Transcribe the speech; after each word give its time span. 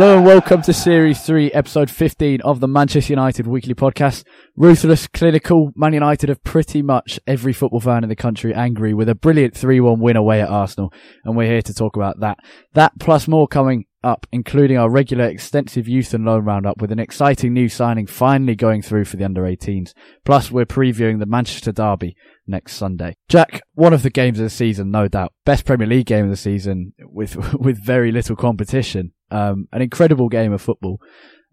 Hello 0.00 0.16
and 0.16 0.24
welcome 0.24 0.62
to 0.62 0.72
Series 0.72 1.20
3, 1.26 1.52
Episode 1.52 1.90
15 1.90 2.40
of 2.40 2.60
the 2.60 2.66
Manchester 2.66 3.12
United 3.12 3.46
Weekly 3.46 3.74
Podcast. 3.74 4.24
Ruthless, 4.56 5.06
clinical, 5.06 5.72
Man 5.76 5.92
United 5.92 6.30
have 6.30 6.42
pretty 6.42 6.80
much 6.80 7.20
every 7.26 7.52
football 7.52 7.80
fan 7.80 8.02
in 8.02 8.08
the 8.08 8.16
country 8.16 8.54
angry 8.54 8.94
with 8.94 9.10
a 9.10 9.14
brilliant 9.14 9.52
3-1 9.52 10.00
win 10.00 10.16
away 10.16 10.40
at 10.40 10.48
Arsenal. 10.48 10.90
And 11.22 11.36
we're 11.36 11.50
here 11.50 11.60
to 11.60 11.74
talk 11.74 11.96
about 11.96 12.18
that. 12.20 12.38
That 12.72 12.98
plus 12.98 13.28
more 13.28 13.46
coming 13.46 13.84
up, 14.02 14.26
including 14.32 14.78
our 14.78 14.88
regular 14.88 15.26
extensive 15.26 15.86
youth 15.86 16.14
and 16.14 16.24
loan 16.24 16.46
roundup 16.46 16.80
with 16.80 16.92
an 16.92 16.98
exciting 16.98 17.52
new 17.52 17.68
signing 17.68 18.06
finally 18.06 18.56
going 18.56 18.80
through 18.80 19.04
for 19.04 19.18
the 19.18 19.24
under 19.26 19.42
18s. 19.42 19.92
Plus 20.24 20.50
we're 20.50 20.64
previewing 20.64 21.18
the 21.18 21.26
Manchester 21.26 21.72
Derby 21.72 22.16
next 22.46 22.76
Sunday. 22.76 23.16
Jack, 23.28 23.60
one 23.74 23.92
of 23.92 24.02
the 24.02 24.08
games 24.08 24.38
of 24.38 24.44
the 24.44 24.48
season, 24.48 24.90
no 24.90 25.08
doubt. 25.08 25.34
Best 25.44 25.66
Premier 25.66 25.86
League 25.86 26.06
game 26.06 26.24
of 26.24 26.30
the 26.30 26.38
season 26.38 26.94
with, 27.00 27.52
with 27.60 27.84
very 27.84 28.10
little 28.10 28.34
competition. 28.34 29.12
Um, 29.30 29.66
an 29.72 29.82
incredible 29.82 30.28
game 30.28 30.52
of 30.52 30.60
football, 30.62 31.00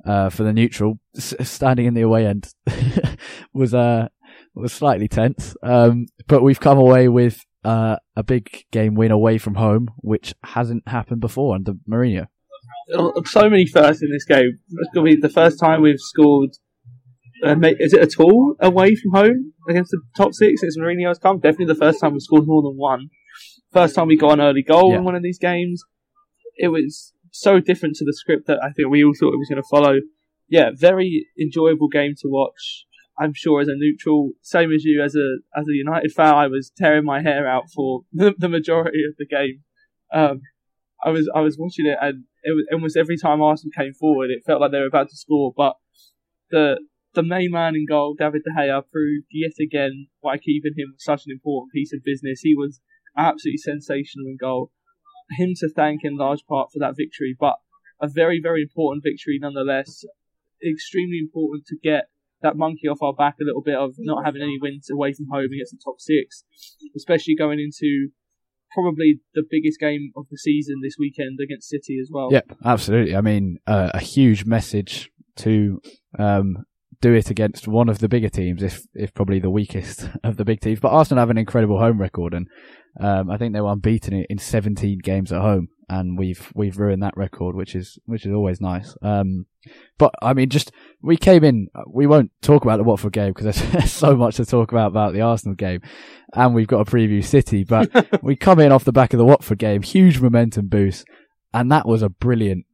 uh, 0.06 0.30
for 0.30 0.44
the 0.44 0.53
neutral. 0.53 1.00
S- 1.16 1.33
standing 1.42 1.86
in 1.86 1.94
the 1.94 2.02
away 2.02 2.25
end 2.25 2.52
was, 3.53 3.73
uh, 3.73 4.08
was 4.56 4.73
slightly 4.73 5.08
tense. 5.08 5.56
Um, 5.64 6.08
but 6.28 6.42
we've 6.44 6.59
come 6.59 6.78
away 6.78 7.08
with, 7.08 7.44
uh, 7.64 7.98
a 8.16 8.23
big 8.23 8.50
game 8.72 8.95
win 8.95 9.11
away 9.11 9.38
from 9.38 9.55
home, 9.55 9.89
which 9.98 10.33
hasn't 10.44 10.88
happened 10.88 11.22
before 11.22 11.55
under 11.55 11.73
Mourinho. 11.89 12.28
so 13.25 13.50
many 13.50 13.66
firsts 13.66 14.02
in 14.02 14.09
this 14.11 14.25
game. 14.25 14.52
It's 14.70 14.89
going 14.94 15.05
to 15.11 15.16
be 15.16 15.22
the 15.22 15.30
first 15.33 15.59
time 15.59 15.81
we've 15.81 16.00
scored. 16.00 16.52
Uh, 17.45 17.55
is 17.80 17.94
it 17.94 17.99
at 18.02 18.20
all 18.20 18.55
away 18.59 18.95
from 18.95 19.11
home 19.11 19.54
against 19.70 19.92
the 19.92 20.02
top 20.15 20.33
six 20.33 20.61
since 20.61 20.77
Mourinho 20.77 21.08
has 21.09 21.20
come? 21.20 21.38
Definitely 21.39 21.65
the 21.67 21.76
first 21.76 21.99
time 21.99 22.14
we've 22.14 22.21
scored 22.21 22.48
more 22.48 22.61
than 22.64 22.76
one. 22.77 23.09
First 23.73 23.94
time 23.95 24.08
we 24.08 24.17
got 24.17 24.32
an 24.33 24.42
early 24.42 24.64
goal 24.64 24.92
Yeah. 24.92 24.98
in 24.99 25.04
one 25.04 25.15
of 25.15 25.21
these 25.21 25.38
games. 25.38 25.83
It 26.58 26.70
was 26.70 27.14
so 27.32 27.60
different 27.60 27.95
to 27.98 28.05
the 28.05 28.14
script 28.14 28.48
that 28.48 28.60
I 28.64 28.71
think 28.71 28.89
we 28.89 29.04
all 29.04 29.14
thought 29.17 29.33
it 29.33 29.39
was 29.39 29.49
going 29.49 29.61
to 29.61 29.67
follow. 29.70 29.99
Yeah, 30.49 30.71
very 30.73 31.27
enjoyable 31.39 31.88
game 31.88 32.14
to 32.21 32.27
watch. 32.27 32.86
I'm 33.20 33.33
sure 33.33 33.61
as 33.61 33.67
a 33.67 33.76
neutral, 33.76 34.32
same 34.42 34.71
as 34.71 34.83
you 34.83 35.02
as 35.02 35.15
a 35.15 35.38
as 35.60 35.67
a 35.67 35.73
United 35.73 36.11
fan, 36.11 36.36
I 36.36 36.48
was 36.48 36.71
tearing 36.77 37.04
my 37.04 37.21
hair 37.21 37.48
out 37.48 37.70
for 37.73 38.02
the, 38.14 38.49
majority 38.49 38.99
of 39.10 39.15
the 39.17 39.26
game. 39.26 39.64
Um, 40.14 40.42
I 41.04 41.10
was 41.10 41.30
I 41.33 41.42
was 41.42 41.58
watching 41.58 41.88
it 41.88 41.98
and 42.02 42.26
it 42.43 42.52
was 42.52 42.65
almost 42.71 42.95
every 42.95 43.17
time 43.17 43.42
Arsenal 43.42 43.71
came 43.76 43.94
forward, 43.94 44.30
it 44.30 44.44
felt 44.45 44.61
like 44.61 44.71
they 44.71 44.80
were 44.80 44.88
about 44.88 45.09
to 45.09 45.17
score. 45.17 45.52
But 45.55 45.76
the 46.52 46.80
the 47.14 47.23
main 47.23 47.52
man 47.52 47.76
in 47.76 47.88
goal, 47.88 48.15
David 48.17 48.44
De 48.44 48.52
Gea, 48.52 48.83
proved 48.92 49.26
yet 49.32 49.54
again 49.59 50.08
why 50.20 50.38
keeping 50.38 50.73
him 50.77 50.94
was 50.94 51.04
such 51.04 51.26
an 51.26 51.32
important 51.32 51.73
piece 51.73 51.92
of 51.94 52.04
business. 52.04 52.42
He 52.42 52.55
was 52.55 52.80
absolutely 53.17 53.58
sensational 53.58 54.27
in 54.27 54.38
goal. 54.39 54.71
Him 55.32 55.54
to 55.58 55.70
thank 55.70 56.02
in 56.04 56.17
large 56.17 56.45
part 56.48 56.70
for 56.71 56.80
that 56.80 56.95
victory, 56.98 57.36
but 57.38 57.55
a 58.02 58.08
very 58.08 58.39
very 58.42 58.64
important 58.64 59.04
victory 59.04 59.39
nonetheless. 59.42 60.05
Extremely 60.65 61.20
important 61.20 61.65
to 61.67 61.77
get 61.82 62.10
that 62.42 62.55
monkey 62.55 62.88
off 62.88 63.02
our 63.02 63.14
back 63.14 63.36
a 63.42 63.45
little 63.45 63.61
bit 63.61 63.76
of 63.76 63.95
not 63.98 64.26
having 64.26 64.42
any 64.42 64.58
wins 64.61 64.89
away 64.92 65.14
from 65.14 65.27
home 65.32 65.49
against 65.54 65.71
the 65.71 65.80
top 65.83 65.99
six, 65.99 66.43
especially 66.95 67.36
going 67.36 67.60
into 67.60 68.10
probably 68.73 69.20
the 69.33 69.43
biggest 69.49 69.80
game 69.80 70.11
of 70.15 70.26
the 70.30 70.38
season 70.38 70.76
this 70.83 70.95
weekend 70.99 71.39
against 71.44 71.70
City 71.70 71.98
as 72.02 72.09
well. 72.11 72.30
Yep, 72.32 72.58
absolutely. 72.65 73.15
I 73.15 73.21
mean, 73.21 73.58
uh, 73.65 73.92
a 73.94 73.99
huge 73.99 74.45
message 74.45 75.09
to 75.38 75.82
um, 76.20 76.65
do 77.02 77.13
it 77.13 77.30
against 77.30 77.67
one 77.67 77.89
of 77.89 77.99
the 77.99 78.09
bigger 78.09 78.30
teams, 78.30 78.63
if 78.63 78.81
if 78.93 79.13
probably 79.13 79.39
the 79.39 79.49
weakest 79.49 80.09
of 80.23 80.37
the 80.37 80.45
big 80.45 80.61
teams. 80.61 80.80
But 80.80 80.91
Arsenal 80.91 81.21
have 81.21 81.30
an 81.30 81.37
incredible 81.37 81.80
home 81.80 81.99
record, 81.99 82.33
and 82.33 82.47
um, 82.99 83.30
I 83.30 83.37
think 83.37 83.53
they 83.53 83.61
were 83.61 83.71
unbeaten 83.71 84.13
in, 84.13 84.25
in 84.30 84.37
17 84.37 84.99
games 84.99 85.31
at 85.31 85.41
home, 85.41 85.69
and 85.89 86.17
we've 86.17 86.52
we've 86.55 86.77
ruined 86.77 87.03
that 87.03 87.15
record, 87.15 87.55
which 87.55 87.75
is 87.75 87.99
which 88.05 88.25
is 88.25 88.33
always 88.33 88.59
nice. 88.59 88.95
Um, 89.02 89.45
but 89.97 90.13
I 90.21 90.33
mean, 90.33 90.49
just 90.49 90.71
we 91.02 91.17
came 91.17 91.43
in. 91.43 91.67
We 91.87 92.08
won't 92.08 92.31
talk 92.41 92.63
about 92.63 92.77
the 92.77 92.83
Watford 92.83 93.14
game 93.14 93.33
because 93.33 93.55
there's, 93.55 93.71
there's 93.71 93.91
so 93.91 94.15
much 94.15 94.37
to 94.37 94.45
talk 94.45 94.71
about 94.71 94.87
about 94.87 95.14
the 95.14 95.21
Arsenal 95.21 95.55
game, 95.55 95.81
and 96.33 96.55
we've 96.55 96.67
got 96.67 96.87
a 96.87 96.91
preview 96.91 97.23
City. 97.23 97.64
But 97.64 98.21
we 98.23 98.35
come 98.35 98.59
in 98.59 98.71
off 98.71 98.83
the 98.83 98.91
back 98.91 99.14
of 99.14 99.19
the 99.19 99.25
Watford 99.25 99.59
game, 99.59 99.83
huge 99.83 100.19
momentum 100.19 100.67
boost, 100.67 101.05
and 101.53 101.71
that 101.71 101.87
was 101.87 102.02
a 102.02 102.09
brilliant, 102.09 102.65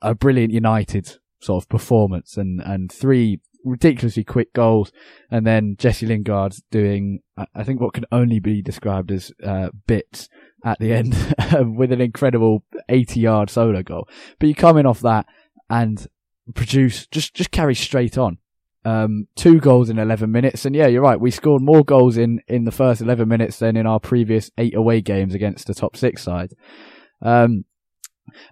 a 0.00 0.14
brilliant 0.14 0.52
United 0.52 1.18
sort 1.44 1.64
of 1.64 1.68
performance, 1.68 2.36
and 2.36 2.60
and 2.60 2.90
three 2.90 3.40
ridiculously 3.64 4.24
quick 4.24 4.52
goals, 4.52 4.92
and 5.30 5.46
then 5.46 5.76
Jesse 5.78 6.06
Lingard 6.06 6.54
doing, 6.70 7.20
I 7.54 7.64
think, 7.64 7.80
what 7.80 7.94
can 7.94 8.04
only 8.12 8.38
be 8.38 8.62
described 8.62 9.10
as 9.10 9.32
uh, 9.42 9.70
bits 9.86 10.28
at 10.64 10.78
the 10.78 10.92
end 10.92 11.14
with 11.76 11.92
an 11.92 12.00
incredible 12.00 12.64
80 12.88 13.20
yard 13.20 13.50
solo 13.50 13.82
goal. 13.82 14.08
But 14.38 14.48
you 14.48 14.54
come 14.54 14.76
in 14.76 14.86
off 14.86 15.00
that 15.00 15.26
and 15.68 16.06
produce, 16.54 17.06
just, 17.06 17.34
just 17.34 17.50
carry 17.50 17.74
straight 17.74 18.16
on. 18.18 18.38
Um, 18.86 19.28
two 19.34 19.60
goals 19.60 19.88
in 19.88 19.98
11 19.98 20.30
minutes. 20.30 20.66
And 20.66 20.74
yeah, 20.74 20.86
you're 20.86 21.02
right. 21.02 21.20
We 21.20 21.30
scored 21.30 21.62
more 21.62 21.84
goals 21.84 22.18
in, 22.18 22.40
in 22.48 22.64
the 22.64 22.70
first 22.70 23.00
11 23.00 23.26
minutes 23.26 23.58
than 23.58 23.76
in 23.76 23.86
our 23.86 23.98
previous 23.98 24.50
eight 24.58 24.74
away 24.74 25.00
games 25.00 25.34
against 25.34 25.66
the 25.66 25.74
top 25.74 25.96
six 25.96 26.22
side. 26.22 26.52
Um, 27.22 27.64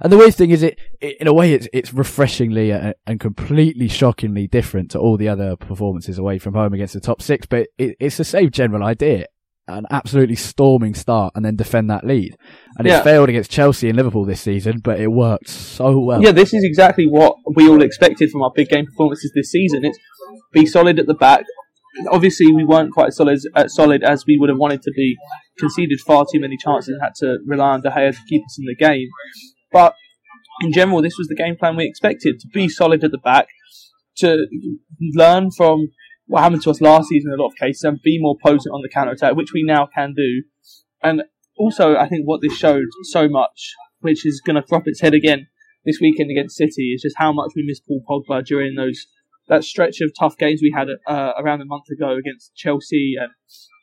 and 0.01 0.13
the 0.13 0.17
weird 0.17 0.35
thing 0.35 0.51
is, 0.51 0.63
it, 0.63 0.79
it 1.01 1.17
in 1.21 1.27
a 1.27 1.33
way, 1.33 1.53
it's 1.55 1.69
it's 1.73 1.93
refreshingly 1.93 2.73
uh, 2.73 2.93
and 3.07 3.19
completely 3.21 3.89
shockingly 3.89 4.47
different 4.47 4.91
to 4.93 4.99
all 4.99 5.17
the 5.17 5.29
other 5.29 5.57
performances 5.57 6.19
away 6.19 6.39
from 6.39 6.55
home 6.55 6.73
against 6.75 6.95
the 6.95 7.01
top 7.01 7.23
six. 7.23 7.47
But 7.47 7.69
it, 7.79 7.97
it's 8.01 8.17
the 8.17 8.25
same 8.25 8.51
general 8.51 8.85
idea: 8.85 9.27
an 9.69 9.87
absolutely 9.91 10.37
storming 10.37 10.95
start 10.95 11.33
and 11.35 11.45
then 11.45 11.57
defend 11.57 11.91
that 11.91 12.05
lead. 12.05 12.37
And 12.79 12.87
Yeah. 12.87 12.97
it's 12.99 13.05
failed 13.05 13.29
against 13.29 13.51
Chelsea 13.51 13.89
and 13.89 13.97
Liverpool 13.97 14.25
this 14.25 14.41
season, 14.41 14.81
but 14.83 15.01
it 15.01 15.09
worked 15.09 15.49
so 15.49 15.99
well. 16.01 16.23
Yeah, 16.23 16.33
this 16.33 16.53
is 16.53 16.65
exactly 16.65 17.07
what 17.07 17.37
we 17.55 17.69
all 17.69 17.83
expected 17.83 18.31
from 18.31 18.43
our 18.43 18.53
big 18.55 18.69
game 18.69 18.87
performances 18.87 19.33
this 19.35 19.51
season. 19.51 19.85
It's 19.85 19.99
be 20.53 20.67
solid 20.67 20.99
at 20.99 21.07
the 21.07 21.15
back. 21.15 21.45
Obviously, 22.11 22.51
we 22.53 22.65
weren't 22.65 22.93
quite 22.93 23.13
solid 23.13 23.39
as 23.55 23.75
solid 23.75 24.03
as 24.03 24.25
we 24.27 24.39
would 24.39 24.49
have 24.49 24.59
wanted 24.59 24.81
to 24.83 24.93
be. 24.97 25.17
Conceded 25.59 26.01
far 26.01 26.25
too 26.25 26.41
many 26.41 26.57
chances 26.57 26.89
and 26.89 27.03
had 27.03 27.15
to 27.17 27.39
rely 27.47 27.73
on 27.73 27.83
De 27.83 27.91
Gea 27.91 28.11
to 28.13 28.19
keep 28.27 28.43
us 28.43 28.59
in 28.59 28.65
the 28.65 28.75
game. 28.75 29.09
But 29.73 29.95
in 30.63 30.73
general, 30.73 31.03
this 31.03 31.17
was 31.19 31.29
the 31.29 31.35
game 31.35 31.57
plan 31.57 31.77
we 31.77 31.87
expected: 31.87 32.39
to 32.41 32.49
be 32.49 32.69
solid 32.69 33.03
at 33.05 33.11
the 33.11 33.19
back, 33.19 33.49
to 34.19 34.47
learn 35.15 35.51
from 35.51 35.89
what 36.27 36.43
happened 36.43 36.63
to 36.63 36.71
us 36.71 36.81
last 36.81 37.09
season 37.09 37.33
in 37.33 37.39
a 37.39 37.43
lot 37.43 37.51
of 37.51 37.57
cases, 37.57 37.83
and 37.85 38.01
be 38.03 38.19
more 38.21 38.37
potent 38.43 38.73
on 38.73 38.83
the 38.83 38.89
counter 38.89 39.13
attack, 39.13 39.35
which 39.35 39.53
we 39.53 39.63
now 39.63 39.89
can 39.95 40.15
do. 40.15 40.43
And 41.03 41.23
also, 41.59 41.97
I 41.97 42.09
think 42.09 42.27
what 42.27 42.41
this 42.43 42.57
showed 42.57 42.87
so 43.05 43.29
much, 43.29 43.75
which 44.01 44.25
is 44.25 44.41
going 44.45 44.57
to 44.57 44.67
drop 44.69 44.85
its 44.87 45.01
head 45.01 45.15
again 45.15 45.49
this 45.85 45.99
weekend 46.01 46.31
against 46.31 46.57
City, 46.57 46.93
is 46.95 47.03
just 47.03 47.17
how 47.19 47.33
much 47.33 47.53
we 47.57 47.65
missed 47.67 47.87
Paul 47.87 48.03
Pogba 48.09 48.45
during 48.45 48.75
those 48.77 49.07
that 49.49 49.65
stretch 49.65 50.01
of 50.01 50.13
tough 50.19 50.37
games 50.39 50.61
we 50.63 50.73
had 50.75 50.89
uh, 51.07 51.33
around 51.37 51.61
a 51.61 51.65
month 51.65 51.89
ago 51.91 52.17
against 52.17 52.55
Chelsea 52.55 53.15
and 53.21 53.31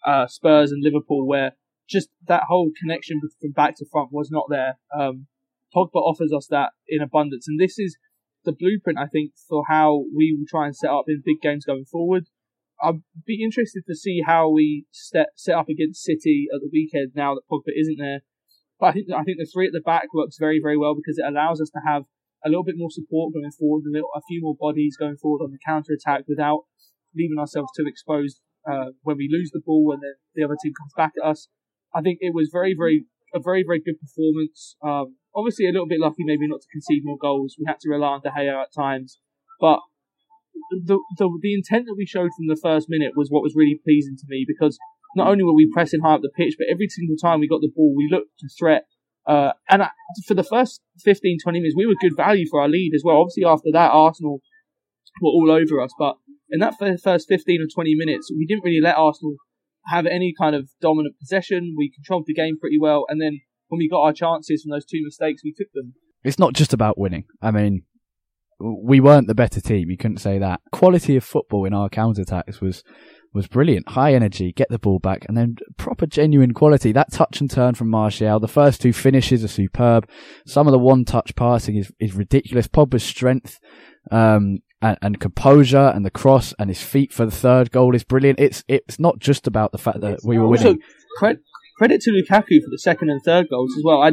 uh, 0.05 0.25
Spurs 0.27 0.71
and 0.71 0.81
Liverpool, 0.81 1.27
where 1.27 1.53
just 1.89 2.09
that 2.27 2.43
whole 2.47 2.71
connection 2.81 3.19
from 3.41 3.51
back 3.51 3.75
to 3.77 3.85
front 3.91 4.09
was 4.11 4.29
not 4.31 4.45
there. 4.49 4.77
Um, 4.97 5.27
Pogba 5.75 5.95
offers 5.95 6.33
us 6.35 6.47
that 6.49 6.71
in 6.87 7.01
abundance, 7.01 7.47
and 7.47 7.59
this 7.59 7.77
is 7.77 7.97
the 8.45 8.51
blueprint, 8.51 8.97
I 8.97 9.07
think, 9.07 9.33
for 9.47 9.63
how 9.67 10.05
we 10.15 10.35
will 10.37 10.45
try 10.47 10.65
and 10.65 10.75
set 10.75 10.89
up 10.89 11.05
in 11.07 11.21
big 11.23 11.41
games 11.41 11.65
going 11.65 11.85
forward. 11.85 12.25
I'd 12.81 13.03
be 13.25 13.43
interested 13.43 13.83
to 13.87 13.95
see 13.95 14.21
how 14.25 14.49
we 14.49 14.85
set 14.91 15.27
set 15.35 15.55
up 15.55 15.67
against 15.67 16.03
City 16.03 16.47
at 16.53 16.61
the 16.61 16.69
weekend 16.71 17.11
now 17.13 17.35
that 17.35 17.47
Pogba 17.51 17.75
isn't 17.75 17.97
there. 17.99 18.21
But 18.79 18.87
I 18.87 18.91
think 18.93 19.07
I 19.11 19.23
think 19.23 19.37
the 19.37 19.49
three 19.51 19.67
at 19.67 19.73
the 19.73 19.81
back 19.81 20.13
works 20.13 20.37
very 20.39 20.61
very 20.63 20.77
well 20.77 20.95
because 20.95 21.17
it 21.17 21.27
allows 21.27 21.59
us 21.59 21.69
to 21.71 21.81
have 21.85 22.03
a 22.45 22.49
little 22.49 22.63
bit 22.63 22.75
more 22.77 22.89
support 22.89 23.33
going 23.33 23.51
forward, 23.51 23.83
a, 23.85 23.91
little, 23.91 24.09
a 24.15 24.21
few 24.27 24.39
more 24.41 24.55
bodies 24.57 24.95
going 24.97 25.17
forward 25.17 25.43
on 25.43 25.51
the 25.51 25.59
counter 25.65 25.91
attack 25.91 26.23
without 26.27 26.63
leaving 27.13 27.37
ourselves 27.37 27.69
too 27.75 27.85
exposed 27.85 28.39
uh, 28.69 28.95
when 29.01 29.17
we 29.17 29.27
lose 29.31 29.51
the 29.51 29.61
ball 29.65 29.91
and 29.91 30.01
then 30.01 30.15
the 30.35 30.43
other 30.43 30.57
team 30.61 30.73
comes 30.77 30.93
back 30.95 31.11
at 31.21 31.27
us. 31.27 31.49
I 31.93 32.01
think 32.01 32.19
it 32.21 32.33
was 32.33 32.49
very, 32.51 32.75
very, 32.77 33.05
a 33.33 33.39
very, 33.39 33.63
very 33.65 33.79
good 33.79 33.99
performance. 33.99 34.75
Um, 34.83 35.17
obviously 35.35 35.67
a 35.67 35.71
little 35.71 35.87
bit 35.87 35.99
lucky 35.99 36.23
maybe 36.25 36.47
not 36.47 36.61
to 36.61 36.67
concede 36.71 37.03
more 37.03 37.17
goals. 37.17 37.55
We 37.57 37.65
had 37.67 37.79
to 37.81 37.89
rely 37.89 38.19
on 38.19 38.21
De 38.21 38.29
Gea 38.29 38.61
at 38.61 38.73
times, 38.73 39.19
but 39.59 39.79
the, 40.71 40.99
the, 41.17 41.29
the 41.41 41.53
intent 41.53 41.85
that 41.85 41.95
we 41.97 42.05
showed 42.05 42.29
from 42.35 42.47
the 42.47 42.59
first 42.61 42.87
minute 42.89 43.13
was 43.15 43.29
what 43.29 43.43
was 43.43 43.55
really 43.55 43.79
pleasing 43.83 44.17
to 44.17 44.25
me 44.27 44.45
because 44.47 44.77
not 45.15 45.27
only 45.27 45.43
were 45.43 45.55
we 45.55 45.69
pressing 45.71 46.01
high 46.01 46.15
up 46.15 46.21
the 46.21 46.29
pitch, 46.29 46.55
but 46.57 46.67
every 46.69 46.87
single 46.87 47.15
time 47.17 47.39
we 47.39 47.47
got 47.47 47.61
the 47.61 47.71
ball, 47.73 47.93
we 47.95 48.09
looked 48.11 48.37
to 48.39 48.49
threat. 48.59 48.85
Uh, 49.25 49.53
and 49.69 49.83
for 50.27 50.33
the 50.33 50.43
first 50.43 50.81
15, 51.03 51.37
20 51.43 51.59
minutes, 51.59 51.75
we 51.75 51.85
were 51.85 51.95
good 51.99 52.15
value 52.15 52.45
for 52.49 52.61
our 52.61 52.69
lead 52.69 52.91
as 52.95 53.03
well. 53.05 53.17
Obviously, 53.17 53.45
after 53.45 53.69
that, 53.73 53.91
Arsenal 53.91 54.41
were 55.21 55.29
all 55.29 55.51
over 55.51 55.81
us. 55.81 55.91
But 55.97 56.15
in 56.49 56.59
that 56.59 56.75
first 56.79 57.27
15 57.27 57.61
or 57.61 57.67
20 57.73 57.95
minutes, 57.95 58.31
we 58.35 58.45
didn't 58.45 58.63
really 58.63 58.81
let 58.81 58.97
Arsenal 58.97 59.35
have 59.87 60.05
any 60.05 60.33
kind 60.39 60.55
of 60.55 60.69
dominant 60.81 61.15
possession. 61.19 61.75
We 61.77 61.91
controlled 61.93 62.25
the 62.27 62.33
game 62.33 62.59
pretty 62.59 62.77
well. 62.79 63.05
And 63.09 63.21
then 63.21 63.39
when 63.67 63.79
we 63.79 63.89
got 63.89 64.01
our 64.01 64.13
chances 64.13 64.63
from 64.63 64.71
those 64.71 64.85
two 64.85 65.01
mistakes, 65.03 65.41
we 65.43 65.53
took 65.57 65.71
them. 65.73 65.93
It's 66.23 66.39
not 66.39 66.53
just 66.53 66.73
about 66.73 66.97
winning. 66.97 67.25
I 67.41 67.51
mean, 67.51 67.83
we 68.59 68.99
weren't 68.99 69.27
the 69.27 69.35
better 69.35 69.61
team. 69.61 69.89
You 69.89 69.97
couldn't 69.97 70.17
say 70.17 70.37
that. 70.39 70.61
Quality 70.71 71.15
of 71.15 71.23
football 71.23 71.65
in 71.65 71.73
our 71.73 71.89
counter 71.89 72.21
attacks 72.21 72.59
was 72.59 72.83
was 73.33 73.47
brilliant. 73.47 73.89
High 73.89 74.15
energy, 74.15 74.51
get 74.51 74.69
the 74.69 74.79
ball 74.79 74.97
back, 74.97 75.23
and 75.27 75.37
then 75.37 75.55
proper 75.77 76.07
genuine 76.07 76.53
quality. 76.53 76.91
That 76.91 77.11
touch 77.11 77.39
and 77.39 77.49
turn 77.49 77.75
from 77.75 77.89
Martial. 77.89 78.39
The 78.39 78.47
first 78.47 78.81
two 78.81 78.91
finishes 78.91 79.43
are 79.43 79.49
superb. 79.49 80.09
Some 80.47 80.67
of 80.67 80.71
the 80.71 80.79
one 80.79 81.05
touch 81.05 81.35
passing 81.35 81.77
is, 81.77 81.91
is 81.99 82.15
ridiculous. 82.15 82.67
Pogba's 82.67 83.03
strength 83.03 83.59
um, 84.11 84.59
and, 84.81 84.97
and, 85.01 85.19
composure 85.19 85.91
and 85.93 86.05
the 86.05 86.11
cross 86.11 86.53
and 86.57 86.69
his 86.69 86.81
feet 86.81 87.11
for 87.11 87.25
the 87.25 87.31
third 87.31 87.71
goal 87.71 87.95
is 87.95 88.03
brilliant. 88.03 88.39
It's 88.39 88.63
it's 88.67 88.99
not 88.99 89.19
just 89.19 89.47
about 89.47 89.71
the 89.71 89.77
fact 89.77 90.01
that 90.01 90.19
we 90.23 90.37
were 90.37 90.47
winning. 90.47 90.67
Also, 90.67 90.79
credit, 91.17 91.41
credit 91.77 92.01
to 92.01 92.11
Lukaku 92.11 92.61
for 92.63 92.69
the 92.69 92.79
second 92.79 93.09
and 93.09 93.21
third 93.23 93.47
goals 93.49 93.73
as 93.77 93.83
well. 93.83 94.01
I 94.01 94.09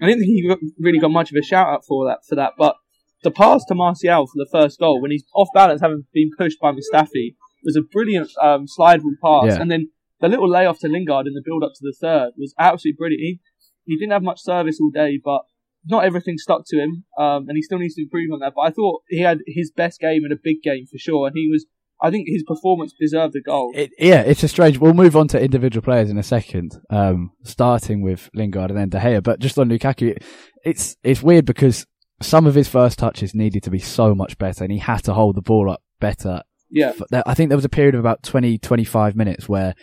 I 0.00 0.06
didn't 0.06 0.20
think 0.20 0.30
he 0.30 0.54
really 0.78 0.98
got 0.98 1.10
much 1.10 1.30
of 1.30 1.36
a 1.40 1.44
shout 1.44 1.68
out 1.68 1.84
for 1.86 2.06
that 2.06 2.18
for 2.28 2.34
that, 2.36 2.52
but 2.56 2.76
the 3.22 3.30
pass 3.30 3.64
to 3.66 3.74
Martial 3.74 4.26
for 4.26 4.36
the 4.36 4.48
first 4.50 4.78
goal 4.78 5.00
when 5.00 5.10
he's 5.10 5.24
off 5.34 5.48
balance, 5.54 5.80
having 5.80 6.04
been 6.12 6.30
pushed 6.36 6.60
by 6.60 6.72
Mustafi, 6.72 7.34
was 7.64 7.76
a 7.76 7.82
brilliant 7.82 8.30
um, 8.40 8.66
slide 8.66 9.02
rule 9.02 9.16
pass, 9.22 9.56
yeah. 9.56 9.60
and 9.60 9.70
then 9.70 9.90
the 10.20 10.28
little 10.28 10.48
layoff 10.48 10.78
to 10.80 10.88
Lingard 10.88 11.26
in 11.26 11.34
the 11.34 11.42
build 11.44 11.62
up 11.62 11.72
to 11.74 11.80
the 11.82 11.94
third 12.00 12.32
was 12.36 12.54
absolutely 12.58 12.96
brilliant. 12.96 13.20
He, 13.20 13.40
he 13.84 13.96
didn't 13.96 14.12
have 14.12 14.22
much 14.22 14.40
service 14.40 14.78
all 14.80 14.90
day, 14.90 15.20
but 15.22 15.42
not 15.88 16.04
everything 16.04 16.38
stuck 16.38 16.62
to 16.68 16.78
him, 16.78 17.04
um, 17.18 17.48
and 17.48 17.56
he 17.56 17.62
still 17.62 17.78
needs 17.78 17.94
to 17.94 18.02
improve 18.02 18.30
on 18.32 18.40
that. 18.40 18.52
But 18.54 18.62
I 18.62 18.70
thought 18.70 19.02
he 19.08 19.20
had 19.20 19.40
his 19.46 19.70
best 19.70 20.00
game 20.00 20.22
in 20.24 20.32
a 20.32 20.36
big 20.42 20.62
game 20.62 20.86
for 20.90 20.98
sure, 20.98 21.26
and 21.26 21.36
he 21.36 21.48
was. 21.50 21.66
I 22.00 22.12
think 22.12 22.28
his 22.28 22.44
performance 22.44 22.92
deserved 22.92 23.34
a 23.34 23.40
goal. 23.40 23.72
It, 23.74 23.90
yeah, 23.98 24.20
it's 24.20 24.44
a 24.44 24.48
strange. 24.48 24.78
We'll 24.78 24.94
move 24.94 25.16
on 25.16 25.26
to 25.28 25.42
individual 25.42 25.82
players 25.82 26.10
in 26.10 26.16
a 26.16 26.22
second, 26.22 26.80
um, 26.90 27.32
starting 27.42 28.02
with 28.02 28.30
Lingard 28.34 28.70
and 28.70 28.78
then 28.78 28.88
De 28.88 29.00
Gea. 29.00 29.20
But 29.20 29.40
just 29.40 29.58
on 29.58 29.68
Lukaku, 29.68 30.16
it's 30.64 30.96
it's 31.02 31.24
weird 31.24 31.44
because 31.44 31.86
some 32.22 32.46
of 32.46 32.54
his 32.54 32.68
first 32.68 33.00
touches 33.00 33.34
needed 33.34 33.64
to 33.64 33.70
be 33.70 33.80
so 33.80 34.14
much 34.14 34.38
better, 34.38 34.62
and 34.62 34.72
he 34.72 34.78
had 34.78 35.02
to 35.04 35.14
hold 35.14 35.34
the 35.34 35.42
ball 35.42 35.70
up 35.70 35.82
better. 35.98 36.42
Yeah, 36.70 36.92
I 37.26 37.34
think 37.34 37.48
there 37.48 37.58
was 37.58 37.64
a 37.64 37.70
period 37.70 37.94
of 37.94 38.00
about 38.00 38.22
20, 38.22 38.58
25 38.58 39.16
minutes 39.16 39.48
where 39.48 39.74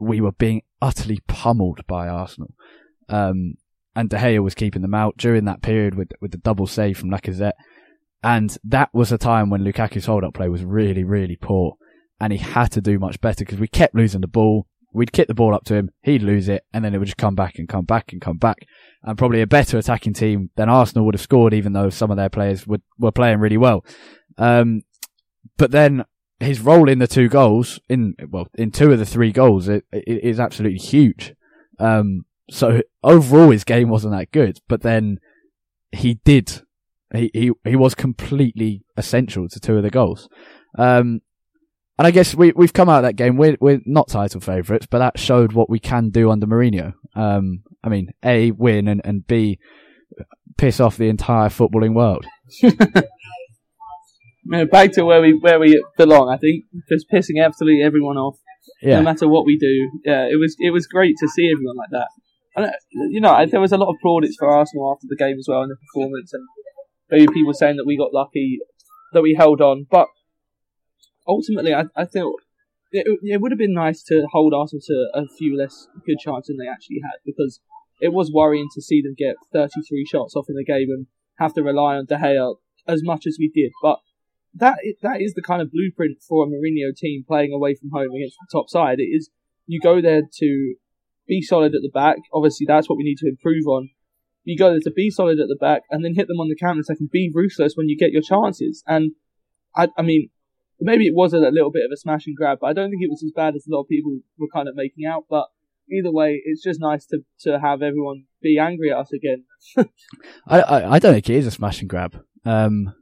we 0.00 0.20
were 0.20 0.32
being 0.32 0.62
utterly 0.82 1.20
pummeled 1.28 1.86
by 1.86 2.08
Arsenal. 2.08 2.52
Um, 3.08 3.54
and 3.94 4.08
De 4.08 4.16
Gea 4.16 4.42
was 4.42 4.54
keeping 4.54 4.82
them 4.82 4.94
out 4.94 5.16
during 5.16 5.44
that 5.44 5.62
period 5.62 5.94
with 5.94 6.12
with 6.20 6.30
the 6.30 6.38
double 6.38 6.66
save 6.66 6.98
from 6.98 7.10
Lacazette. 7.10 7.52
And 8.22 8.56
that 8.64 8.90
was 8.92 9.12
a 9.12 9.18
time 9.18 9.48
when 9.48 9.64
Lukaku's 9.64 10.06
hold 10.06 10.24
up 10.24 10.34
play 10.34 10.48
was 10.48 10.64
really, 10.64 11.04
really 11.04 11.36
poor. 11.36 11.76
And 12.20 12.32
he 12.32 12.38
had 12.38 12.70
to 12.72 12.80
do 12.82 12.98
much 12.98 13.20
better 13.20 13.44
because 13.44 13.58
we 13.58 13.68
kept 13.68 13.94
losing 13.94 14.20
the 14.20 14.26
ball. 14.26 14.66
We'd 14.92 15.12
kick 15.12 15.28
the 15.28 15.34
ball 15.34 15.54
up 15.54 15.64
to 15.66 15.76
him, 15.76 15.90
he'd 16.02 16.22
lose 16.22 16.48
it, 16.48 16.64
and 16.72 16.84
then 16.84 16.94
it 16.94 16.98
would 16.98 17.06
just 17.06 17.16
come 17.16 17.36
back 17.36 17.58
and 17.58 17.68
come 17.68 17.84
back 17.84 18.12
and 18.12 18.20
come 18.20 18.38
back. 18.38 18.66
And 19.04 19.16
probably 19.16 19.40
a 19.40 19.46
better 19.46 19.78
attacking 19.78 20.14
team 20.14 20.50
than 20.56 20.68
Arsenal 20.68 21.04
would 21.06 21.14
have 21.14 21.22
scored, 21.22 21.54
even 21.54 21.72
though 21.72 21.90
some 21.90 22.10
of 22.10 22.16
their 22.16 22.28
players 22.28 22.66
were, 22.66 22.80
were 22.98 23.12
playing 23.12 23.38
really 23.38 23.56
well. 23.56 23.84
Um, 24.36 24.82
but 25.56 25.70
then 25.70 26.04
his 26.40 26.60
role 26.60 26.88
in 26.88 26.98
the 26.98 27.06
two 27.06 27.28
goals, 27.28 27.78
in, 27.88 28.16
well, 28.28 28.48
in 28.54 28.72
two 28.72 28.90
of 28.90 28.98
the 28.98 29.06
three 29.06 29.30
goals, 29.30 29.68
it, 29.68 29.84
it 29.92 30.24
is 30.24 30.40
absolutely 30.40 30.80
huge. 30.80 31.34
Um, 31.78 32.24
so 32.50 32.82
overall, 33.02 33.50
his 33.50 33.64
game 33.64 33.88
wasn't 33.88 34.14
that 34.14 34.30
good, 34.32 34.58
but 34.68 34.82
then 34.82 35.18
he 35.92 36.14
did. 36.24 36.62
He 37.14 37.30
he 37.32 37.52
he 37.64 37.76
was 37.76 37.94
completely 37.94 38.82
essential 38.96 39.48
to 39.48 39.60
two 39.60 39.76
of 39.76 39.82
the 39.82 39.90
goals. 39.90 40.28
Um, 40.76 41.20
and 41.98 42.06
I 42.06 42.10
guess 42.10 42.34
we 42.34 42.52
we've 42.54 42.72
come 42.72 42.88
out 42.88 42.98
of 42.98 43.02
that 43.04 43.16
game. 43.16 43.36
We're 43.36 43.56
we're 43.60 43.80
not 43.86 44.08
title 44.08 44.40
favourites, 44.40 44.86
but 44.86 44.98
that 44.98 45.18
showed 45.18 45.52
what 45.52 45.70
we 45.70 45.78
can 45.78 46.10
do 46.10 46.30
under 46.30 46.46
Mourinho. 46.46 46.94
Um, 47.14 47.62
I 47.84 47.88
mean, 47.88 48.10
a 48.24 48.50
win 48.50 48.88
and 48.88 49.00
and 49.04 49.26
b 49.26 49.58
piss 50.58 50.80
off 50.80 50.96
the 50.96 51.08
entire 51.08 51.48
footballing 51.48 51.94
world. 51.94 52.26
back 54.70 54.92
to 54.92 55.04
where 55.04 55.20
we 55.20 55.34
where 55.34 55.60
we 55.60 55.82
belong. 55.96 56.32
I 56.32 56.36
think 56.36 56.64
just 56.88 57.10
pissing 57.10 57.44
absolutely 57.44 57.82
everyone 57.82 58.16
off, 58.16 58.38
yeah. 58.82 58.96
no 58.96 59.02
matter 59.02 59.28
what 59.28 59.46
we 59.46 59.58
do. 59.58 60.00
Yeah, 60.04 60.24
it 60.24 60.38
was 60.38 60.56
it 60.58 60.70
was 60.70 60.86
great 60.86 61.16
to 61.20 61.28
see 61.28 61.50
everyone 61.50 61.76
like 61.76 61.90
that 61.90 62.08
Uh, 62.64 62.70
you 62.92 63.20
know, 63.20 63.44
there 63.46 63.60
was 63.60 63.72
a 63.72 63.76
lot 63.76 63.90
of 63.90 63.96
plaudits 64.02 64.36
for 64.38 64.48
Arsenal 64.48 64.92
after 64.94 65.06
the 65.08 65.16
game 65.16 65.38
as 65.38 65.46
well 65.48 65.62
in 65.62 65.68
the 65.68 65.76
performance, 65.76 66.32
and 66.32 66.46
maybe 67.10 67.32
people 67.32 67.54
saying 67.54 67.76
that 67.76 67.86
we 67.86 67.96
got 67.96 68.14
lucky 68.14 68.58
that 69.12 69.22
we 69.22 69.34
held 69.34 69.60
on. 69.60 69.86
But 69.90 70.08
ultimately, 71.26 71.74
I, 71.74 71.84
I 71.96 72.04
think 72.04 72.26
it, 72.92 73.06
it 73.22 73.40
would 73.40 73.52
have 73.52 73.58
been 73.58 73.74
nice 73.74 74.02
to 74.04 74.26
hold 74.32 74.54
Arsenal 74.54 74.82
to 74.86 75.10
a 75.14 75.26
few 75.38 75.56
less 75.56 75.88
good 76.06 76.18
chances 76.18 76.48
than 76.48 76.64
they 76.64 76.70
actually 76.70 77.00
had 77.02 77.18
because 77.24 77.60
it 78.00 78.12
was 78.12 78.32
worrying 78.32 78.68
to 78.74 78.82
see 78.82 79.02
them 79.02 79.14
get 79.16 79.36
33 79.52 80.06
shots 80.06 80.34
off 80.34 80.46
in 80.48 80.56
the 80.56 80.64
game 80.64 80.88
and 80.90 81.06
have 81.38 81.54
to 81.54 81.62
rely 81.62 81.96
on 81.96 82.06
De 82.06 82.16
Gea 82.16 82.56
as 82.88 83.02
much 83.02 83.26
as 83.26 83.36
we 83.38 83.50
did. 83.54 83.72
But 83.82 83.98
that 84.54 84.78
that 85.02 85.20
is 85.20 85.34
the 85.34 85.42
kind 85.42 85.62
of 85.62 85.70
blueprint 85.70 86.18
for 86.26 86.44
a 86.44 86.48
Mourinho 86.48 86.94
team 86.96 87.24
playing 87.26 87.52
away 87.52 87.74
from 87.74 87.90
home 87.90 88.10
against 88.10 88.36
the 88.40 88.48
top 88.50 88.68
side. 88.68 88.98
It 88.98 89.04
is 89.04 89.30
you 89.66 89.80
go 89.80 90.00
there 90.00 90.22
to 90.38 90.74
be 91.30 91.40
solid 91.40 91.74
at 91.74 91.80
the 91.80 91.90
back. 91.94 92.16
Obviously, 92.34 92.66
that's 92.66 92.88
what 92.88 92.98
we 92.98 93.04
need 93.04 93.18
to 93.18 93.28
improve 93.28 93.66
on. 93.66 93.90
You 94.44 94.58
go 94.58 94.70
there 94.70 94.80
to 94.80 94.90
be 94.90 95.10
solid 95.10 95.38
at 95.38 95.48
the 95.48 95.56
back 95.58 95.82
and 95.90 96.04
then 96.04 96.14
hit 96.14 96.26
them 96.26 96.40
on 96.40 96.48
the 96.48 96.56
counter 96.56 96.80
attack 96.80 96.98
and 96.98 97.10
be 97.10 97.30
ruthless 97.32 97.74
when 97.76 97.88
you 97.88 97.96
get 97.96 98.10
your 98.10 98.22
chances. 98.22 98.82
And 98.86 99.12
I, 99.76 99.88
I 99.96 100.02
mean, 100.02 100.30
maybe 100.80 101.06
it 101.06 101.14
was 101.14 101.32
a 101.32 101.38
little 101.38 101.70
bit 101.70 101.84
of 101.84 101.92
a 101.92 101.96
smash 101.96 102.26
and 102.26 102.36
grab, 102.36 102.58
but 102.60 102.66
I 102.66 102.72
don't 102.72 102.90
think 102.90 103.02
it 103.02 103.10
was 103.10 103.22
as 103.22 103.32
bad 103.34 103.54
as 103.54 103.66
a 103.66 103.74
lot 103.74 103.82
of 103.82 103.88
people 103.88 104.18
were 104.38 104.48
kind 104.52 104.68
of 104.68 104.74
making 104.74 105.06
out. 105.06 105.26
But 105.30 105.46
either 105.90 106.10
way, 106.10 106.42
it's 106.44 106.62
just 106.62 106.80
nice 106.80 107.06
to 107.06 107.20
to 107.40 107.60
have 107.60 107.80
everyone 107.80 108.24
be 108.42 108.58
angry 108.58 108.90
at 108.90 108.98
us 108.98 109.12
again. 109.12 109.44
I, 110.48 110.60
I, 110.60 110.92
I 110.94 110.98
don't 110.98 111.14
think 111.14 111.30
it 111.30 111.36
is 111.36 111.46
a 111.46 111.50
smash 111.52 111.80
and 111.80 111.88
grab, 111.88 112.20
um, 112.44 112.92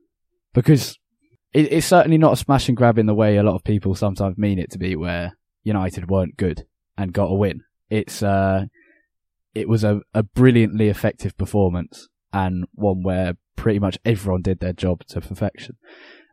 because 0.52 0.98
it, 1.54 1.72
it's 1.72 1.86
certainly 1.86 2.18
not 2.18 2.34
a 2.34 2.36
smash 2.36 2.68
and 2.68 2.76
grab 2.76 2.98
in 2.98 3.06
the 3.06 3.14
way 3.14 3.36
a 3.36 3.42
lot 3.42 3.54
of 3.54 3.64
people 3.64 3.94
sometimes 3.94 4.36
mean 4.36 4.58
it 4.58 4.70
to 4.72 4.78
be, 4.78 4.96
where 4.96 5.36
United 5.62 6.10
weren't 6.10 6.36
good 6.36 6.66
and 6.96 7.12
got 7.12 7.30
a 7.30 7.34
win. 7.34 7.62
It's 7.90 8.22
uh, 8.22 8.66
it 9.54 9.68
was 9.68 9.84
a, 9.84 10.00
a 10.14 10.22
brilliantly 10.22 10.88
effective 10.88 11.36
performance 11.36 12.08
and 12.32 12.66
one 12.72 13.02
where 13.02 13.34
pretty 13.56 13.78
much 13.78 13.98
everyone 14.04 14.42
did 14.42 14.60
their 14.60 14.72
job 14.72 15.04
to 15.06 15.20
perfection. 15.20 15.76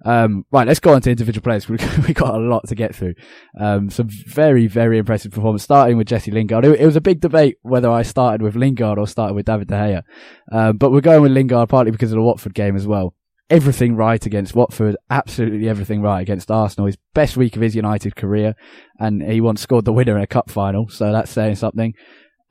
Um, 0.04 0.46
right, 0.52 0.68
let's 0.68 0.82
go 0.82 0.94
on 0.94 1.02
to 1.02 1.10
individual 1.10 1.42
players. 1.42 1.68
We 1.70 1.78
we 2.08 2.14
got 2.14 2.36
a 2.36 2.38
lot 2.38 2.68
to 2.68 2.76
get 2.76 2.94
through. 2.94 3.16
Um, 3.60 3.90
some 3.90 4.10
very 4.10 4.68
very 4.68 4.98
impressive 4.98 5.32
performance, 5.32 5.64
starting 5.64 5.98
with 5.98 6.08
Jesse 6.08 6.32
Lingard. 6.32 6.66
It, 6.66 6.80
it, 6.80 6.86
was 6.86 6.96
a 6.96 7.02
big 7.02 7.22
debate 7.22 7.58
whether 7.62 7.90
I 7.90 8.04
started 8.04 8.42
with 8.42 8.56
Lingard 8.56 9.00
or 9.00 9.08
started 9.08 9.34
with 9.34 9.46
David 9.46 9.70
De 9.70 9.76
Gea, 9.76 10.04
um, 10.52 10.78
but 10.78 10.92
we're 10.92 11.02
going 11.02 11.22
with 11.22 11.32
Lingard 11.32 11.70
partly 11.70 11.92
because 11.92 12.12
of 12.12 12.18
the 12.18 12.22
Watford 12.22 12.54
game 12.54 12.76
as 12.76 12.86
well 12.86 13.16
everything 13.50 13.96
right 13.96 14.26
against 14.26 14.56
Watford, 14.56 14.98
absolutely 15.10 15.70
everything 15.70 16.02
right 16.02 16.22
against 16.22 16.52
Arsenal. 16.52 16.88
His 16.88 16.98
best 17.14 17.38
week 17.38 17.56
of 17.56 17.62
his 17.62 17.76
United 17.76 18.16
career, 18.16 18.56
and 19.00 19.22
he 19.22 19.42
once 19.42 19.62
scored 19.62 19.86
the 19.86 19.94
winner 19.94 20.18
in 20.18 20.24
a 20.24 20.28
cup 20.28 20.50
final, 20.50 20.90
so 20.90 21.12
that's 21.12 21.32
saying 21.32 21.56
something. 21.56 21.94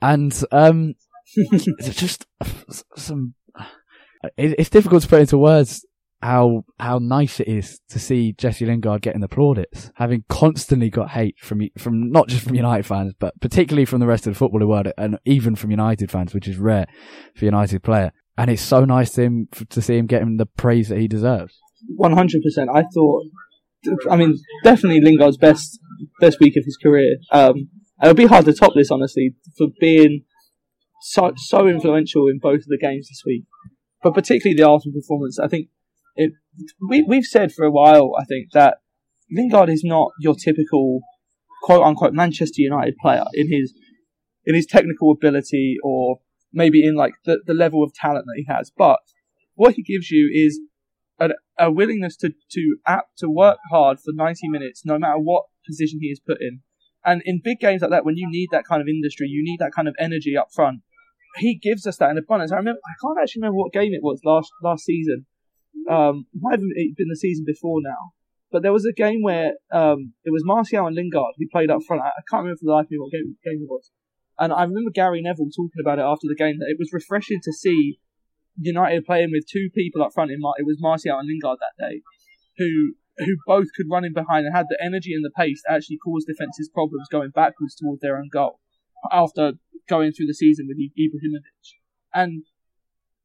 And 0.01 0.43
um, 0.51 0.95
it's 1.35 1.95
just 1.95 2.25
some. 2.95 3.35
It's 4.37 4.69
difficult 4.71 5.03
to 5.03 5.07
put 5.07 5.21
into 5.21 5.37
words 5.37 5.85
how 6.21 6.65
how 6.79 6.97
nice 6.97 7.39
it 7.39 7.47
is 7.47 7.79
to 7.89 7.99
see 7.99 8.33
Jesse 8.33 8.65
Lingard 8.65 9.01
getting 9.01 9.21
the 9.21 9.27
plaudits, 9.27 9.91
having 9.95 10.23
constantly 10.27 10.89
got 10.89 11.11
hate 11.11 11.37
from 11.39 11.61
from 11.77 12.11
not 12.11 12.27
just 12.27 12.43
from 12.43 12.55
United 12.55 12.85
fans, 12.85 13.13
but 13.19 13.39
particularly 13.41 13.85
from 13.85 13.99
the 13.99 14.07
rest 14.07 14.25
of 14.25 14.37
the 14.37 14.43
footballing 14.45 14.67
world, 14.67 14.91
and 14.97 15.19
even 15.25 15.55
from 15.55 15.71
United 15.71 16.09
fans, 16.09 16.33
which 16.33 16.47
is 16.47 16.57
rare 16.57 16.87
for 17.35 17.45
United 17.45 17.83
player. 17.83 18.11
And 18.37 18.51
it's 18.51 18.61
so 18.61 18.83
nice 18.83 19.11
to 19.13 19.23
him 19.23 19.47
to 19.69 19.81
see 19.81 19.97
him 19.97 20.07
getting 20.07 20.37
the 20.37 20.45
praise 20.45 20.89
that 20.89 20.97
he 20.97 21.07
deserves. 21.07 21.57
One 21.95 22.13
hundred 22.13 22.41
percent. 22.43 22.69
I 22.73 22.83
thought, 22.93 23.23
I 24.09 24.17
mean, 24.17 24.37
definitely 24.63 25.01
Lingard's 25.01 25.37
best 25.37 25.79
best 26.19 26.39
week 26.39 26.57
of 26.57 26.65
his 26.65 26.77
career. 26.77 27.17
Um, 27.31 27.69
it 28.01 28.07
would 28.07 28.17
be 28.17 28.25
hard 28.25 28.45
to 28.45 28.53
top 28.53 28.73
this, 28.75 28.91
honestly, 28.91 29.35
for 29.57 29.67
being 29.79 30.23
so 31.01 31.31
so 31.37 31.67
influential 31.67 32.27
in 32.27 32.39
both 32.39 32.59
of 32.59 32.67
the 32.67 32.77
games 32.77 33.07
this 33.07 33.23
week. 33.25 33.45
But 34.03 34.13
particularly 34.13 34.57
the 34.57 34.67
Arsenal 34.67 34.99
performance, 34.99 35.39
I 35.39 35.47
think 35.47 35.69
it, 36.15 36.31
we, 36.89 37.03
we've 37.03 37.23
said 37.23 37.53
for 37.53 37.65
a 37.65 37.71
while, 37.71 38.11
I 38.19 38.25
think, 38.25 38.51
that 38.51 38.77
Lingard 39.31 39.69
is 39.69 39.83
not 39.83 40.11
your 40.19 40.35
typical 40.35 40.99
quote 41.63 41.83
unquote 41.83 42.13
Manchester 42.13 42.61
United 42.61 42.95
player 43.01 43.23
in 43.33 43.51
his 43.51 43.73
in 44.45 44.55
his 44.55 44.65
technical 44.65 45.11
ability 45.11 45.77
or 45.83 46.19
maybe 46.55 46.83
in 46.83 46.95
like 46.95 47.13
the, 47.25 47.41
the 47.45 47.53
level 47.53 47.83
of 47.83 47.93
talent 47.93 48.25
that 48.25 48.37
he 48.37 48.45
has. 48.47 48.71
But 48.75 48.99
what 49.53 49.75
he 49.75 49.83
gives 49.83 50.09
you 50.09 50.31
is 50.33 50.59
a, 51.19 51.29
a 51.59 51.71
willingness 51.71 52.15
to 52.17 52.29
to 52.51 52.77
apt 52.87 53.19
to 53.19 53.29
work 53.29 53.59
hard 53.69 53.99
for 53.99 54.11
90 54.13 54.49
minutes, 54.49 54.83
no 54.85 54.97
matter 54.97 55.19
what 55.19 55.43
position 55.67 55.99
he 56.01 56.07
is 56.07 56.19
put 56.19 56.37
in. 56.41 56.61
And 57.05 57.21
in 57.25 57.41
big 57.43 57.59
games 57.59 57.83
like 57.83 57.91
that, 57.91 58.05
when 58.05 58.17
you 58.17 58.27
need 58.27 58.49
that 58.51 58.65
kind 58.65 58.81
of 58.81 58.87
industry, 58.87 59.27
you 59.27 59.43
need 59.43 59.59
that 59.59 59.73
kind 59.75 59.87
of 59.87 59.95
energy 59.99 60.35
up 60.35 60.47
front. 60.51 60.79
He 61.37 61.55
gives 61.55 61.85
us 61.85 61.97
that 61.97 62.09
in 62.09 62.17
abundance. 62.17 62.51
I 62.51 62.55
remember, 62.55 62.79
I 62.83 62.95
can't 63.05 63.17
actually 63.21 63.41
remember 63.41 63.57
what 63.57 63.73
game 63.73 63.93
it 63.93 64.01
was 64.01 64.21
last 64.25 64.49
last 64.63 64.85
season, 64.85 65.27
um, 65.89 66.25
it 66.33 66.39
might 66.41 66.59
have 66.59 66.61
been 66.97 67.09
the 67.09 67.15
season 67.15 67.43
before 67.45 67.79
now. 67.83 68.13
But 68.51 68.63
there 68.63 68.73
was 68.73 68.85
a 68.85 68.93
game 68.93 69.21
where 69.21 69.53
um, 69.71 70.13
it 70.23 70.31
was 70.31 70.43
Martial 70.45 70.87
and 70.87 70.95
Lingard 70.95 71.35
who 71.37 71.45
played 71.51 71.69
up 71.69 71.81
front. 71.85 72.01
I, 72.03 72.07
I 72.07 72.23
can't 72.29 72.43
remember 72.43 72.57
for 72.57 72.65
the 72.65 72.71
life 72.71 72.85
of 72.85 72.91
me 72.91 72.97
what 72.99 73.11
game, 73.11 73.35
game 73.43 73.61
it 73.61 73.69
was. 73.69 73.91
And 74.39 74.51
I 74.51 74.63
remember 74.63 74.91
Gary 74.93 75.21
Neville 75.21 75.49
talking 75.55 75.81
about 75.81 75.99
it 75.99 76.03
after 76.03 76.27
the 76.27 76.35
game 76.35 76.59
that 76.59 76.69
it 76.69 76.77
was 76.77 76.91
refreshing 76.91 77.39
to 77.43 77.53
see 77.53 77.99
United 78.57 79.05
playing 79.05 79.31
with 79.31 79.45
two 79.47 79.69
people 79.73 80.03
up 80.03 80.13
front. 80.13 80.31
In 80.31 80.39
Mar- 80.39 80.55
it 80.57 80.65
was 80.65 80.77
Martial 80.79 81.19
and 81.19 81.27
Lingard 81.27 81.59
that 81.59 81.79
day, 81.79 82.01
who 82.57 82.95
who 83.17 83.37
both 83.47 83.67
could 83.75 83.87
run 83.89 84.03
in 84.03 84.13
behind 84.13 84.45
and 84.45 84.55
had 84.55 84.67
the 84.69 84.77
energy 84.83 85.13
and 85.13 85.23
the 85.23 85.31
pace 85.31 85.61
to 85.63 85.73
actually 85.73 85.97
cause 86.03 86.25
defenses 86.25 86.69
problems 86.73 87.07
going 87.09 87.29
backwards 87.29 87.75
towards 87.75 88.01
their 88.01 88.17
own 88.17 88.29
goal 88.31 88.59
after 89.11 89.53
going 89.87 90.11
through 90.11 90.25
the 90.25 90.33
season 90.33 90.67
with 90.67 90.77
Ibrahimovic. 90.77 91.77
And 92.13 92.43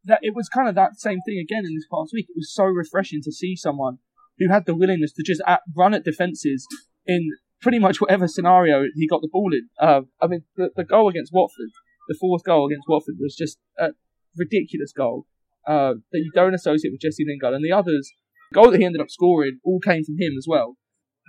that 0.04 0.20
it 0.22 0.34
was 0.34 0.48
kind 0.48 0.68
of 0.68 0.74
that 0.76 0.98
same 0.98 1.18
thing 1.26 1.38
again 1.38 1.64
in 1.66 1.74
this 1.74 1.86
past 1.90 2.12
week. 2.12 2.26
It 2.28 2.36
was 2.36 2.54
so 2.54 2.64
refreshing 2.64 3.20
to 3.24 3.32
see 3.32 3.56
someone 3.56 3.98
who 4.38 4.48
had 4.48 4.66
the 4.66 4.74
willingness 4.74 5.12
to 5.14 5.22
just 5.24 5.42
at, 5.46 5.60
run 5.76 5.94
at 5.94 6.04
defences 6.04 6.66
in 7.06 7.30
pretty 7.60 7.78
much 7.78 8.00
whatever 8.00 8.26
scenario 8.26 8.84
he 8.94 9.06
got 9.06 9.20
the 9.20 9.28
ball 9.30 9.52
in. 9.52 9.68
Uh, 9.80 10.02
I 10.20 10.26
mean, 10.26 10.44
the, 10.56 10.70
the 10.76 10.84
goal 10.84 11.08
against 11.08 11.32
Watford, 11.32 11.70
the 12.08 12.16
fourth 12.20 12.42
goal 12.44 12.66
against 12.66 12.88
Watford, 12.88 13.16
was 13.20 13.36
just 13.36 13.58
a 13.78 13.90
ridiculous 14.36 14.92
goal 14.92 15.26
uh, 15.66 15.94
that 16.12 16.18
you 16.18 16.30
don't 16.34 16.54
associate 16.54 16.92
with 16.92 17.00
Jesse 17.00 17.24
Lingard. 17.26 17.54
And 17.54 17.64
the 17.64 17.72
others, 17.72 18.10
the 18.50 18.60
goal 18.60 18.70
that 18.70 18.78
he 18.78 18.84
ended 18.84 19.00
up 19.00 19.10
scoring, 19.10 19.58
all 19.64 19.80
came 19.80 20.04
from 20.04 20.16
him 20.18 20.34
as 20.38 20.46
well. 20.48 20.76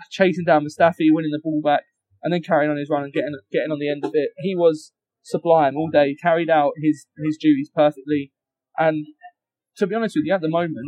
Chasing 0.09 0.45
down 0.45 0.65
Mustafi, 0.65 1.09
winning 1.11 1.31
the 1.31 1.41
ball 1.43 1.61
back, 1.63 1.83
and 2.23 2.33
then 2.33 2.41
carrying 2.41 2.71
on 2.71 2.77
his 2.77 2.89
run 2.89 3.03
and 3.03 3.13
getting 3.13 3.35
getting 3.51 3.71
on 3.71 3.79
the 3.79 3.89
end 3.89 4.03
of 4.03 4.11
it. 4.13 4.31
He 4.38 4.55
was 4.55 4.93
sublime 5.21 5.75
all 5.75 5.89
day. 5.91 6.15
Carried 6.21 6.50
out 6.50 6.71
his 6.81 7.05
his 7.23 7.38
duties 7.39 7.69
perfectly. 7.75 8.31
And 8.77 9.05
to 9.77 9.85
be 9.85 9.95
honest 9.95 10.15
with 10.15 10.25
you, 10.25 10.33
at 10.33 10.41
the 10.41 10.50
moment, 10.50 10.88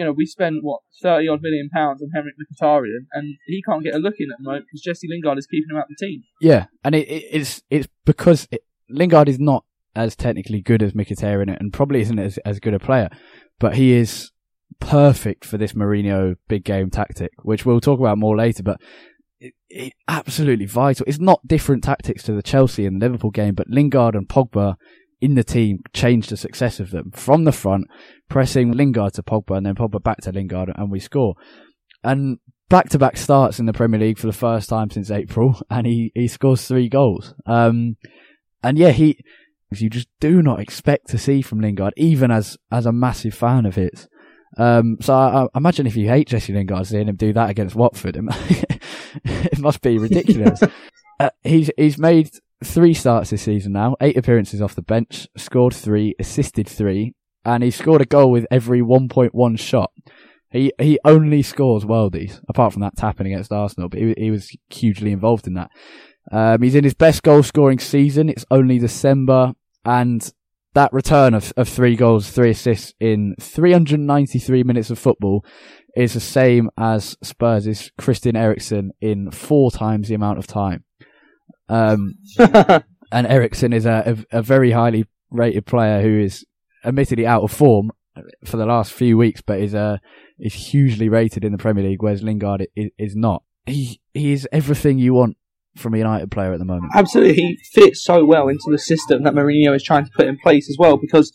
you 0.00 0.06
know, 0.06 0.12
we 0.12 0.24
spend 0.24 0.60
what 0.62 0.80
thirty 1.02 1.28
odd 1.28 1.42
million 1.42 1.68
pounds 1.68 2.00
on 2.02 2.08
Henrik 2.14 2.34
Mkhitaryan, 2.40 3.04
and 3.12 3.36
he 3.46 3.62
can't 3.62 3.84
get 3.84 3.94
a 3.94 3.98
look 3.98 4.14
in 4.18 4.30
at 4.32 4.38
the 4.38 4.44
moment 4.44 4.64
because 4.66 4.80
Jesse 4.80 5.06
Lingard 5.10 5.36
is 5.36 5.46
keeping 5.46 5.68
him 5.68 5.76
out 5.76 5.84
of 5.90 5.96
the 5.98 6.06
team. 6.06 6.22
Yeah, 6.40 6.66
and 6.82 6.94
it, 6.94 7.06
it, 7.06 7.24
it's 7.30 7.62
it's 7.68 7.86
because 8.06 8.48
it, 8.50 8.64
Lingard 8.88 9.28
is 9.28 9.38
not 9.38 9.66
as 9.94 10.16
technically 10.16 10.62
good 10.62 10.82
as 10.82 10.92
Mkhitaryan, 10.92 11.54
and 11.60 11.70
probably 11.70 12.00
isn't 12.00 12.18
as 12.18 12.38
as 12.38 12.60
good 12.60 12.72
a 12.72 12.78
player, 12.78 13.10
but 13.58 13.76
he 13.76 13.92
is 13.92 14.32
perfect 14.78 15.44
for 15.44 15.58
this 15.58 15.74
Mourinho 15.74 16.36
big 16.48 16.64
game 16.64 16.88
tactic, 16.88 17.32
which 17.42 17.66
we'll 17.66 17.82
talk 17.82 18.00
about 18.00 18.16
more 18.16 18.38
later. 18.38 18.62
But 18.62 18.80
it, 19.38 19.52
it, 19.68 19.92
absolutely 20.08 20.64
vital. 20.64 21.04
It's 21.06 21.18
not 21.18 21.46
different 21.46 21.84
tactics 21.84 22.22
to 22.22 22.32
the 22.32 22.42
Chelsea 22.42 22.86
and 22.86 22.96
the 22.96 23.04
Liverpool 23.04 23.30
game, 23.30 23.54
but 23.54 23.68
Lingard 23.68 24.14
and 24.14 24.26
Pogba 24.26 24.76
in 25.20 25.34
the 25.34 25.44
team 25.44 25.82
changed 25.92 26.30
the 26.30 26.36
success 26.36 26.80
of 26.80 26.90
them 26.90 27.10
from 27.12 27.44
the 27.44 27.52
front, 27.52 27.86
pressing 28.28 28.72
Lingard 28.72 29.14
to 29.14 29.22
Pogba 29.22 29.56
and 29.56 29.66
then 29.66 29.74
Pogba 29.74 30.02
back 30.02 30.18
to 30.22 30.32
Lingard 30.32 30.72
and 30.74 30.90
we 30.90 30.98
score. 30.98 31.34
And 32.02 32.38
back 32.68 32.88
to 32.90 32.98
back 32.98 33.16
starts 33.16 33.58
in 33.58 33.66
the 33.66 33.72
Premier 33.72 34.00
League 34.00 34.18
for 34.18 34.26
the 34.26 34.32
first 34.32 34.68
time 34.68 34.90
since 34.90 35.10
April 35.10 35.60
and 35.70 35.86
he, 35.86 36.12
he 36.14 36.28
scores 36.28 36.66
three 36.66 36.88
goals. 36.88 37.34
Um, 37.46 37.96
and 38.62 38.78
yeah, 38.78 38.90
he, 38.90 39.18
you 39.70 39.90
just 39.90 40.08
do 40.20 40.42
not 40.42 40.60
expect 40.60 41.08
to 41.08 41.18
see 41.18 41.42
from 41.42 41.60
Lingard, 41.60 41.94
even 41.96 42.30
as, 42.30 42.56
as 42.72 42.86
a 42.86 42.92
massive 42.92 43.34
fan 43.34 43.66
of 43.66 43.74
his. 43.74 44.08
Um, 44.56 44.96
so 45.00 45.14
I, 45.14 45.44
I, 45.44 45.46
imagine 45.54 45.86
if 45.86 45.96
you 45.96 46.08
hate 46.08 46.28
Jesse 46.28 46.52
Lingard, 46.52 46.86
seeing 46.86 47.08
him 47.08 47.16
do 47.16 47.32
that 47.34 47.50
against 47.50 47.76
Watford, 47.76 48.16
it, 48.16 48.24
it 49.24 49.58
must 49.58 49.80
be 49.80 49.98
ridiculous. 49.98 50.60
uh, 51.20 51.30
he's, 51.44 51.70
he's 51.76 51.98
made 51.98 52.30
three 52.64 52.94
starts 52.94 53.30
this 53.30 53.42
season 53.42 53.72
now, 53.72 53.96
eight 54.00 54.16
appearances 54.16 54.60
off 54.60 54.74
the 54.74 54.82
bench, 54.82 55.26
scored 55.36 55.74
three, 55.74 56.14
assisted 56.18 56.68
three, 56.68 57.14
and 57.44 57.62
he 57.62 57.70
scored 57.70 58.02
a 58.02 58.06
goal 58.06 58.30
with 58.30 58.46
every 58.50 58.80
1.1 58.80 59.58
shot. 59.58 59.92
He 60.50 60.72
he 60.80 60.98
only 61.04 61.42
scores 61.42 61.84
worldies, 61.84 62.40
apart 62.48 62.72
from 62.72 62.82
that 62.82 62.96
tapping 62.96 63.28
against 63.28 63.52
Arsenal, 63.52 63.88
but 63.88 64.00
he, 64.00 64.14
he 64.18 64.30
was 64.30 64.56
hugely 64.68 65.12
involved 65.12 65.46
in 65.46 65.54
that. 65.54 65.70
Um, 66.32 66.60
he's 66.62 66.74
in 66.74 66.84
his 66.84 66.94
best 66.94 67.22
goal 67.22 67.42
scoring 67.42 67.78
season. 67.78 68.28
It's 68.28 68.44
only 68.50 68.78
December, 68.78 69.52
and 69.84 70.28
that 70.74 70.92
return 70.92 71.34
of, 71.34 71.52
of 71.56 71.68
three 71.68 71.96
goals, 71.96 72.30
three 72.30 72.50
assists 72.50 72.94
in 73.00 73.34
393 73.40 74.62
minutes 74.64 74.90
of 74.90 74.98
football 74.98 75.44
is 75.96 76.14
the 76.14 76.20
same 76.20 76.70
as 76.78 77.16
Spurs' 77.22 77.90
Christian 77.98 78.36
Eriksen 78.36 78.92
in 79.00 79.30
four 79.30 79.70
times 79.70 80.08
the 80.08 80.14
amount 80.14 80.38
of 80.38 80.46
time. 80.46 80.84
Um, 81.70 82.16
and 82.38 83.26
Eriksen 83.26 83.72
is 83.72 83.86
a, 83.86 84.24
a, 84.32 84.38
a, 84.38 84.42
very 84.42 84.72
highly 84.72 85.06
rated 85.30 85.66
player 85.66 86.02
who 86.02 86.18
is 86.18 86.44
admittedly 86.84 87.28
out 87.28 87.44
of 87.44 87.52
form 87.52 87.92
for 88.44 88.56
the 88.56 88.66
last 88.66 88.92
few 88.92 89.16
weeks, 89.16 89.40
but 89.40 89.60
is 89.60 89.72
uh, 89.72 89.98
is 90.40 90.52
hugely 90.52 91.08
rated 91.08 91.44
in 91.44 91.52
the 91.52 91.58
Premier 91.58 91.84
League, 91.84 92.02
whereas 92.02 92.24
Lingard 92.24 92.66
is, 92.74 92.90
is 92.98 93.14
not. 93.14 93.44
He 93.66 94.00
he 94.14 94.32
is 94.32 94.48
everything 94.50 94.98
you 94.98 95.14
want 95.14 95.36
from 95.76 95.94
a 95.94 95.98
United 95.98 96.32
player 96.32 96.52
at 96.52 96.58
the 96.58 96.64
moment. 96.64 96.92
Absolutely, 96.96 97.34
he 97.34 97.58
fits 97.72 98.02
so 98.02 98.24
well 98.24 98.48
into 98.48 98.66
the 98.68 98.78
system 98.78 99.22
that 99.22 99.34
Mourinho 99.34 99.74
is 99.74 99.84
trying 99.84 100.04
to 100.04 100.10
put 100.16 100.26
in 100.26 100.38
place 100.42 100.68
as 100.68 100.76
well. 100.76 100.96
Because 100.96 101.32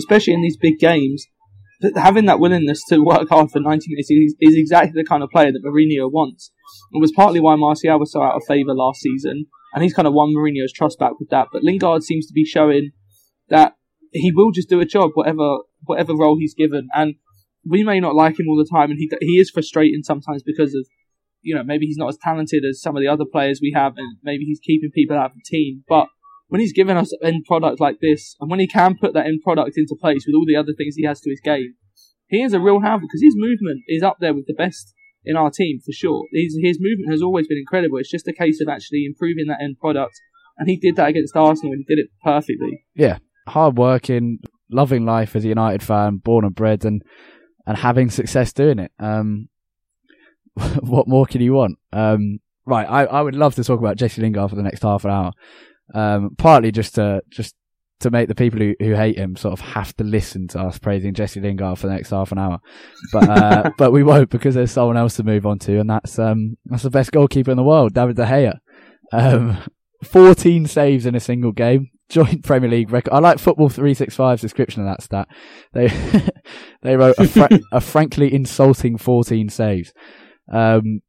especially 0.00 0.34
in 0.34 0.42
these 0.42 0.56
big 0.56 0.78
games, 0.80 1.24
having 1.94 2.26
that 2.26 2.40
willingness 2.40 2.82
to 2.88 3.04
work 3.04 3.28
hard 3.28 3.50
for 3.50 3.60
90 3.60 3.86
minutes 3.88 4.10
is, 4.10 4.34
is 4.40 4.56
exactly 4.56 5.00
the 5.00 5.06
kind 5.06 5.22
of 5.22 5.30
player 5.30 5.52
that 5.52 5.62
Mourinho 5.64 6.10
wants. 6.10 6.50
It 6.92 7.00
was 7.00 7.12
partly 7.12 7.40
why 7.40 7.54
Martial 7.56 7.98
was 7.98 8.12
so 8.12 8.22
out 8.22 8.36
of 8.36 8.42
favour 8.48 8.74
last 8.74 9.00
season, 9.00 9.46
and 9.76 9.82
he's 9.82 9.92
kind 9.92 10.08
of 10.08 10.14
won 10.14 10.34
Mourinho's 10.34 10.72
trust 10.72 10.98
back 10.98 11.20
with 11.20 11.28
that. 11.28 11.48
But 11.52 11.62
Lingard 11.62 12.02
seems 12.02 12.26
to 12.26 12.32
be 12.32 12.46
showing 12.46 12.92
that 13.50 13.74
he 14.10 14.32
will 14.34 14.50
just 14.50 14.70
do 14.70 14.80
a 14.80 14.86
job, 14.86 15.10
whatever 15.12 15.58
whatever 15.84 16.16
role 16.16 16.38
he's 16.40 16.54
given. 16.54 16.88
And 16.94 17.16
we 17.68 17.84
may 17.84 18.00
not 18.00 18.14
like 18.14 18.40
him 18.40 18.46
all 18.48 18.56
the 18.56 18.68
time, 18.74 18.90
and 18.90 18.98
he 18.98 19.10
he 19.20 19.38
is 19.38 19.50
frustrating 19.50 20.00
sometimes 20.02 20.42
because 20.42 20.74
of 20.74 20.86
you 21.42 21.54
know 21.54 21.62
maybe 21.62 21.84
he's 21.84 21.98
not 21.98 22.08
as 22.08 22.16
talented 22.16 22.64
as 22.64 22.80
some 22.80 22.96
of 22.96 23.02
the 23.02 23.08
other 23.08 23.26
players 23.30 23.60
we 23.60 23.74
have, 23.76 23.92
and 23.98 24.16
maybe 24.22 24.44
he's 24.44 24.60
keeping 24.60 24.90
people 24.94 25.14
out 25.14 25.32
of 25.32 25.36
the 25.36 25.42
team. 25.44 25.84
But 25.86 26.08
when 26.48 26.62
he's 26.62 26.72
given 26.72 26.96
us 26.96 27.12
an 27.20 27.34
end 27.34 27.44
product 27.46 27.78
like 27.78 27.98
this, 28.00 28.34
and 28.40 28.50
when 28.50 28.60
he 28.60 28.66
can 28.66 28.96
put 28.96 29.12
that 29.12 29.26
end 29.26 29.42
product 29.44 29.76
into 29.76 29.94
place 30.00 30.24
with 30.26 30.34
all 30.34 30.46
the 30.46 30.56
other 30.56 30.72
things 30.72 30.94
he 30.96 31.04
has 31.04 31.20
to 31.20 31.28
his 31.28 31.40
game, 31.44 31.74
he 32.28 32.42
is 32.42 32.54
a 32.54 32.60
real 32.60 32.80
handful 32.80 33.08
because 33.08 33.22
his 33.22 33.34
movement 33.36 33.82
is 33.88 34.02
up 34.02 34.16
there 34.20 34.32
with 34.32 34.46
the 34.46 34.54
best 34.54 34.94
in 35.26 35.36
our 35.36 35.50
team 35.50 35.80
for 35.84 35.92
sure. 35.92 36.24
His, 36.32 36.58
his 36.62 36.78
movement 36.80 37.10
has 37.10 37.20
always 37.20 37.46
been 37.46 37.58
incredible. 37.58 37.98
It's 37.98 38.10
just 38.10 38.28
a 38.28 38.32
case 38.32 38.60
of 38.60 38.68
actually 38.68 39.04
improving 39.04 39.46
that 39.48 39.60
end 39.60 39.78
product. 39.78 40.20
And 40.56 40.68
he 40.68 40.76
did 40.76 40.96
that 40.96 41.08
against 41.08 41.36
Arsenal 41.36 41.72
and 41.72 41.84
he 41.86 41.94
did 41.94 42.00
it 42.00 42.10
perfectly. 42.24 42.84
Yeah. 42.94 43.18
Hard 43.48 43.76
working, 43.76 44.38
loving 44.70 45.04
life 45.04 45.36
as 45.36 45.44
a 45.44 45.48
United 45.48 45.82
fan, 45.82 46.16
born 46.16 46.44
and 46.44 46.54
bred, 46.54 46.84
and, 46.84 47.02
and 47.66 47.76
having 47.76 48.10
success 48.10 48.52
doing 48.52 48.78
it. 48.78 48.92
Um, 48.98 49.48
what 50.80 51.08
more 51.08 51.26
can 51.26 51.40
you 51.42 51.52
want? 51.52 51.78
Um, 51.92 52.38
right. 52.64 52.86
I, 52.88 53.04
I 53.04 53.20
would 53.20 53.34
love 53.34 53.54
to 53.56 53.64
talk 53.64 53.80
about 53.80 53.96
Jesse 53.96 54.22
Lingard 54.22 54.50
for 54.50 54.56
the 54.56 54.62
next 54.62 54.82
half 54.82 55.04
an 55.04 55.10
hour. 55.10 55.32
Um, 55.94 56.30
partly 56.38 56.72
just 56.72 56.94
to, 56.94 57.22
just 57.30 57.54
to 58.00 58.10
make 58.10 58.28
the 58.28 58.34
people 58.34 58.58
who, 58.60 58.74
who 58.78 58.94
hate 58.94 59.16
him 59.16 59.36
sort 59.36 59.52
of 59.52 59.60
have 59.60 59.96
to 59.96 60.04
listen 60.04 60.48
to 60.48 60.60
us 60.60 60.78
praising 60.78 61.14
Jesse 61.14 61.40
Lingard 61.40 61.78
for 61.78 61.86
the 61.86 61.94
next 61.94 62.10
half 62.10 62.32
an 62.32 62.38
hour. 62.38 62.58
But 63.12 63.28
uh, 63.28 63.70
but 63.78 63.92
we 63.92 64.02
won't 64.02 64.30
because 64.30 64.54
there's 64.54 64.72
someone 64.72 64.96
else 64.96 65.16
to 65.16 65.22
move 65.22 65.46
on 65.46 65.58
to, 65.60 65.80
and 65.80 65.88
that's 65.88 66.18
um 66.18 66.56
that's 66.66 66.82
the 66.82 66.90
best 66.90 67.12
goalkeeper 67.12 67.50
in 67.50 67.56
the 67.56 67.62
world, 67.62 67.94
David 67.94 68.16
De 68.16 68.24
Gea. 68.24 68.58
Um, 69.12 69.58
14 70.04 70.66
saves 70.66 71.06
in 71.06 71.14
a 71.14 71.20
single 71.20 71.52
game. 71.52 71.88
joint 72.10 72.44
Premier 72.44 72.68
League 72.68 72.92
record. 72.92 73.12
I 73.12 73.18
like 73.18 73.38
Football 73.38 73.70
365's 73.70 74.42
description 74.42 74.82
of 74.82 74.88
that 74.88 75.02
stat. 75.02 75.28
They 75.72 75.88
they 76.82 76.96
wrote 76.96 77.16
a, 77.18 77.26
fra- 77.26 77.60
a 77.72 77.80
frankly 77.80 78.32
insulting 78.32 78.98
14 78.98 79.48
saves. 79.48 79.92
Um, 80.52 81.00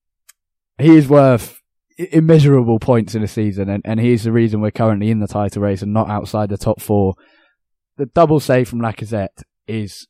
he 0.80 0.96
is 0.96 1.08
worth 1.08 1.62
immeasurable 1.98 2.80
points 2.80 3.16
in 3.16 3.24
a 3.24 3.28
season, 3.28 3.70
and, 3.70 3.82
and 3.86 4.00
he's 4.00 4.24
the 4.24 4.32
reason 4.32 4.62
we're 4.62 4.72
currently 4.72 5.10
in 5.10 5.20
the 5.20 5.28
title 5.28 5.64
race 5.64 5.82
and 5.82 5.94
not 5.94 6.10
outside 6.10 6.50
the 6.50 6.58
top 6.58 6.82
four. 6.82 7.16
The 7.98 8.06
double 8.06 8.40
save 8.40 8.70
from 8.70 8.80
Lacazette 8.80 9.44
is, 9.68 10.08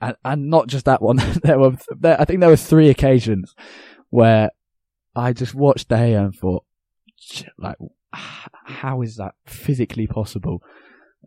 and, 0.00 0.16
and 0.24 0.50
not 0.50 0.66
just 0.66 0.86
that 0.86 1.02
one. 1.02 1.16
there 1.42 1.58
were, 1.58 1.76
there, 1.98 2.20
I 2.20 2.24
think 2.24 2.40
there 2.40 2.48
were 2.48 2.56
three 2.56 2.88
occasions 2.88 3.54
where 4.10 4.50
I 5.14 5.32
just 5.32 5.54
watched 5.54 5.88
De 5.88 5.96
Gea 5.96 6.24
and 6.24 6.34
thought, 6.34 6.64
like, 7.58 7.76
how 8.12 9.02
is 9.02 9.16
that 9.16 9.34
physically 9.46 10.06
possible? 10.06 10.62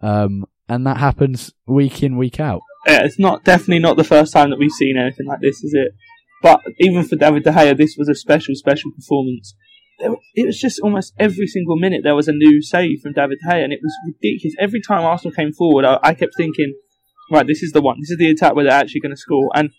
Um, 0.01 0.45
and 0.67 0.85
that 0.85 0.97
happens 0.97 1.53
week 1.65 2.03
in, 2.03 2.17
week 2.17 2.39
out. 2.39 2.61
Yeah, 2.85 3.05
it's 3.05 3.19
not 3.19 3.45
definitely 3.45 3.79
not 3.79 3.95
the 3.95 4.03
first 4.03 4.33
time 4.33 4.49
that 4.49 4.59
we've 4.59 4.71
seen 4.71 4.97
anything 4.97 5.27
like 5.27 5.39
this, 5.41 5.63
is 5.63 5.73
it? 5.73 5.93
But 6.41 6.61
even 6.79 7.05
for 7.05 7.15
David 7.15 7.43
De 7.43 7.51
Gea, 7.51 7.77
this 7.77 7.95
was 7.97 8.09
a 8.09 8.15
special, 8.15 8.55
special 8.55 8.91
performance. 8.91 9.55
It 9.99 10.45
was 10.45 10.59
just 10.59 10.79
almost 10.81 11.13
every 11.19 11.47
single 11.47 11.77
minute 11.77 12.01
there 12.03 12.15
was 12.15 12.27
a 12.27 12.33
new 12.33 12.61
save 12.61 13.01
from 13.01 13.13
David 13.13 13.37
De 13.43 13.49
Gea, 13.49 13.63
and 13.63 13.71
it 13.71 13.79
was 13.81 13.95
ridiculous. 14.05 14.55
Every 14.59 14.81
time 14.81 15.03
Arsenal 15.03 15.33
came 15.33 15.53
forward, 15.53 15.85
I, 15.85 15.99
I 16.01 16.13
kept 16.13 16.33
thinking, 16.35 16.73
right, 17.31 17.45
this 17.45 17.61
is 17.61 17.71
the 17.71 17.81
one. 17.81 17.97
This 17.99 18.11
is 18.11 18.17
the 18.17 18.29
attack 18.29 18.55
where 18.55 18.65
they're 18.65 18.73
actually 18.73 19.01
going 19.01 19.15
to 19.15 19.17
score. 19.17 19.49
And 19.53 19.69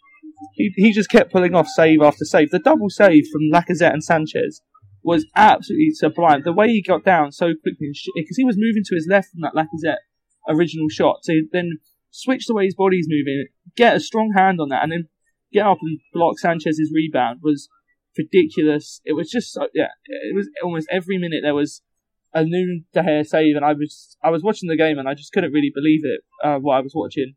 he, 0.54 0.72
he 0.76 0.92
just 0.92 1.10
kept 1.10 1.32
pulling 1.32 1.54
off 1.54 1.66
save 1.68 2.00
after 2.02 2.24
save. 2.24 2.50
The 2.50 2.58
double 2.58 2.90
save 2.90 3.24
from 3.32 3.50
Lacazette 3.52 3.92
and 3.92 4.04
Sanchez 4.04 4.62
was 5.02 5.26
absolutely 5.36 5.90
sublime. 5.92 6.42
The 6.44 6.52
way 6.52 6.68
he 6.68 6.82
got 6.82 7.04
down 7.04 7.32
so 7.32 7.46
quickly, 7.46 7.92
because 8.14 8.36
he 8.36 8.44
was 8.44 8.56
moving 8.56 8.82
to 8.86 8.94
his 8.94 9.06
left 9.08 9.28
from 9.30 9.42
that 9.42 9.54
Lacazette 9.54 9.98
original 10.48 10.88
shot, 10.88 11.22
to 11.24 11.46
then 11.52 11.78
switch 12.10 12.46
the 12.46 12.54
way 12.54 12.64
his 12.64 12.74
body's 12.74 13.06
moving, 13.08 13.46
get 13.76 13.96
a 13.96 14.00
strong 14.00 14.32
hand 14.36 14.60
on 14.60 14.68
that, 14.68 14.82
and 14.82 14.92
then 14.92 15.08
get 15.52 15.66
up 15.66 15.78
and 15.82 16.00
block 16.12 16.38
Sanchez's 16.38 16.92
rebound 16.94 17.40
was 17.42 17.68
ridiculous. 18.16 19.00
It 19.04 19.14
was 19.14 19.30
just 19.30 19.52
so, 19.52 19.68
yeah, 19.74 19.88
it 20.06 20.34
was 20.34 20.48
almost 20.62 20.88
every 20.90 21.18
minute 21.18 21.40
there 21.42 21.54
was 21.54 21.82
a 22.32 22.44
new 22.44 22.82
De 22.92 23.00
Gea 23.00 23.26
save, 23.26 23.56
and 23.56 23.64
I 23.64 23.72
was 23.72 24.16
I 24.22 24.30
was 24.30 24.42
watching 24.42 24.68
the 24.68 24.76
game 24.76 24.98
and 24.98 25.08
I 25.08 25.14
just 25.14 25.32
couldn't 25.32 25.52
really 25.52 25.72
believe 25.74 26.00
it 26.04 26.20
uh, 26.42 26.58
what 26.58 26.74
I 26.74 26.80
was 26.80 26.92
watching, 26.94 27.34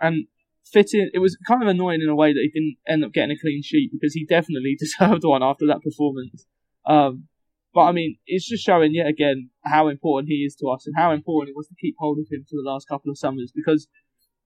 and 0.00 0.26
fitting. 0.64 1.10
It 1.14 1.20
was 1.20 1.36
kind 1.46 1.62
of 1.62 1.68
annoying 1.68 2.00
in 2.02 2.08
a 2.08 2.16
way 2.16 2.32
that 2.32 2.40
he 2.40 2.50
didn't 2.50 2.76
end 2.86 3.04
up 3.04 3.12
getting 3.12 3.36
a 3.36 3.40
clean 3.40 3.62
sheet 3.62 3.90
because 3.92 4.14
he 4.14 4.24
definitely 4.24 4.76
deserved 4.78 5.24
one 5.24 5.42
after 5.42 5.66
that 5.66 5.82
performance. 5.82 6.46
Um, 6.84 7.28
but 7.74 7.82
I 7.82 7.92
mean, 7.92 8.18
it's 8.26 8.48
just 8.48 8.64
showing 8.64 8.94
yet 8.94 9.06
again 9.06 9.50
how 9.64 9.88
important 9.88 10.28
he 10.28 10.44
is 10.44 10.54
to 10.56 10.68
us 10.68 10.86
and 10.86 10.94
how 10.96 11.12
important 11.12 11.50
it 11.50 11.56
was 11.56 11.68
to 11.68 11.74
keep 11.80 11.94
hold 11.98 12.18
of 12.18 12.26
him 12.30 12.44
for 12.44 12.56
the 12.56 12.68
last 12.68 12.88
couple 12.88 13.10
of 13.10 13.18
summers. 13.18 13.52
Because 13.54 13.86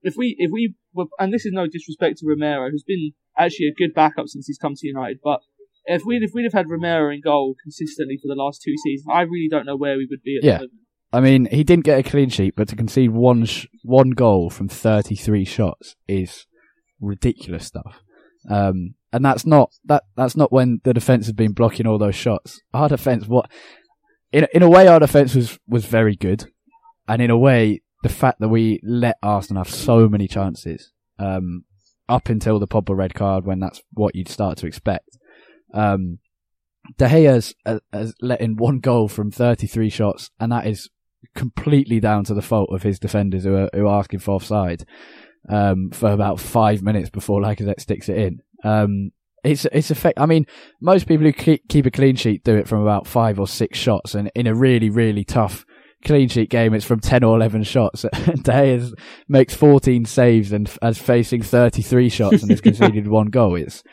if 0.01 0.15
we 0.15 0.35
if 0.37 0.51
we 0.51 0.75
were, 0.93 1.05
and 1.19 1.33
this 1.33 1.45
is 1.45 1.51
no 1.51 1.67
disrespect 1.67 2.19
to 2.19 2.25
Romero, 2.27 2.69
who's 2.69 2.83
been 2.83 3.13
actually 3.37 3.67
a 3.67 3.73
good 3.73 3.93
backup 3.93 4.27
since 4.27 4.47
he's 4.47 4.57
come 4.57 4.75
to 4.75 4.87
United, 4.87 5.19
but 5.23 5.41
if 5.87 6.03
we'd 6.05 6.23
if 6.23 6.31
we'd 6.33 6.43
have 6.43 6.53
had 6.53 6.69
Romero 6.69 7.11
in 7.11 7.21
goal 7.21 7.55
consistently 7.61 8.17
for 8.17 8.27
the 8.27 8.41
last 8.41 8.61
two 8.63 8.75
seasons, 8.83 9.07
I 9.11 9.21
really 9.21 9.47
don't 9.49 9.65
know 9.65 9.77
where 9.77 9.97
we 9.97 10.07
would 10.09 10.21
be 10.23 10.37
at 10.37 10.43
yeah. 10.43 10.67
I 11.13 11.21
mean, 11.21 11.47
he 11.49 11.63
didn't 11.63 11.85
get 11.85 11.99
a 11.99 12.03
clean 12.03 12.29
sheet, 12.29 12.55
but 12.55 12.67
to 12.67 12.75
concede 12.75 13.11
one 13.11 13.45
sh- 13.45 13.67
one 13.83 14.11
goal 14.11 14.49
from 14.49 14.67
33 14.67 15.45
shots 15.45 15.95
is 16.07 16.45
ridiculous 16.99 17.65
stuff. 17.65 18.01
Um, 18.49 18.95
and 19.13 19.23
that's 19.23 19.45
not 19.45 19.71
that 19.85 20.03
that's 20.15 20.35
not 20.35 20.51
when 20.51 20.81
the 20.83 20.93
defense 20.93 21.25
has 21.25 21.33
been 21.33 21.53
blocking 21.53 21.87
all 21.87 21.97
those 21.97 22.15
shots. 22.15 22.61
Our 22.73 22.89
defense, 22.89 23.25
what 23.27 23.49
in 24.31 24.47
in 24.53 24.63
a 24.63 24.69
way, 24.69 24.87
our 24.87 24.99
defense 24.99 25.33
was 25.33 25.57
was 25.67 25.85
very 25.85 26.15
good, 26.15 26.51
and 27.07 27.21
in 27.21 27.29
a 27.29 27.37
way, 27.37 27.81
the 28.03 28.09
fact 28.09 28.39
that 28.41 28.49
we 28.49 28.79
let 28.83 29.17
Arsenal 29.23 29.63
have 29.63 29.73
so 29.73 30.09
many 30.09 30.27
chances 30.27 30.91
um, 31.19 31.63
up 32.09 32.29
until 32.29 32.59
the 32.59 32.67
Pogba 32.67 32.95
red 32.95 33.13
card, 33.13 33.45
when 33.45 33.59
that's 33.59 33.81
what 33.93 34.15
you'd 34.15 34.29
start 34.29 34.57
to 34.59 34.67
expect. 34.67 35.17
Um, 35.73 36.19
De 36.97 37.09
Gea's 37.09 37.53
uh, 37.65 37.79
has 37.91 38.13
let 38.21 38.41
in 38.41 38.55
one 38.55 38.79
goal 38.79 39.07
from 39.07 39.31
33 39.31 39.89
shots, 39.89 40.29
and 40.39 40.51
that 40.51 40.65
is 40.65 40.89
completely 41.35 41.99
down 41.99 42.23
to 42.25 42.33
the 42.33 42.41
fault 42.41 42.69
of 42.71 42.83
his 42.83 42.99
defenders 42.99 43.43
who 43.43 43.55
are, 43.55 43.69
who 43.73 43.87
are 43.87 43.99
asking 43.99 44.19
for 44.19 44.35
offside 44.35 44.85
um, 45.49 45.89
for 45.91 46.11
about 46.11 46.39
five 46.39 46.81
minutes 46.81 47.09
before 47.09 47.41
Lacazette 47.41 47.81
sticks 47.81 48.09
it 48.09 48.17
in. 48.17 48.39
Um, 48.63 49.11
it's 49.43 49.65
it's 49.65 49.91
effect. 49.91 50.19
I 50.19 50.25
mean, 50.25 50.45
most 50.81 51.07
people 51.07 51.25
who 51.25 51.33
keep, 51.33 51.67
keep 51.69 51.85
a 51.85 51.91
clean 51.91 52.15
sheet 52.15 52.43
do 52.43 52.55
it 52.55 52.67
from 52.67 52.81
about 52.81 53.07
five 53.07 53.39
or 53.39 53.47
six 53.47 53.77
shots, 53.77 54.15
and 54.15 54.31
in 54.35 54.47
a 54.47 54.55
really 54.55 54.89
really 54.89 55.23
tough 55.23 55.65
clean 56.03 56.27
sheet 56.27 56.49
game, 56.49 56.73
it's 56.73 56.85
from 56.85 56.99
ten 56.99 57.23
or 57.23 57.35
eleven 57.35 57.63
shots. 57.63 58.03
De 58.41 58.91
makes 59.27 59.53
fourteen 59.53 60.05
saves 60.05 60.51
and 60.51 60.69
as 60.81 60.97
facing 60.97 61.41
thirty 61.43 61.81
three 61.81 62.09
shots 62.09 62.41
and 62.41 62.51
has 62.51 62.61
conceded 62.61 63.07
one 63.07 63.27
goal. 63.27 63.55
It's 63.55 63.83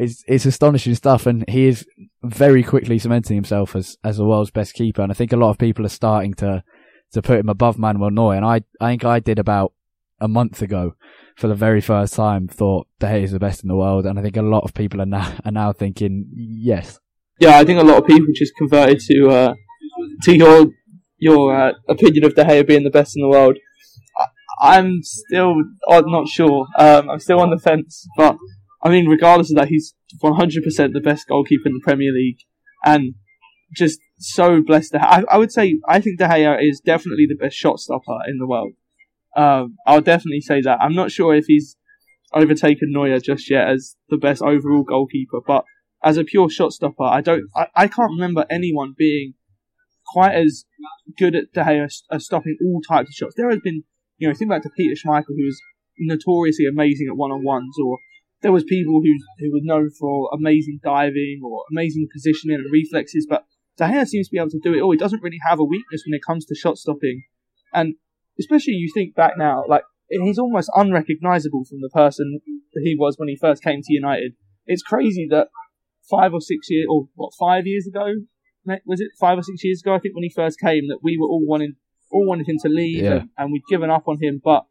it's 0.00 0.24
it's 0.26 0.46
astonishing 0.46 0.94
stuff, 0.94 1.26
and 1.26 1.44
he 1.48 1.66
is 1.66 1.86
very 2.22 2.62
quickly 2.62 2.98
cementing 2.98 3.36
himself 3.36 3.76
as 3.76 3.98
as 4.02 4.16
the 4.16 4.24
world's 4.24 4.50
best 4.50 4.72
keeper. 4.72 5.02
And 5.02 5.12
I 5.12 5.14
think 5.14 5.32
a 5.32 5.36
lot 5.36 5.50
of 5.50 5.58
people 5.58 5.84
are 5.84 5.90
starting 5.90 6.32
to 6.34 6.64
to 7.12 7.22
put 7.22 7.38
him 7.38 7.48
above 7.50 7.78
Manuel 7.78 8.10
Neuer. 8.10 8.34
And 8.34 8.44
I 8.44 8.62
I 8.80 8.92
think 8.92 9.04
I 9.04 9.20
did 9.20 9.38
about 9.38 9.74
a 10.18 10.26
month 10.28 10.62
ago 10.62 10.94
for 11.36 11.48
the 11.48 11.54
very 11.54 11.80
first 11.80 12.14
time 12.14 12.48
thought 12.48 12.86
De 12.98 13.06
Gea 13.06 13.22
is 13.22 13.32
the 13.32 13.38
best 13.38 13.62
in 13.62 13.68
the 13.68 13.76
world, 13.76 14.06
and 14.06 14.18
I 14.18 14.22
think 14.22 14.36
a 14.38 14.42
lot 14.42 14.64
of 14.64 14.72
people 14.72 15.02
are 15.02 15.06
now 15.06 15.36
are 15.44 15.52
now 15.52 15.72
thinking 15.72 16.26
yes. 16.34 16.98
Yeah, 17.38 17.58
I 17.58 17.64
think 17.64 17.78
a 17.78 17.84
lot 17.84 17.98
of 17.98 18.06
people 18.06 18.28
just 18.34 18.56
converted 18.56 19.00
to 19.00 19.28
uh, 19.28 19.54
to 20.22 20.34
your 20.34 20.66
your 21.18 21.54
uh, 21.54 21.72
opinion 21.88 22.24
of 22.24 22.34
De 22.34 22.44
Gea 22.44 22.66
being 22.66 22.84
the 22.84 22.90
best 22.90 23.16
in 23.16 23.22
the 23.22 23.28
world. 23.28 23.58
I, 24.62 24.78
am 24.78 25.00
still 25.02 25.56
I'm 25.90 26.10
not 26.10 26.28
sure. 26.28 26.66
Um, 26.78 27.10
I'm 27.10 27.20
still 27.20 27.40
on 27.40 27.50
the 27.50 27.58
fence, 27.58 28.06
but 28.16 28.36
I 28.82 28.88
mean, 28.88 29.06
regardless 29.06 29.50
of 29.50 29.56
that, 29.56 29.68
he's 29.68 29.94
100% 30.22 30.92
the 30.92 31.00
best 31.00 31.28
goalkeeper 31.28 31.68
in 31.68 31.74
the 31.74 31.80
Premier 31.82 32.12
League, 32.12 32.38
and 32.84 33.14
just 33.76 34.00
so 34.18 34.62
blessed. 34.62 34.92
To 34.92 34.98
ha- 34.98 35.22
I, 35.28 35.34
I 35.34 35.38
would 35.38 35.52
say 35.52 35.78
I 35.86 36.00
think 36.00 36.18
De 36.18 36.26
Gea 36.26 36.62
is 36.62 36.80
definitely 36.80 37.26
the 37.28 37.36
best 37.36 37.56
shot 37.56 37.78
stopper 37.78 38.18
in 38.26 38.38
the 38.38 38.46
world. 38.46 38.72
Um, 39.36 39.76
I'll 39.86 40.00
definitely 40.00 40.40
say 40.40 40.60
that. 40.62 40.78
I'm 40.80 40.94
not 40.94 41.12
sure 41.12 41.34
if 41.34 41.44
he's 41.46 41.76
overtaken 42.32 42.92
Neuer 42.92 43.20
just 43.20 43.50
yet 43.50 43.68
as 43.68 43.96
the 44.08 44.16
best 44.16 44.42
overall 44.42 44.82
goalkeeper, 44.82 45.40
but 45.46 45.64
as 46.02 46.16
a 46.16 46.24
pure 46.24 46.48
shot 46.48 46.72
stopper, 46.72 47.04
I 47.04 47.20
don't, 47.20 47.44
I, 47.54 47.66
I 47.74 47.86
can't 47.88 48.12
remember 48.12 48.46
anyone 48.50 48.94
being 48.96 49.34
quite 50.12 50.34
as 50.34 50.64
good 51.18 51.36
at 51.36 51.52
De 51.52 51.62
Gea 51.62 51.88
as 52.10 52.24
stopping 52.24 52.56
all 52.62 52.80
types 52.80 53.10
of 53.10 53.14
shots. 53.14 53.34
There 53.36 53.50
has 53.50 53.60
been, 53.60 53.84
you 54.18 54.28
know, 54.28 54.34
think 54.34 54.50
back 54.50 54.62
to 54.62 54.70
Peter 54.76 54.94
Schmeichel, 54.94 55.24
who 55.28 55.44
was 55.44 55.60
notoriously 55.98 56.66
amazing 56.66 57.08
at 57.08 57.16
one 57.16 57.30
on 57.30 57.44
ones, 57.44 57.74
or 57.84 57.98
there 58.42 58.52
was 58.52 58.64
people 58.64 59.00
who 59.02 59.14
who 59.38 59.52
were 59.52 59.60
known 59.62 59.90
for 59.90 60.30
amazing 60.32 60.80
diving 60.82 61.40
or 61.44 61.64
amazing 61.70 62.08
positioning 62.12 62.56
and 62.56 62.72
reflexes, 62.72 63.26
but 63.28 63.44
Gea 63.78 64.06
seems 64.06 64.28
to 64.28 64.32
be 64.32 64.38
able 64.38 64.50
to 64.50 64.60
do 64.62 64.74
it 64.74 64.80
all. 64.80 64.92
He 64.92 64.98
doesn't 64.98 65.22
really 65.22 65.38
have 65.48 65.58
a 65.58 65.64
weakness 65.64 66.02
when 66.06 66.14
it 66.14 66.22
comes 66.26 66.44
to 66.46 66.54
shot 66.54 66.76
stopping, 66.78 67.22
and 67.72 67.94
especially 68.38 68.74
you 68.74 68.90
think 68.92 69.14
back 69.14 69.34
now, 69.36 69.64
like 69.68 69.82
he's 70.08 70.38
almost 70.38 70.70
unrecognizable 70.74 71.64
from 71.68 71.80
the 71.80 71.90
person 71.90 72.40
that 72.74 72.82
he 72.84 72.96
was 72.98 73.16
when 73.18 73.28
he 73.28 73.36
first 73.36 73.62
came 73.62 73.80
to 73.82 73.92
United. 73.92 74.32
It's 74.66 74.82
crazy 74.82 75.26
that 75.30 75.48
five 76.10 76.32
or 76.32 76.40
six 76.40 76.66
years, 76.70 76.86
or 76.90 77.08
what, 77.14 77.32
five 77.38 77.66
years 77.66 77.86
ago, 77.86 78.06
was 78.84 79.00
it 79.00 79.08
five 79.18 79.38
or 79.38 79.42
six 79.42 79.62
years 79.64 79.80
ago? 79.82 79.94
I 79.94 79.98
think 79.98 80.14
when 80.14 80.24
he 80.24 80.32
first 80.34 80.58
came, 80.60 80.88
that 80.88 80.98
we 81.02 81.16
were 81.18 81.26
all 81.26 81.44
wanting, 81.46 81.74
all 82.10 82.26
wanted 82.26 82.48
him 82.48 82.58
to 82.62 82.68
leave, 82.68 83.02
Yeah. 83.02 83.12
and, 83.12 83.28
and 83.38 83.52
we'd 83.52 83.62
given 83.68 83.90
up 83.90 84.08
on 84.08 84.18
him. 84.20 84.40
But 84.42 84.64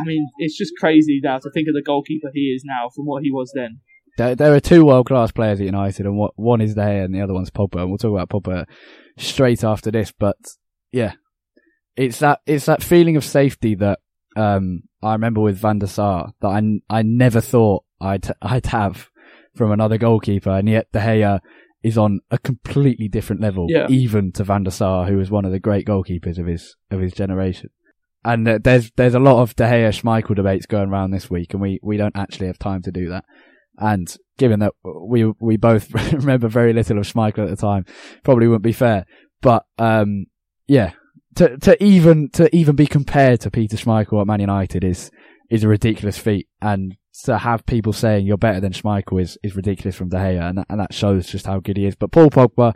I 0.00 0.04
mean, 0.04 0.28
it's 0.38 0.56
just 0.56 0.72
crazy 0.78 1.20
now 1.22 1.38
to 1.38 1.50
think 1.52 1.68
of 1.68 1.74
the 1.74 1.82
goalkeeper 1.84 2.28
he 2.32 2.52
is 2.54 2.62
now 2.64 2.88
from 2.94 3.06
what 3.06 3.22
he 3.22 3.30
was 3.30 3.52
then. 3.54 3.80
There, 4.18 4.34
there 4.34 4.54
are 4.54 4.60
two 4.60 4.84
world 4.84 5.06
class 5.06 5.30
players 5.30 5.60
at 5.60 5.66
United, 5.66 6.06
and 6.06 6.18
one 6.36 6.60
is 6.60 6.74
there, 6.74 7.04
and 7.04 7.14
the 7.14 7.20
other 7.20 7.34
one's 7.34 7.50
Pogba. 7.50 7.80
And 7.82 7.90
we'll 7.90 7.98
talk 7.98 8.12
about 8.18 8.30
Pogba 8.30 8.64
straight 9.18 9.62
after 9.62 9.90
this. 9.90 10.12
But 10.12 10.36
yeah, 10.90 11.12
it's 11.96 12.18
that 12.20 12.40
it's 12.46 12.66
that 12.66 12.82
feeling 12.82 13.16
of 13.16 13.24
safety 13.24 13.74
that 13.76 13.98
um, 14.36 14.82
I 15.02 15.12
remember 15.12 15.40
with 15.40 15.58
Van 15.58 15.78
der 15.78 15.86
Sar 15.86 16.32
that 16.40 16.48
I 16.48 16.62
I 16.88 17.02
never 17.02 17.40
thought 17.40 17.84
I'd 18.00 18.26
I'd 18.40 18.66
have 18.66 19.08
from 19.54 19.70
another 19.70 19.98
goalkeeper, 19.98 20.50
and 20.50 20.68
yet 20.68 20.90
De 20.92 20.98
Gea 21.00 21.40
is 21.82 21.96
on 21.98 22.20
a 22.30 22.38
completely 22.38 23.06
different 23.08 23.40
level, 23.40 23.66
Yeah. 23.68 23.86
even 23.88 24.32
to 24.32 24.44
Van 24.44 24.64
der 24.64 24.70
Sar, 24.70 25.06
who 25.06 25.18
was 25.18 25.30
one 25.30 25.44
of 25.44 25.52
the 25.52 25.60
great 25.60 25.86
goalkeepers 25.86 26.38
of 26.38 26.46
his 26.46 26.74
of 26.90 27.00
his 27.00 27.12
generation. 27.12 27.70
And 28.26 28.48
uh, 28.48 28.58
there's 28.60 28.90
there's 28.96 29.14
a 29.14 29.20
lot 29.20 29.40
of 29.40 29.54
De 29.54 29.62
Gea 29.62 29.88
Schmeichel 29.90 30.34
debates 30.34 30.66
going 30.66 30.88
around 30.88 31.12
this 31.12 31.30
week, 31.30 31.52
and 31.52 31.62
we, 31.62 31.78
we 31.80 31.96
don't 31.96 32.16
actually 32.16 32.48
have 32.48 32.58
time 32.58 32.82
to 32.82 32.90
do 32.90 33.08
that. 33.10 33.24
And 33.78 34.14
given 34.36 34.58
that 34.60 34.72
we 34.82 35.32
we 35.38 35.56
both 35.56 35.94
remember 36.12 36.48
very 36.48 36.72
little 36.72 36.98
of 36.98 37.06
Schmeichel 37.06 37.44
at 37.44 37.50
the 37.50 37.56
time, 37.56 37.86
probably 38.24 38.48
wouldn't 38.48 38.64
be 38.64 38.72
fair. 38.72 39.06
But 39.42 39.64
um, 39.78 40.26
yeah, 40.66 40.92
to 41.36 41.56
to 41.58 41.82
even 41.82 42.28
to 42.30 42.54
even 42.54 42.74
be 42.74 42.88
compared 42.88 43.42
to 43.42 43.50
Peter 43.50 43.76
Schmeichel 43.76 44.20
at 44.20 44.26
Man 44.26 44.40
United 44.40 44.82
is 44.82 45.12
is 45.48 45.62
a 45.62 45.68
ridiculous 45.68 46.18
feat, 46.18 46.48
and 46.60 46.96
to 47.24 47.38
have 47.38 47.64
people 47.64 47.92
saying 47.92 48.26
you're 48.26 48.36
better 48.36 48.58
than 48.58 48.72
Schmeichel 48.72 49.22
is 49.22 49.38
is 49.44 49.54
ridiculous 49.54 49.94
from 49.94 50.08
De 50.08 50.16
Gea, 50.16 50.48
and 50.48 50.58
that, 50.58 50.66
and 50.68 50.80
that 50.80 50.92
shows 50.92 51.28
just 51.28 51.46
how 51.46 51.60
good 51.60 51.76
he 51.76 51.86
is. 51.86 51.94
But 51.94 52.10
Paul 52.10 52.30
Pogba, 52.30 52.74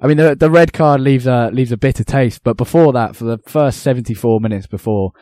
I 0.00 0.06
mean, 0.06 0.18
the 0.18 0.34
the 0.34 0.50
red 0.50 0.72
card 0.72 1.00
leaves 1.00 1.26
a 1.26 1.50
leaves 1.52 1.72
a 1.72 1.76
bitter 1.76 2.04
taste. 2.04 2.42
But 2.44 2.56
before 2.56 2.92
that, 2.92 3.16
for 3.16 3.24
the 3.24 3.38
first 3.46 3.80
seventy 3.80 4.14
four 4.14 4.40
minutes 4.40 4.66
before 4.66 5.12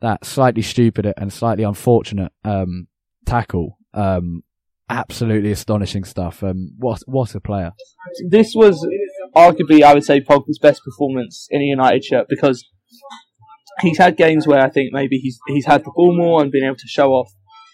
that 0.00 0.24
slightly 0.24 0.62
stupid 0.62 1.12
and 1.16 1.32
slightly 1.32 1.64
unfortunate 1.64 2.32
um, 2.44 2.86
tackle, 3.26 3.78
um, 3.92 4.42
absolutely 4.88 5.50
astonishing 5.50 6.04
stuff. 6.04 6.42
Um, 6.42 6.72
what 6.78 7.00
what 7.06 7.34
a 7.34 7.40
player! 7.40 7.72
This 8.28 8.54
was 8.54 8.86
arguably, 9.34 9.82
I 9.82 9.94
would 9.94 10.04
say, 10.04 10.20
Pogba's 10.20 10.58
best 10.60 10.82
performance 10.84 11.48
in 11.50 11.60
a 11.60 11.64
United 11.64 12.04
shirt 12.04 12.26
because 12.28 12.64
he's 13.80 13.98
had 13.98 14.16
games 14.16 14.46
where 14.46 14.60
I 14.60 14.68
think 14.68 14.90
maybe 14.92 15.16
he's 15.16 15.38
he's 15.48 15.66
had 15.66 15.84
the 15.84 15.92
ball 15.94 16.16
more 16.16 16.40
and 16.40 16.52
been 16.52 16.64
able 16.64 16.76
to 16.76 16.88
show 16.88 17.10
off 17.10 17.32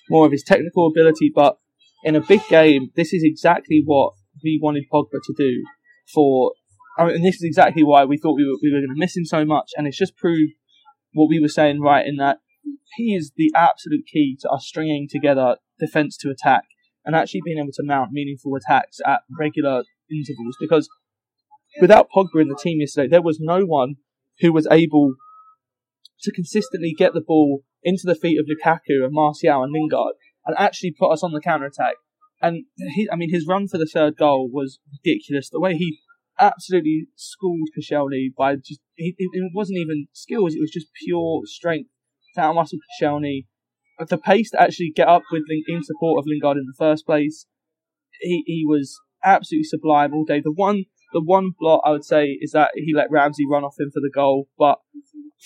more 0.08 0.24
of 0.24 0.32
his 0.32 0.42
technical 0.42 0.86
ability, 0.86 1.30
but 1.34 1.58
in 2.02 2.16
a 2.16 2.20
big 2.20 2.40
game, 2.48 2.90
this 2.94 3.12
is 3.12 3.22
exactly 3.24 3.82
what 3.84 4.14
we 4.42 4.58
wanted 4.62 4.84
Pogba 4.92 5.18
to 5.24 5.34
do 5.36 5.64
for, 6.12 6.52
and 6.98 7.24
this 7.24 7.36
is 7.36 7.42
exactly 7.42 7.82
why 7.82 8.04
we 8.04 8.16
thought 8.16 8.36
we 8.36 8.46
were, 8.46 8.58
we 8.62 8.72
were 8.72 8.80
going 8.80 8.94
to 8.94 8.98
miss 8.98 9.16
him 9.16 9.24
so 9.24 9.44
much, 9.44 9.70
and 9.76 9.86
it's 9.86 9.98
just 9.98 10.16
proved 10.16 10.52
what 11.12 11.28
we 11.28 11.40
were 11.40 11.48
saying 11.48 11.80
right 11.80 12.06
in 12.06 12.16
that 12.16 12.38
he 12.96 13.14
is 13.14 13.32
the 13.36 13.52
absolute 13.54 14.04
key 14.12 14.36
to 14.40 14.48
us 14.48 14.66
stringing 14.66 15.08
together 15.10 15.56
defence 15.78 16.16
to 16.18 16.30
attack 16.30 16.62
and 17.04 17.14
actually 17.14 17.40
being 17.44 17.58
able 17.58 17.72
to 17.72 17.82
mount 17.84 18.12
meaningful 18.12 18.54
attacks 18.56 18.98
at 19.06 19.20
regular 19.38 19.84
intervals 20.10 20.56
because 20.60 20.88
without 21.80 22.08
Pogba 22.14 22.42
in 22.42 22.48
the 22.48 22.58
team 22.60 22.80
yesterday, 22.80 23.08
there 23.08 23.22
was 23.22 23.38
no 23.40 23.64
one 23.64 23.96
who 24.40 24.52
was 24.52 24.66
able 24.70 25.14
to 26.22 26.32
consistently 26.32 26.94
get 26.96 27.14
the 27.14 27.20
ball 27.20 27.62
into 27.82 28.02
the 28.04 28.14
feet 28.14 28.38
of 28.38 28.46
Lukaku 28.46 29.04
and 29.04 29.12
Martial 29.12 29.62
and 29.62 29.72
Lingard 29.72 30.14
and 30.44 30.56
actually 30.58 30.94
put 30.98 31.12
us 31.12 31.22
on 31.22 31.32
the 31.32 31.40
counter 31.40 31.66
attack. 31.66 31.94
And 32.46 32.64
he, 32.94 33.08
I 33.10 33.16
mean, 33.16 33.32
his 33.32 33.46
run 33.46 33.66
for 33.66 33.78
the 33.78 33.90
third 33.92 34.16
goal 34.16 34.48
was 34.52 34.78
ridiculous. 34.92 35.48
The 35.50 35.60
way 35.60 35.74
he 35.74 35.98
absolutely 36.38 37.06
schooled 37.16 37.68
Koscielny 37.76 38.28
by 38.36 38.56
just, 38.56 38.80
he, 38.94 39.14
it 39.18 39.52
wasn't 39.54 39.78
even 39.78 40.06
skills, 40.12 40.54
it 40.54 40.60
was 40.60 40.70
just 40.70 40.88
pure 41.04 41.42
strength 41.44 41.90
to 42.34 42.40
outmuscle 42.40 42.78
Koscielny. 43.00 43.46
The 43.98 44.18
pace 44.18 44.50
to 44.50 44.60
actually 44.60 44.92
get 44.94 45.08
up 45.08 45.22
with 45.32 45.42
in 45.66 45.82
support 45.82 46.18
of 46.18 46.26
Lingard 46.26 46.58
in 46.58 46.66
the 46.66 46.74
first 46.78 47.06
place, 47.06 47.46
he, 48.20 48.42
he 48.46 48.64
was 48.66 48.94
absolutely 49.24 49.64
sublime 49.64 50.12
all 50.12 50.24
day. 50.24 50.40
The 50.40 50.52
one 50.52 50.84
the 51.12 51.22
one 51.22 51.52
blot 51.58 51.80
I 51.84 51.92
would 51.92 52.04
say 52.04 52.36
is 52.40 52.50
that 52.52 52.72
he 52.74 52.92
let 52.94 53.10
Ramsey 53.10 53.44
run 53.48 53.64
off 53.64 53.80
him 53.80 53.90
for 53.90 54.00
the 54.00 54.10
goal, 54.12 54.48
but 54.58 54.78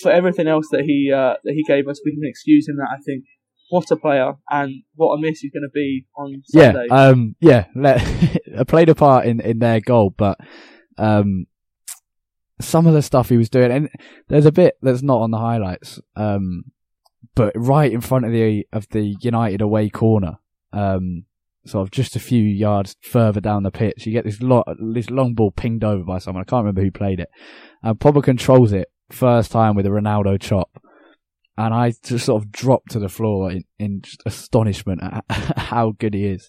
for 0.03 0.11
everything 0.11 0.49
else 0.49 0.67
that 0.73 0.83
he 0.83 1.13
uh, 1.15 1.35
that 1.45 1.55
he 1.55 1.63
gave 1.63 1.87
us, 1.87 2.01
we 2.05 2.13
can 2.13 2.23
excuse 2.25 2.69
him. 2.69 2.77
That 2.77 2.89
I 2.91 2.99
think 3.07 3.25
what 3.71 3.91
a 3.91 3.97
player 3.97 4.33
and 4.51 4.83
what 4.97 5.15
a 5.15 5.21
miss 5.21 5.41
he's 5.41 5.53
going 5.53 5.63
to 5.63 5.71
be 5.73 6.05
on 6.17 6.43
Sunday. 6.45 6.87
Yeah, 6.89 6.95
um, 6.95 7.37
yeah, 7.41 7.67
let, 7.75 8.05
played 8.69 8.89
a 8.89 8.95
part 8.95 9.27
in, 9.27 9.41
in 9.41 9.61
their 9.61 9.81
goal, 9.81 10.13
but 10.17 10.39
um, 10.99 11.47
some 12.61 12.87
of 12.87 12.95
the 12.95 13.03
stuff 13.03 13.29
he 13.29 13.37
was 13.37 13.49
doing, 13.49 13.71
and 13.71 13.89
there's 14.29 14.45
a 14.45 14.53
bit 14.53 14.77
that's 14.83 15.03
not 15.03 15.21
on 15.21 15.31
the 15.31 15.39
highlights, 15.39 16.01
um, 16.17 16.65
but 17.35 17.53
right 17.55 17.93
in 17.93 18.01
front 18.01 18.27
of 18.27 18.33
the 18.33 18.67
of 18.73 18.89
the 18.91 19.15
United 19.21 19.61
away 19.61 19.89
corner, 19.89 20.39
um, 20.73 21.25
sort 21.65 21.87
of 21.87 21.93
just 21.93 22.17
a 22.17 22.21
few 22.21 22.43
yards 22.43 22.97
further 23.03 23.41
down 23.41 23.63
the 23.63 23.71
pitch, 23.71 24.05
you 24.05 24.13
get 24.13 24.25
this 24.25 24.43
lo- 24.43 24.65
this 24.93 25.11
long 25.11 25.35
ball 25.35 25.53
pinged 25.53 25.85
over 25.85 26.03
by 26.03 26.19
someone. 26.19 26.43
I 26.43 26.51
can't 26.51 26.65
remember 26.65 26.83
who 26.83 26.91
played 26.91 27.21
it, 27.21 27.31
and 27.85 27.99
Pogba 27.99 28.23
controls 28.23 28.73
it 28.73 28.89
first 29.11 29.53
time 29.53 29.77
with 29.77 29.87
a 29.87 29.91
Ronaldo 29.91 30.41
chop 30.41 30.83
and 31.66 31.75
I 31.75 31.92
just 32.03 32.27
sort 32.27 32.42
of 32.42 32.51
dropped 32.51 32.92
to 32.92 32.99
the 32.99 33.09
floor 33.09 33.51
in, 33.51 33.64
in 33.79 34.03
astonishment 34.25 35.03
at 35.03 35.25
how 35.59 35.92
good 35.99 36.14
he 36.14 36.27
is 36.27 36.49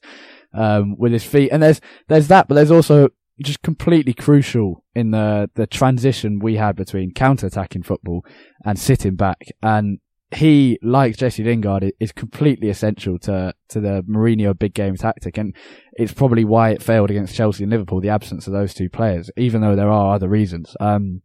um, 0.54 0.96
with 0.98 1.12
his 1.12 1.24
feet. 1.24 1.50
And 1.52 1.62
there's 1.62 1.82
there's 2.08 2.30
that, 2.30 2.48
but 2.48 2.56
there's 2.56 2.72
also 2.72 3.10
just 3.42 3.62
completely 3.62 4.14
crucial 4.14 4.84
in 4.96 5.12
the 5.12 5.50
the 5.56 5.68
transition 5.68 6.40
we 6.40 6.56
had 6.56 6.76
between 6.76 7.14
counter 7.14 7.48
attacking 7.48 7.84
football 7.84 8.26
and 8.64 8.80
sitting 8.80 9.16
back. 9.16 9.48
And 9.62 10.00
he, 10.34 10.80
like 10.82 11.18
Jesse 11.18 11.44
Lingard, 11.44 11.92
is 12.00 12.14
completely 12.14 12.70
essential 12.70 13.20
to 13.20 13.54
to 13.70 13.82
the 13.82 14.04
Mourinho 14.08 14.58
big 14.58 14.74
game 14.74 14.96
tactic, 14.96 15.38
and 15.38 15.54
it's 15.94 16.14
probably 16.14 16.46
why 16.46 16.70
it 16.70 16.82
failed 16.82 17.12
against 17.12 17.36
Chelsea 17.36 17.64
and 17.64 17.72
Liverpool. 17.72 18.00
The 18.00 18.10
absence 18.10 18.48
of 18.48 18.54
those 18.54 18.74
two 18.74 18.90
players, 18.90 19.30
even 19.36 19.60
though 19.60 19.76
there 19.76 19.92
are 19.92 20.16
other 20.16 20.30
reasons. 20.30 20.76
Um, 20.80 21.22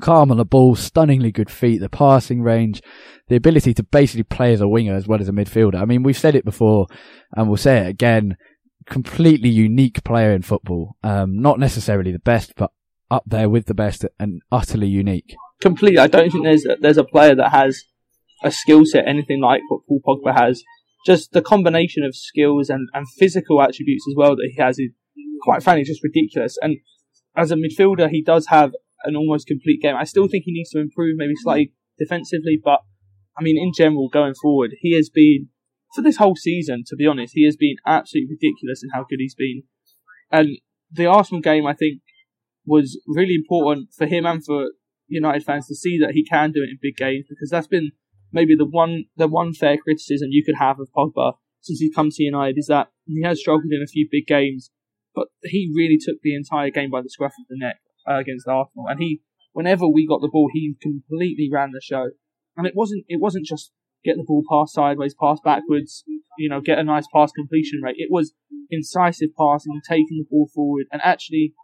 calm 0.00 0.30
on 0.30 0.36
the 0.36 0.44
ball, 0.44 0.74
stunningly 0.74 1.32
good 1.32 1.50
feet, 1.50 1.78
the 1.78 1.88
passing 1.88 2.42
range, 2.42 2.82
the 3.28 3.36
ability 3.36 3.74
to 3.74 3.82
basically 3.82 4.22
play 4.22 4.52
as 4.52 4.60
a 4.60 4.68
winger 4.68 4.94
as 4.94 5.06
well 5.06 5.20
as 5.20 5.28
a 5.28 5.32
midfielder. 5.32 5.80
I 5.80 5.84
mean, 5.84 6.02
we've 6.02 6.18
said 6.18 6.34
it 6.34 6.44
before 6.44 6.86
and 7.36 7.48
we'll 7.48 7.56
say 7.56 7.78
it 7.78 7.88
again. 7.88 8.36
Completely 8.86 9.48
unique 9.48 10.04
player 10.04 10.32
in 10.32 10.42
football. 10.42 10.96
Um, 11.02 11.40
not 11.40 11.58
necessarily 11.58 12.12
the 12.12 12.20
best, 12.20 12.52
but 12.56 12.70
up 13.10 13.24
there 13.26 13.48
with 13.48 13.66
the 13.66 13.74
best 13.74 14.04
and 14.18 14.42
utterly 14.52 14.86
unique. 14.86 15.34
Completely. 15.60 15.98
I 15.98 16.06
don't 16.06 16.30
think 16.30 16.44
there's 16.44 16.66
a, 16.66 16.76
there's 16.80 16.98
a 16.98 17.04
player 17.04 17.34
that 17.34 17.50
has 17.50 17.82
a 18.44 18.50
skill 18.50 18.84
set 18.84 19.08
anything 19.08 19.40
like 19.40 19.62
what 19.68 19.80
Paul 19.88 20.00
Pogba 20.06 20.38
has. 20.38 20.62
Just 21.04 21.32
the 21.32 21.42
combination 21.42 22.04
of 22.04 22.16
skills 22.16 22.68
and, 22.68 22.88
and 22.92 23.06
physical 23.18 23.62
attributes 23.62 24.04
as 24.08 24.14
well 24.16 24.36
that 24.36 24.50
he 24.52 24.60
has 24.60 24.78
is 24.78 24.90
quite 25.42 25.62
frankly 25.62 25.84
just 25.84 26.02
ridiculous. 26.02 26.58
And 26.60 26.78
as 27.36 27.50
a 27.50 27.56
midfielder, 27.56 28.10
he 28.10 28.22
does 28.22 28.46
have 28.48 28.72
an 29.04 29.16
almost 29.16 29.46
complete 29.46 29.80
game. 29.80 29.96
I 29.96 30.04
still 30.04 30.28
think 30.28 30.44
he 30.44 30.52
needs 30.52 30.70
to 30.70 30.80
improve 30.80 31.16
maybe 31.16 31.34
slightly 31.36 31.72
defensively, 31.98 32.60
but 32.62 32.80
I 33.38 33.42
mean, 33.42 33.58
in 33.58 33.72
general, 33.76 34.08
going 34.08 34.34
forward, 34.40 34.72
he 34.80 34.94
has 34.96 35.10
been, 35.10 35.48
for 35.94 36.02
this 36.02 36.16
whole 36.16 36.36
season, 36.36 36.84
to 36.86 36.96
be 36.96 37.06
honest, 37.06 37.34
he 37.34 37.44
has 37.44 37.56
been 37.56 37.76
absolutely 37.86 38.36
ridiculous 38.36 38.82
in 38.82 38.90
how 38.94 39.04
good 39.08 39.18
he's 39.18 39.34
been. 39.34 39.62
And 40.30 40.58
the 40.90 41.06
Arsenal 41.06 41.42
game, 41.42 41.66
I 41.66 41.74
think, 41.74 42.00
was 42.64 43.00
really 43.06 43.34
important 43.34 43.90
for 43.96 44.06
him 44.06 44.26
and 44.26 44.44
for 44.44 44.70
United 45.08 45.44
fans 45.44 45.66
to 45.68 45.74
see 45.74 45.98
that 45.98 46.12
he 46.12 46.24
can 46.24 46.50
do 46.50 46.62
it 46.62 46.70
in 46.70 46.78
big 46.80 46.96
games 46.96 47.26
because 47.28 47.50
that's 47.50 47.68
been 47.68 47.92
maybe 48.32 48.56
the 48.56 48.66
one 48.66 49.04
the 49.16 49.28
one 49.28 49.52
fair 49.52 49.76
criticism 49.76 50.28
you 50.32 50.42
could 50.44 50.56
have 50.56 50.80
of 50.80 50.88
Pogba 50.96 51.34
since 51.60 51.78
he's 51.78 51.94
come 51.94 52.10
to 52.10 52.22
United 52.22 52.58
is 52.58 52.66
that 52.66 52.88
he 53.06 53.22
has 53.22 53.38
struggled 53.38 53.70
in 53.70 53.82
a 53.82 53.86
few 53.86 54.08
big 54.10 54.26
games, 54.26 54.70
but 55.14 55.28
he 55.44 55.70
really 55.74 55.96
took 55.96 56.16
the 56.22 56.34
entire 56.34 56.70
game 56.70 56.90
by 56.90 57.02
the 57.02 57.08
scruff 57.08 57.34
of 57.38 57.46
the 57.48 57.56
neck 57.56 57.76
uh, 58.08 58.18
against 58.18 58.48
Arsenal, 58.48 58.86
and 58.88 59.00
he, 59.00 59.20
whenever 59.52 59.86
we 59.88 60.06
got 60.06 60.20
the 60.20 60.30
ball, 60.32 60.50
he 60.52 60.74
completely 60.80 61.48
ran 61.50 61.70
the 61.72 61.80
show. 61.82 62.10
And 62.56 62.66
it 62.66 62.74
wasn't 62.74 63.04
it 63.08 63.20
wasn't 63.20 63.46
just 63.46 63.72
get 64.04 64.16
the 64.16 64.24
ball 64.24 64.42
pass 64.48 64.72
sideways, 64.72 65.14
pass 65.20 65.38
backwards, 65.44 66.04
you 66.38 66.48
know, 66.48 66.60
get 66.60 66.78
a 66.78 66.84
nice 66.84 67.06
pass 67.12 67.32
completion 67.32 67.80
rate. 67.82 67.96
It 67.98 68.08
was 68.10 68.32
incisive 68.70 69.30
passing, 69.38 69.80
taking 69.88 70.18
the 70.18 70.26
ball 70.30 70.48
forward, 70.54 70.86
and 70.90 71.02
actually 71.04 71.54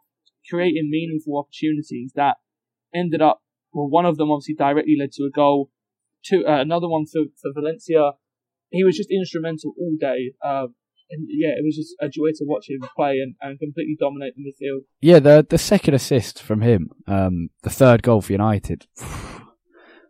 creating 0.50 0.90
meaningful 0.90 1.38
opportunities 1.38 2.12
that 2.14 2.36
ended 2.94 3.22
up. 3.22 3.40
Well, 3.72 3.88
one 3.88 4.04
of 4.04 4.18
them 4.18 4.30
obviously 4.30 4.54
directly 4.54 4.96
led 4.98 5.12
to 5.12 5.24
a 5.24 5.30
goal. 5.30 5.70
To 6.26 6.44
uh, 6.44 6.60
another 6.60 6.88
one 6.88 7.06
for 7.06 7.22
for 7.40 7.50
Valencia. 7.54 8.12
He 8.70 8.84
was 8.84 8.96
just 8.96 9.10
instrumental 9.10 9.74
all 9.78 9.96
day. 10.00 10.32
Uh, 10.42 10.68
and 11.12 11.26
yeah, 11.28 11.50
it 11.50 11.64
was 11.64 11.76
just 11.76 11.94
a 12.00 12.08
joy 12.08 12.30
to 12.34 12.44
watch 12.46 12.68
him 12.68 12.80
play 12.96 13.18
and, 13.18 13.34
and 13.40 13.58
completely 13.58 13.96
dominate 13.98 14.34
the 14.36 14.42
midfield. 14.42 14.80
Yeah, 15.00 15.20
the 15.20 15.46
the 15.48 15.58
second 15.58 15.94
assist 15.94 16.42
from 16.42 16.62
him, 16.62 16.90
um, 17.06 17.50
the 17.62 17.70
third 17.70 18.02
goal 18.02 18.22
for 18.22 18.32
United. 18.32 18.86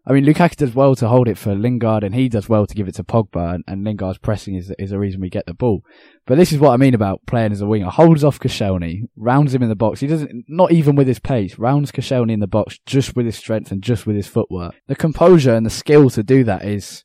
I 0.04 0.12
mean, 0.12 0.24
Lukaku 0.24 0.56
does 0.56 0.74
well 0.74 0.96
to 0.96 1.06
hold 1.06 1.28
it 1.28 1.38
for 1.38 1.54
Lingard, 1.54 2.02
and 2.02 2.12
he 2.12 2.28
does 2.28 2.48
well 2.48 2.66
to 2.66 2.74
give 2.74 2.88
it 2.88 2.96
to 2.96 3.04
Pogba. 3.04 3.54
And, 3.54 3.64
and 3.68 3.84
Lingard's 3.84 4.18
pressing 4.18 4.56
is 4.56 4.72
is 4.78 4.90
the 4.90 4.98
reason 4.98 5.20
we 5.20 5.30
get 5.30 5.46
the 5.46 5.54
ball. 5.54 5.84
But 6.26 6.38
this 6.38 6.52
is 6.52 6.58
what 6.58 6.72
I 6.72 6.76
mean 6.76 6.94
about 6.94 7.20
playing 7.26 7.52
as 7.52 7.60
a 7.60 7.66
winger. 7.66 7.88
Holds 7.88 8.24
off 8.24 8.40
Koscielny, 8.40 9.02
rounds 9.16 9.54
him 9.54 9.62
in 9.62 9.68
the 9.68 9.76
box. 9.76 10.00
He 10.00 10.08
doesn't, 10.08 10.44
not 10.48 10.72
even 10.72 10.96
with 10.96 11.06
his 11.06 11.20
pace, 11.20 11.56
rounds 11.56 11.92
Koscielny 11.92 12.32
in 12.32 12.40
the 12.40 12.48
box 12.48 12.80
just 12.84 13.14
with 13.14 13.26
his 13.26 13.36
strength 13.36 13.70
and 13.70 13.80
just 13.80 14.06
with 14.06 14.16
his 14.16 14.26
footwork. 14.26 14.74
The 14.88 14.96
composure 14.96 15.54
and 15.54 15.64
the 15.64 15.70
skill 15.70 16.10
to 16.10 16.22
do 16.24 16.42
that 16.44 16.64
is 16.64 17.04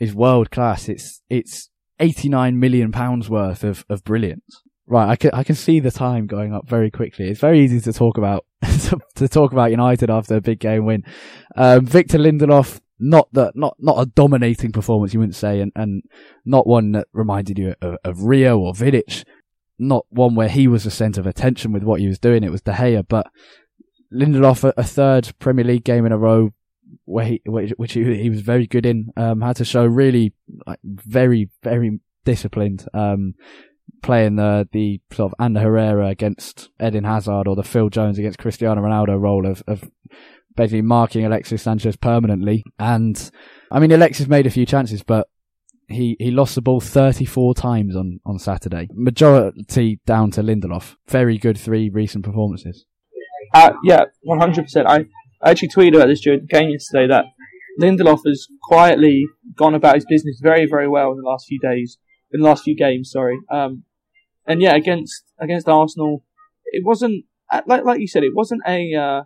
is 0.00 0.14
world 0.14 0.50
class. 0.50 0.88
It's 0.88 1.20
it's 1.28 1.68
89 2.00 2.58
million 2.58 2.92
pounds 2.92 3.28
worth 3.28 3.64
of, 3.64 3.84
of 3.88 4.04
brilliance. 4.04 4.62
Right, 4.86 5.08
I 5.08 5.16
can 5.16 5.30
I 5.34 5.44
can 5.44 5.54
see 5.54 5.80
the 5.80 5.90
time 5.90 6.26
going 6.26 6.54
up 6.54 6.66
very 6.66 6.90
quickly. 6.90 7.28
It's 7.28 7.40
very 7.40 7.60
easy 7.60 7.78
to 7.80 7.92
talk 7.92 8.16
about 8.16 8.46
to, 9.16 9.28
talk 9.28 9.52
about 9.52 9.70
United 9.70 10.08
after 10.08 10.36
a 10.36 10.40
big 10.40 10.60
game 10.60 10.86
win. 10.86 11.04
Um, 11.56 11.84
Victor 11.84 12.16
Lindelof, 12.16 12.80
not 12.98 13.28
that 13.34 13.54
not 13.54 13.76
not 13.78 14.00
a 14.00 14.06
dominating 14.06 14.72
performance, 14.72 15.12
you 15.12 15.20
wouldn't 15.20 15.36
say, 15.36 15.60
and, 15.60 15.72
and 15.76 16.04
not 16.46 16.66
one 16.66 16.92
that 16.92 17.06
reminded 17.12 17.58
you 17.58 17.74
of, 17.82 17.98
of 18.02 18.22
Rio 18.22 18.58
or 18.58 18.72
Vidic. 18.72 19.24
Not 19.78 20.06
one 20.08 20.34
where 20.34 20.48
he 20.48 20.66
was 20.66 20.84
the 20.84 20.90
centre 20.90 21.20
of 21.20 21.26
attention 21.26 21.70
with 21.70 21.84
what 21.84 22.00
he 22.00 22.08
was 22.08 22.18
doing. 22.18 22.42
It 22.42 22.50
was 22.50 22.62
De 22.62 22.72
Gea, 22.72 23.06
but 23.06 23.26
Lindelof, 24.12 24.64
a, 24.64 24.72
a 24.78 24.84
third 24.84 25.32
Premier 25.38 25.66
League 25.66 25.84
game 25.84 26.06
in 26.06 26.12
a 26.12 26.18
row, 26.18 26.52
where 27.04 27.24
he, 27.24 27.42
which 27.44 27.92
he, 27.92 28.22
he 28.22 28.30
was 28.30 28.40
very 28.40 28.66
good 28.66 28.86
in, 28.86 29.10
um, 29.16 29.40
had 29.40 29.56
to 29.56 29.64
show 29.64 29.84
really, 29.84 30.32
like, 30.66 30.80
very, 30.84 31.50
very 31.62 32.00
disciplined, 32.24 32.86
um, 32.94 33.34
playing 34.02 34.36
the, 34.36 34.68
the 34.72 35.00
sort 35.12 35.32
of 35.32 35.44
Ander 35.44 35.60
Herrera 35.60 36.08
against 36.08 36.70
Eden 36.82 37.04
Hazard 37.04 37.48
or 37.48 37.56
the 37.56 37.62
Phil 37.62 37.88
Jones 37.88 38.18
against 38.18 38.38
Cristiano 38.38 38.82
Ronaldo 38.82 39.20
role 39.20 39.46
of, 39.46 39.62
of 39.66 39.90
basically 40.56 40.82
marking 40.82 41.24
Alexis 41.24 41.62
Sanchez 41.62 41.96
permanently. 41.96 42.64
And, 42.78 43.30
I 43.70 43.78
mean, 43.80 43.92
Alexis 43.92 44.28
made 44.28 44.46
a 44.46 44.50
few 44.50 44.66
chances, 44.66 45.02
but 45.02 45.28
he, 45.88 46.16
he 46.18 46.30
lost 46.30 46.54
the 46.54 46.62
ball 46.62 46.80
34 46.80 47.54
times 47.54 47.96
on, 47.96 48.20
on 48.26 48.38
Saturday. 48.38 48.88
Majority 48.92 50.00
down 50.04 50.30
to 50.32 50.42
Lindelof. 50.42 50.96
Very 51.08 51.38
good 51.38 51.56
three 51.56 51.88
recent 51.88 52.24
performances. 52.24 52.84
Uh, 53.54 53.72
yeah, 53.82 54.04
one 54.22 54.38
hundred 54.38 54.64
percent. 54.64 54.86
I 55.42 55.50
actually 55.50 55.68
tweeted 55.68 55.96
about 55.96 56.08
this 56.08 56.20
during 56.20 56.40
the 56.40 56.46
game 56.46 56.70
yesterday 56.70 57.06
that 57.08 57.26
Lindelof 57.80 58.20
has 58.26 58.48
quietly 58.62 59.26
gone 59.56 59.74
about 59.74 59.94
his 59.94 60.06
business 60.06 60.40
very, 60.42 60.66
very 60.66 60.88
well 60.88 61.12
in 61.12 61.18
the 61.18 61.28
last 61.28 61.46
few 61.46 61.60
days, 61.60 61.98
in 62.32 62.40
the 62.40 62.46
last 62.46 62.64
few 62.64 62.76
games. 62.76 63.10
Sorry. 63.10 63.38
Um, 63.50 63.84
and 64.46 64.60
yeah, 64.60 64.74
against 64.74 65.24
against 65.38 65.68
Arsenal, 65.68 66.24
it 66.66 66.84
wasn't 66.84 67.24
like 67.66 67.84
like 67.84 68.00
you 68.00 68.08
said, 68.08 68.24
it 68.24 68.34
wasn't 68.34 68.62
a 68.66 68.94
uh, 68.94 69.22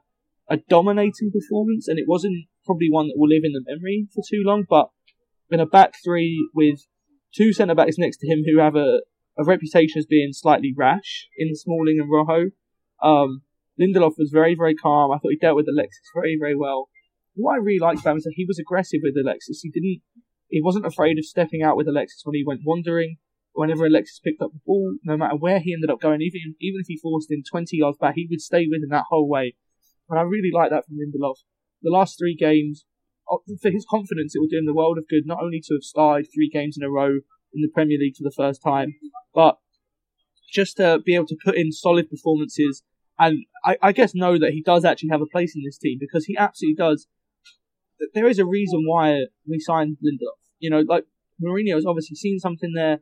a 0.51 0.57
dominating 0.69 1.31
performance, 1.33 1.89
and 1.89 1.99
it 1.99 2.05
wasn't 2.07 2.47
probably 2.67 2.89
one 2.91 3.09
that 3.09 3.15
will 3.17 3.29
live 3.29 3.45
in 3.45 3.53
the 3.53 3.65
memory 3.67 4.09
for 4.15 4.23
too 4.29 4.43
long. 4.45 4.65
But 4.69 4.89
in 5.51 5.61
a 5.61 5.67
back 5.67 5.95
three 6.05 6.49
with 6.55 6.81
two 7.35 7.53
centre 7.53 7.75
backs 7.75 7.99
next 7.99 8.19
to 8.19 8.27
him 8.27 8.43
who 8.45 8.61
have 8.61 8.77
a, 8.77 9.01
a 9.39 9.45
reputation 9.45 9.99
as 9.99 10.07
being 10.07 10.33
slightly 10.33 10.75
rash 10.77 11.29
in 11.39 11.55
Smalling 11.55 11.99
and 12.01 12.11
Rojo, 12.11 12.51
um, 13.03 13.43
Lindelof 13.81 14.15
was 14.19 14.31
very 14.33 14.55
very 14.55 14.75
calm. 14.75 15.11
I 15.11 15.19
thought 15.19 15.31
he 15.31 15.37
dealt 15.37 15.57
with 15.57 15.69
Alexis 15.69 16.11
very 16.15 16.37
very 16.39 16.57
well. 16.57 16.89
What 17.35 17.55
I 17.55 17.57
really 17.59 17.79
liked 17.79 18.01
about 18.01 18.13
him 18.13 18.17
is 18.19 18.25
that 18.25 18.35
he 18.37 18.45
was 18.47 18.59
aggressive 18.59 19.01
with 19.03 19.15
Alexis. 19.17 19.61
He 19.63 19.71
didn't. 19.71 20.03
He 20.49 20.61
wasn't 20.63 20.87
afraid 20.87 21.19
of 21.19 21.25
stepping 21.25 21.63
out 21.63 21.77
with 21.77 21.89
Alexis 21.89 22.21
when 22.25 22.35
he 22.35 22.45
went 22.47 22.61
wandering 22.65 23.17
whenever 23.55 23.87
Alexis 23.87 24.21
picked 24.23 24.43
up 24.43 24.53
the 24.53 24.61
ball, 24.65 24.97
no 25.05 25.17
matter 25.17 25.37
where 25.37 25.61
he 25.61 25.73
ended 25.73 25.91
up 25.91 26.01
going, 26.01 26.21
even 26.23 26.55
even 26.61 26.81
if 26.81 26.87
he 26.89 26.99
forced 27.01 27.31
him 27.31 27.43
20 27.49 27.77
yards 27.77 27.99
back, 27.99 28.15
he 28.17 28.27
would 28.31 28.41
stay 28.41 28.67
with 28.69 28.83
him 28.83 28.91
that 28.91 29.05
whole 29.11 29.29
way. 29.29 29.55
And 30.09 30.19
I 30.19 30.23
really 30.23 30.51
like 30.53 30.71
that 30.71 30.85
from 30.87 30.97
Lindelof. 30.97 31.37
The 31.83 31.91
last 31.91 32.19
three 32.19 32.37
games, 32.37 32.85
uh, 33.31 33.39
for 33.61 33.71
his 33.71 33.87
confidence, 33.89 34.35
it 34.35 34.41
will 34.41 34.49
do 34.49 34.59
him 34.59 34.67
the 34.67 34.75
world 34.75 34.99
of 34.99 35.09
good, 35.09 35.25
not 35.27 35.43
only 35.43 35.61
to 35.65 35.75
have 35.75 35.83
started 35.83 36.27
three 36.27 36.51
games 36.53 36.77
in 36.79 36.85
a 36.85 36.91
row 36.91 37.21
in 37.55 37.61
the 37.61 37.71
Premier 37.73 37.99
League 37.99 38.17
for 38.17 38.25
the 38.25 38.35
first 38.35 38.63
time, 38.63 38.95
but 39.35 39.59
just 40.53 40.77
to 40.77 41.01
be 41.05 41.15
able 41.15 41.27
to 41.27 41.37
put 41.45 41.57
in 41.57 41.73
solid 41.73 42.11
performances 42.11 42.83
and 43.27 43.45
I, 43.65 43.77
I 43.83 43.93
guess 43.93 44.15
know 44.15 44.39
that 44.39 44.53
he 44.53 44.63
does 44.63 44.85
actually 44.85 45.11
have 45.11 45.23
a 45.23 45.27
place 45.27 45.55
in 45.55 45.63
this 45.65 45.79
team 45.79 45.99
because 46.01 46.25
he 46.25 46.37
absolutely 46.37 46.77
does. 46.77 47.07
There 48.15 48.27
is 48.27 48.39
a 48.39 48.45
reason 48.45 48.85
why 48.87 49.27
we 49.49 49.59
signed 49.61 49.99
Lindelof. 50.05 50.39
You 50.59 50.71
know, 50.71 50.81
like 50.81 51.05
Mourinho 51.43 51.75
has 51.75 51.87
obviously 51.87 52.17
seen 52.17 52.39
something 52.39 52.73
there 52.75 53.01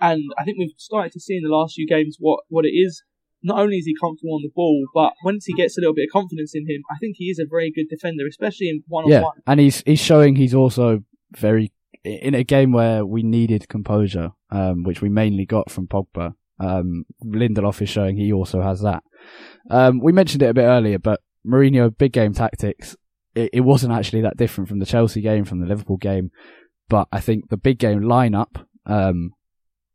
and 0.00 0.22
I 0.38 0.44
think 0.44 0.58
we've 0.58 0.74
started 0.76 1.12
to 1.12 1.20
see 1.20 1.36
in 1.36 1.42
the 1.42 1.54
last 1.54 1.74
few 1.74 1.86
games 1.86 2.16
what, 2.18 2.44
what 2.48 2.64
it 2.64 2.70
is. 2.70 3.02
Not 3.42 3.60
only 3.60 3.76
is 3.76 3.86
he 3.86 3.94
comfortable 4.00 4.34
on 4.34 4.42
the 4.42 4.50
ball, 4.54 4.86
but 4.92 5.12
once 5.24 5.44
he 5.44 5.52
gets 5.52 5.78
a 5.78 5.80
little 5.80 5.94
bit 5.94 6.08
of 6.08 6.12
confidence 6.12 6.52
in 6.54 6.68
him, 6.68 6.82
I 6.90 6.96
think 6.98 7.16
he 7.16 7.26
is 7.26 7.38
a 7.38 7.44
very 7.48 7.70
good 7.70 7.88
defender, 7.88 8.26
especially 8.26 8.68
in 8.68 8.82
one 8.88 9.04
on 9.04 9.10
one. 9.10 9.32
Yeah, 9.36 9.42
and 9.46 9.60
he's 9.60 9.82
he's 9.86 10.00
showing 10.00 10.34
he's 10.34 10.54
also 10.54 11.04
very 11.32 11.70
in 12.02 12.34
a 12.34 12.42
game 12.42 12.72
where 12.72 13.06
we 13.06 13.22
needed 13.22 13.68
composure, 13.68 14.32
um, 14.50 14.82
which 14.82 15.00
we 15.00 15.08
mainly 15.08 15.44
got 15.44 15.70
from 15.70 15.86
Pogba. 15.86 16.34
Um, 16.58 17.04
Lindelof 17.24 17.82
is 17.82 17.88
showing 17.88 18.16
he 18.16 18.32
also 18.32 18.62
has 18.62 18.80
that. 18.82 19.02
Um, 19.70 20.00
we 20.02 20.12
mentioned 20.12 20.42
it 20.42 20.50
a 20.50 20.54
bit 20.54 20.62
earlier, 20.62 20.98
but 20.98 21.20
Mourinho 21.46 21.96
big 21.96 22.12
game 22.12 22.32
tactics. 22.34 22.96
It, 23.34 23.50
it 23.52 23.60
wasn't 23.60 23.92
actually 23.92 24.22
that 24.22 24.36
different 24.36 24.68
from 24.68 24.78
the 24.78 24.86
Chelsea 24.86 25.20
game, 25.20 25.44
from 25.44 25.60
the 25.60 25.66
Liverpool 25.66 25.98
game, 25.98 26.30
but 26.88 27.08
I 27.12 27.20
think 27.20 27.48
the 27.48 27.56
big 27.56 27.78
game 27.78 28.00
lineup 28.00 28.64
um, 28.86 29.32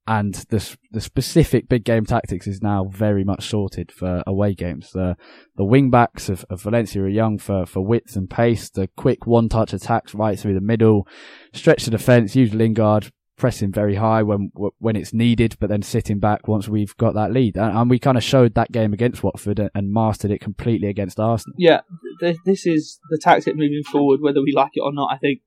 and 0.07 0.33
the 0.49 0.77
the 0.91 1.01
specific 1.01 1.69
big 1.69 1.83
game 1.83 2.05
tactics 2.05 2.47
is 2.47 2.61
now 2.61 2.85
very 2.85 3.23
much 3.23 3.47
sorted 3.47 3.91
for 3.91 4.23
away 4.25 4.53
games. 4.53 4.91
The 4.91 5.15
the 5.55 5.63
wing 5.63 5.89
backs 5.89 6.27
of, 6.27 6.45
of 6.49 6.61
Valencia 6.61 7.03
are 7.03 7.07
young 7.07 7.37
for, 7.37 7.65
for 7.65 7.85
width 7.85 8.15
and 8.15 8.29
pace. 8.29 8.69
The 8.69 8.87
quick 8.97 9.25
one 9.25 9.47
touch 9.47 9.73
attacks 9.73 10.13
right 10.13 10.39
through 10.39 10.55
the 10.55 10.61
middle, 10.61 11.07
stretch 11.53 11.85
the 11.85 11.91
defence, 11.91 12.35
use 12.35 12.53
Lingard, 12.53 13.11
pressing 13.41 13.71
very 13.71 13.95
high 13.95 14.23
when 14.23 14.51
when 14.79 14.95
it's 14.95 15.13
needed, 15.13 15.57
but 15.59 15.69
then 15.69 15.81
sitting 15.81 16.19
back 16.19 16.47
once 16.47 16.69
we've 16.69 16.95
got 16.97 17.13
that 17.15 17.31
lead. 17.31 17.57
And, 17.57 17.77
and 17.77 17.89
we 17.89 17.99
kind 17.99 18.17
of 18.17 18.23
showed 18.23 18.53
that 18.53 18.71
game 18.71 18.93
against 18.93 19.23
Watford 19.23 19.59
and, 19.59 19.69
and, 19.75 19.91
mastered 19.91 20.31
it 20.31 20.39
completely 20.39 20.87
against 20.87 21.19
Arsenal. 21.19 21.55
Yeah, 21.57 21.81
th- 22.21 22.37
this 22.45 22.65
is 22.65 22.99
the 23.09 23.19
tactic 23.21 23.55
moving 23.55 23.83
forward, 23.83 24.21
whether 24.21 24.41
we 24.41 24.53
like 24.55 24.71
it 24.75 24.81
or 24.81 24.93
not. 24.93 25.11
I 25.11 25.17
think 25.17 25.41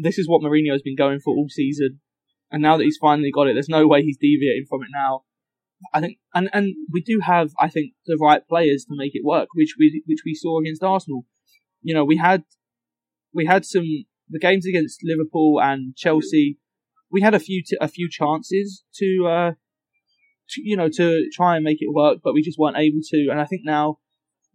this 0.00 0.18
is 0.18 0.28
what 0.28 0.42
Mourinho 0.42 0.72
has 0.72 0.82
been 0.82 0.96
going 0.96 1.20
for 1.20 1.34
all 1.34 1.48
season 1.48 2.00
and 2.52 2.62
now 2.62 2.76
that 2.76 2.84
he's 2.84 2.98
finally 3.00 3.30
got 3.32 3.48
it, 3.48 3.54
there's 3.54 3.68
no 3.68 3.86
way 3.86 4.02
he's 4.02 4.18
deviating 4.18 4.66
from 4.68 4.82
it 4.82 4.88
now. 4.92 5.24
I 5.92 6.00
think, 6.00 6.18
and 6.34 6.48
and 6.52 6.74
we 6.92 7.00
do 7.00 7.20
have, 7.24 7.50
I 7.58 7.68
think, 7.68 7.94
the 8.06 8.18
right 8.20 8.46
players 8.46 8.84
to 8.84 8.94
make 8.94 9.12
it 9.14 9.24
work, 9.24 9.48
which 9.54 9.74
we 9.78 10.02
which 10.06 10.20
we 10.24 10.34
saw 10.34 10.60
against 10.60 10.84
Arsenal. 10.84 11.24
You 11.80 11.94
know, 11.94 12.04
we 12.04 12.18
had 12.18 12.44
we 13.32 13.46
had 13.46 13.64
some 13.64 13.86
the 14.28 14.38
games 14.38 14.66
against 14.66 15.00
Liverpool 15.02 15.60
and 15.60 15.96
Chelsea. 15.96 16.58
We 17.12 17.20
had 17.20 17.34
a 17.34 17.38
few 17.38 17.62
t- 17.62 17.76
a 17.80 17.88
few 17.88 18.08
chances 18.08 18.84
to, 18.96 19.26
uh, 19.28 19.52
you 20.56 20.76
know, 20.76 20.88
to 20.88 21.28
try 21.32 21.56
and 21.56 21.64
make 21.64 21.78
it 21.80 21.92
work, 21.92 22.18
but 22.24 22.34
we 22.34 22.42
just 22.42 22.58
weren't 22.58 22.76
able 22.78 23.00
to. 23.10 23.28
And 23.30 23.40
I 23.40 23.44
think 23.44 23.62
now 23.64 23.98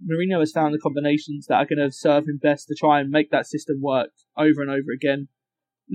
Mourinho 0.03 0.39
has 0.39 0.51
found 0.51 0.73
the 0.73 0.79
combinations 0.79 1.47
that 1.47 1.55
are 1.55 1.65
going 1.65 1.79
to 1.79 1.91
serve 1.91 2.27
him 2.27 2.39
best 2.41 2.67
to 2.67 2.75
try 2.75 2.99
and 2.99 3.09
make 3.09 3.31
that 3.31 3.47
system 3.47 3.77
work 3.81 4.09
over 4.37 4.61
and 4.61 4.69
over 4.69 4.91
again. 4.93 5.27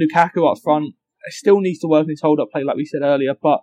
Lukaku 0.01 0.51
up 0.51 0.59
front, 0.62 0.94
still 1.29 1.61
needs 1.61 1.79
to 1.81 1.87
work 1.87 2.05
on 2.05 2.11
his 2.11 2.20
hold 2.20 2.40
up 2.40 2.48
play, 2.53 2.64
like 2.64 2.77
we 2.77 2.85
said 2.85 3.03
earlier, 3.03 3.35
but 3.40 3.61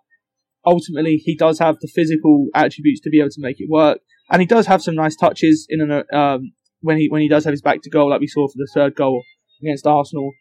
ultimately 0.65 1.17
he 1.17 1.35
does 1.35 1.59
have 1.59 1.77
the 1.81 1.87
physical 1.87 2.47
attributes 2.53 3.01
to 3.01 3.09
be 3.09 3.19
able 3.19 3.29
to 3.29 3.41
make 3.41 3.59
it 3.59 3.69
work, 3.69 3.99
and 4.31 4.41
he 4.41 4.45
does 4.45 4.67
have 4.67 4.81
some 4.81 4.95
nice 4.95 5.15
touches 5.15 5.65
in 5.69 5.81
an, 5.81 6.03
um, 6.13 6.53
when 6.81 6.97
he 6.97 7.09
when 7.09 7.21
he 7.21 7.27
does 7.27 7.43
have 7.43 7.53
his 7.53 7.61
back 7.61 7.81
to 7.81 7.89
goal, 7.89 8.09
like 8.09 8.21
we 8.21 8.27
saw 8.27 8.47
for 8.47 8.57
the 8.57 8.69
third 8.73 8.95
goal 8.95 9.23
against 9.61 9.87
Arsenal. 9.87 10.31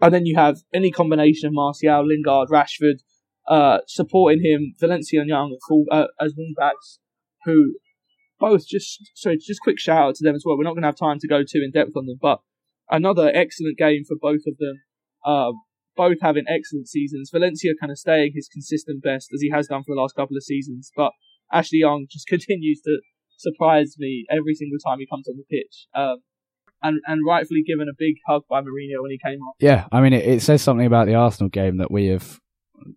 And 0.00 0.14
then 0.14 0.26
you 0.26 0.36
have 0.36 0.58
any 0.72 0.90
combination 0.90 1.48
of 1.48 1.54
Martial, 1.54 2.06
Lingard, 2.06 2.48
Rashford, 2.50 3.00
uh, 3.48 3.78
supporting 3.86 4.44
him, 4.44 4.74
Valencia 4.78 5.20
and 5.20 5.28
Young 5.28 5.56
full, 5.68 5.84
uh, 5.90 6.06
as 6.20 6.34
wing 6.36 6.54
backs, 6.56 7.00
who 7.44 7.74
both 8.38 8.66
just 8.66 9.10
so 9.14 9.34
just 9.34 9.60
quick 9.62 9.78
shout 9.78 9.98
out 9.98 10.14
to 10.16 10.24
them 10.24 10.36
as 10.36 10.44
well. 10.44 10.56
We're 10.56 10.64
not 10.64 10.74
going 10.74 10.82
to 10.82 10.88
have 10.88 10.96
time 10.96 11.18
to 11.20 11.28
go 11.28 11.40
too 11.42 11.62
in 11.64 11.72
depth 11.72 11.96
on 11.96 12.06
them, 12.06 12.18
but 12.20 12.40
another 12.90 13.32
excellent 13.34 13.76
game 13.76 14.04
for 14.06 14.16
both 14.20 14.42
of 14.46 14.56
them. 14.58 14.82
Um, 15.24 15.62
both 15.98 16.18
having 16.22 16.44
excellent 16.48 16.88
seasons. 16.88 17.28
Valencia 17.30 17.72
kind 17.78 17.90
of 17.90 17.98
staying 17.98 18.30
his 18.32 18.48
consistent 18.48 19.02
best 19.02 19.30
as 19.34 19.42
he 19.42 19.50
has 19.50 19.66
done 19.66 19.82
for 19.82 19.94
the 19.94 20.00
last 20.00 20.14
couple 20.14 20.36
of 20.36 20.44
seasons, 20.44 20.92
but 20.96 21.10
Ashley 21.52 21.80
Young 21.80 22.06
just 22.08 22.26
continues 22.28 22.80
to 22.84 23.00
surprise 23.36 23.96
me 23.98 24.24
every 24.30 24.54
single 24.54 24.78
time 24.78 25.00
he 25.00 25.06
comes 25.06 25.28
on 25.28 25.36
the 25.36 25.44
pitch. 25.50 25.88
Um, 25.94 26.18
and, 26.82 27.00
and 27.06 27.26
rightfully 27.26 27.62
given 27.66 27.88
a 27.88 27.96
big 27.96 28.16
hug 28.26 28.42
by 28.48 28.60
Mourinho 28.60 29.02
when 29.02 29.10
he 29.10 29.18
came 29.18 29.40
on. 29.40 29.54
Yeah, 29.60 29.86
I 29.92 30.00
mean, 30.00 30.12
it, 30.12 30.24
it 30.24 30.42
says 30.42 30.62
something 30.62 30.86
about 30.86 31.06
the 31.06 31.14
Arsenal 31.14 31.48
game 31.48 31.78
that 31.78 31.90
we 31.90 32.06
have 32.06 32.40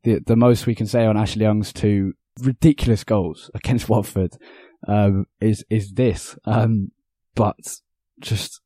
the 0.03 0.19
the 0.25 0.35
most 0.35 0.67
we 0.67 0.75
can 0.75 0.87
say 0.87 1.05
on 1.05 1.17
Ashley 1.17 1.41
Young's 1.41 1.73
two 1.73 2.13
ridiculous 2.41 3.03
goals 3.03 3.49
against 3.55 3.89
Watford 3.89 4.37
um, 4.87 5.25
is 5.39 5.63
is 5.69 5.91
this. 5.93 6.37
Um, 6.45 6.91
but 7.35 7.55
just 8.19 8.61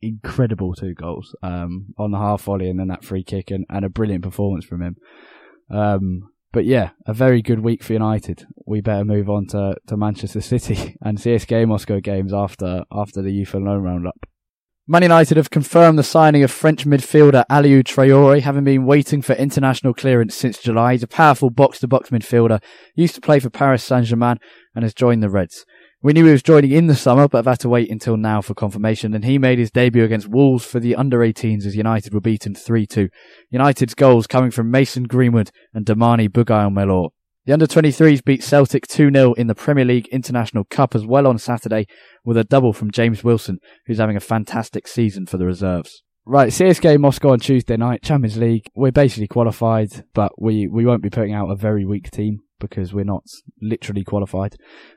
incredible 0.00 0.74
two 0.74 0.94
goals 0.94 1.34
um, 1.42 1.94
on 1.98 2.10
the 2.10 2.18
half 2.18 2.42
volley 2.42 2.68
and 2.70 2.80
then 2.80 2.88
that 2.88 3.04
free 3.04 3.22
kick 3.22 3.50
and, 3.50 3.64
and 3.68 3.84
a 3.84 3.88
brilliant 3.88 4.24
performance 4.24 4.64
from 4.64 4.82
him. 4.82 4.96
Um, 5.70 6.30
but 6.52 6.64
yeah, 6.64 6.90
a 7.06 7.12
very 7.12 7.42
good 7.42 7.60
week 7.60 7.82
for 7.82 7.92
United. 7.92 8.46
We 8.64 8.80
better 8.80 9.04
move 9.04 9.28
on 9.28 9.46
to, 9.48 9.76
to 9.88 9.96
Manchester 9.96 10.40
City 10.40 10.96
and 11.02 11.18
CSKA 11.18 11.68
Moscow 11.68 12.00
games 12.00 12.32
after 12.32 12.84
after 12.90 13.22
the 13.22 13.32
youth 13.32 13.54
and 13.54 13.64
loan 13.64 13.82
roundup. 13.82 14.26
Man 14.88 15.02
United 15.02 15.36
have 15.36 15.50
confirmed 15.50 15.98
the 15.98 16.04
signing 16.04 16.44
of 16.44 16.50
French 16.52 16.86
midfielder 16.86 17.44
Aliou 17.50 17.82
Traore, 17.82 18.40
having 18.40 18.62
been 18.62 18.86
waiting 18.86 19.20
for 19.20 19.32
international 19.32 19.92
clearance 19.92 20.36
since 20.36 20.62
July. 20.62 20.92
He's 20.92 21.02
a 21.02 21.08
powerful 21.08 21.50
box-to-box 21.50 22.10
midfielder, 22.10 22.62
used 22.94 23.16
to 23.16 23.20
play 23.20 23.40
for 23.40 23.50
Paris 23.50 23.82
Saint-Germain 23.82 24.38
and 24.76 24.84
has 24.84 24.94
joined 24.94 25.24
the 25.24 25.28
Reds. 25.28 25.66
We 26.04 26.12
knew 26.12 26.26
he 26.26 26.30
was 26.30 26.42
joining 26.44 26.70
in 26.70 26.86
the 26.86 26.94
summer, 26.94 27.26
but 27.26 27.38
have 27.38 27.46
had 27.46 27.60
to 27.60 27.68
wait 27.68 27.90
until 27.90 28.16
now 28.16 28.40
for 28.40 28.54
confirmation, 28.54 29.12
and 29.12 29.24
he 29.24 29.38
made 29.38 29.58
his 29.58 29.72
debut 29.72 30.04
against 30.04 30.28
Wolves 30.28 30.64
for 30.64 30.78
the 30.78 30.94
under-18s 30.94 31.66
as 31.66 31.74
United 31.74 32.14
were 32.14 32.20
beaten 32.20 32.54
3-2. 32.54 33.08
United's 33.50 33.94
goals 33.94 34.28
coming 34.28 34.52
from 34.52 34.70
Mason 34.70 35.02
Greenwood 35.02 35.50
and 35.74 35.84
D'Mani 35.84 36.28
Bughail-Mellor. 36.28 37.08
The 37.46 37.52
under-23s 37.52 38.24
beat 38.24 38.42
Celtic 38.42 38.88
2-0 38.88 39.38
in 39.38 39.46
the 39.46 39.54
Premier 39.54 39.84
League 39.84 40.08
International 40.08 40.64
Cup 40.64 40.96
as 40.96 41.06
well 41.06 41.28
on 41.28 41.38
Saturday 41.38 41.86
with 42.24 42.36
a 42.36 42.42
double 42.42 42.72
from 42.72 42.90
James 42.90 43.22
Wilson, 43.22 43.60
who's 43.86 43.98
having 43.98 44.16
a 44.16 44.20
fantastic 44.20 44.88
season 44.88 45.26
for 45.26 45.38
the 45.38 45.46
reserves. 45.46 46.02
Right, 46.24 46.48
CSKA 46.48 46.98
Moscow 46.98 47.30
on 47.30 47.38
Tuesday 47.38 47.76
night, 47.76 48.02
Champions 48.02 48.36
League. 48.36 48.66
We're 48.74 48.90
basically 48.90 49.28
qualified, 49.28 50.04
but 50.12 50.32
we, 50.42 50.66
we 50.66 50.84
won't 50.84 51.04
be 51.04 51.08
putting 51.08 51.34
out 51.34 51.48
a 51.48 51.54
very 51.54 51.86
weak 51.86 52.10
team 52.10 52.40
because 52.58 52.92
we're 52.92 53.04
not 53.04 53.22
literally 53.62 54.02
qualified. 54.02 54.56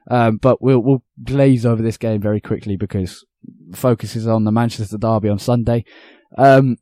Um, 0.09 0.37
but 0.37 0.59
we'll 0.59 0.79
we'll 0.79 1.03
glaze 1.23 1.67
over 1.67 1.83
this 1.83 1.97
game 1.97 2.19
very 2.19 2.41
quickly 2.41 2.77
because 2.77 3.23
focus 3.75 4.15
is 4.15 4.25
on 4.25 4.45
the 4.45 4.51
Manchester 4.51 4.97
derby 4.97 5.29
on 5.29 5.37
Sunday. 5.37 5.85
Um, 6.35 6.77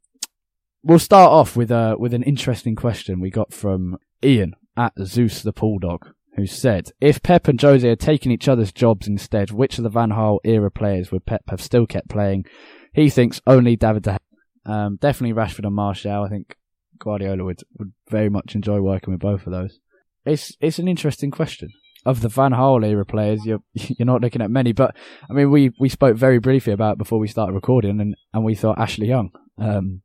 we'll 0.82 0.98
start 0.98 1.30
off 1.30 1.58
with 1.58 1.72
a 1.72 1.98
with 2.00 2.14
an 2.14 2.24
interesting 2.24 2.76
question 2.76 3.20
we 3.20 3.32
got 3.32 3.52
from 3.52 3.98
Ian 4.24 4.54
at 4.78 4.94
Zeus 5.04 5.42
the 5.42 5.52
Pool 5.52 5.80
Dog, 5.80 6.14
who 6.36 6.46
said, 6.46 6.92
"If 7.02 7.24
Pep 7.24 7.48
and 7.48 7.60
Jose 7.60 7.88
had 7.88 8.00
taken 8.00 8.32
each 8.32 8.48
other's 8.48 8.72
jobs 8.72 9.08
instead, 9.08 9.52
which 9.52 9.78
of 9.78 9.84
the 9.84 9.90
Van 9.90 10.12
Gaal 10.12 10.40
era 10.44 10.72
players 10.72 11.12
would 11.12 11.26
Pep 11.26 11.44
have 11.50 11.62
still 11.62 11.86
kept 11.86 12.10
playing?" 12.10 12.46
He 12.94 13.10
thinks 13.10 13.42
only 13.46 13.76
David 13.76 14.04
De 14.04 14.12
Gea. 14.12 14.72
Um, 14.72 14.98
definitely 15.02 15.34
Rashford 15.36 15.66
and 15.66 15.76
Martial. 15.76 16.24
I 16.24 16.30
think 16.30 16.56
Guardiola 17.00 17.44
would, 17.44 17.62
would 17.78 17.94
very 18.10 18.30
much 18.30 18.56
enjoy 18.56 18.80
working 18.82 19.14
with 19.14 19.22
both 19.22 19.46
of 19.46 19.52
those. 19.52 19.80
It's 20.26 20.56
it's 20.60 20.80
an 20.80 20.88
interesting 20.88 21.32
question. 21.32 21.70
of 22.06 22.22
the 22.22 22.30
Van 22.30 22.52
Gaal 22.52 22.86
era 22.86 23.06
players, 23.06 23.46
you're 23.46 23.62
you're 23.74 24.06
not 24.06 24.22
looking 24.22 24.42
at 24.42 24.50
many. 24.52 24.74
But 24.74 24.96
I 25.30 25.34
mean, 25.34 25.52
we 25.52 25.72
we 25.80 25.90
spoke 25.90 26.18
very 26.18 26.40
briefly 26.40 26.74
about 26.74 26.94
it 26.94 26.98
before 26.98 27.20
we 27.20 27.28
started 27.28 27.54
recording, 27.54 28.00
and, 28.00 28.16
and 28.34 28.44
we 28.44 28.56
thought 28.56 28.80
Ashley 28.80 29.08
Young 29.08 29.32
um, 29.58 30.02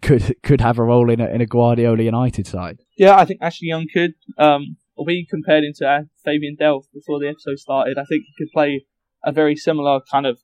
could 0.00 0.36
could 0.42 0.60
have 0.60 0.78
a 0.78 0.84
role 0.84 1.10
in 1.10 1.20
a 1.20 1.26
in 1.28 1.40
a 1.40 1.46
Guardiola 1.46 2.02
United 2.02 2.46
side. 2.46 2.78
Yeah, 3.02 3.16
I 3.16 3.24
think 3.24 3.40
Ashley 3.42 3.66
Young 3.66 3.88
could. 3.92 4.14
Um, 4.38 4.76
we 4.96 5.26
compared 5.28 5.64
him 5.64 5.72
to 5.78 5.88
uh, 5.88 6.00
Fabian 6.24 6.56
Delph 6.56 6.84
before 6.94 7.18
the 7.18 7.26
episode 7.26 7.58
started. 7.58 7.98
I 7.98 8.04
think 8.04 8.22
he 8.26 8.32
could 8.38 8.52
play 8.52 8.86
a 9.24 9.32
very 9.32 9.56
similar 9.56 9.98
kind 10.08 10.24
of, 10.24 10.38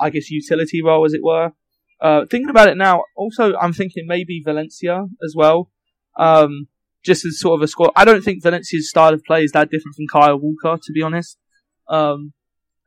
I 0.00 0.08
guess, 0.08 0.30
utility 0.30 0.82
role, 0.82 1.04
as 1.04 1.12
it 1.12 1.20
were. 1.22 1.52
Uh, 2.00 2.24
thinking 2.30 2.48
about 2.48 2.68
it 2.68 2.78
now, 2.78 3.02
also 3.14 3.52
I'm 3.60 3.74
thinking 3.74 4.06
maybe 4.06 4.40
Valencia 4.42 5.04
as 5.22 5.34
well. 5.36 5.70
Um, 6.18 6.68
just 7.04 7.26
as 7.26 7.38
sort 7.38 7.60
of 7.60 7.62
a 7.62 7.68
squad. 7.68 7.90
I 7.94 8.06
don't 8.06 8.24
think 8.24 8.42
Valencia's 8.42 8.88
style 8.88 9.12
of 9.12 9.22
play 9.24 9.44
is 9.44 9.52
that 9.52 9.68
different 9.68 9.94
from 9.94 10.06
Kyle 10.10 10.38
Walker, 10.38 10.80
to 10.82 10.92
be 10.94 11.02
honest. 11.02 11.36
Um, 11.90 12.32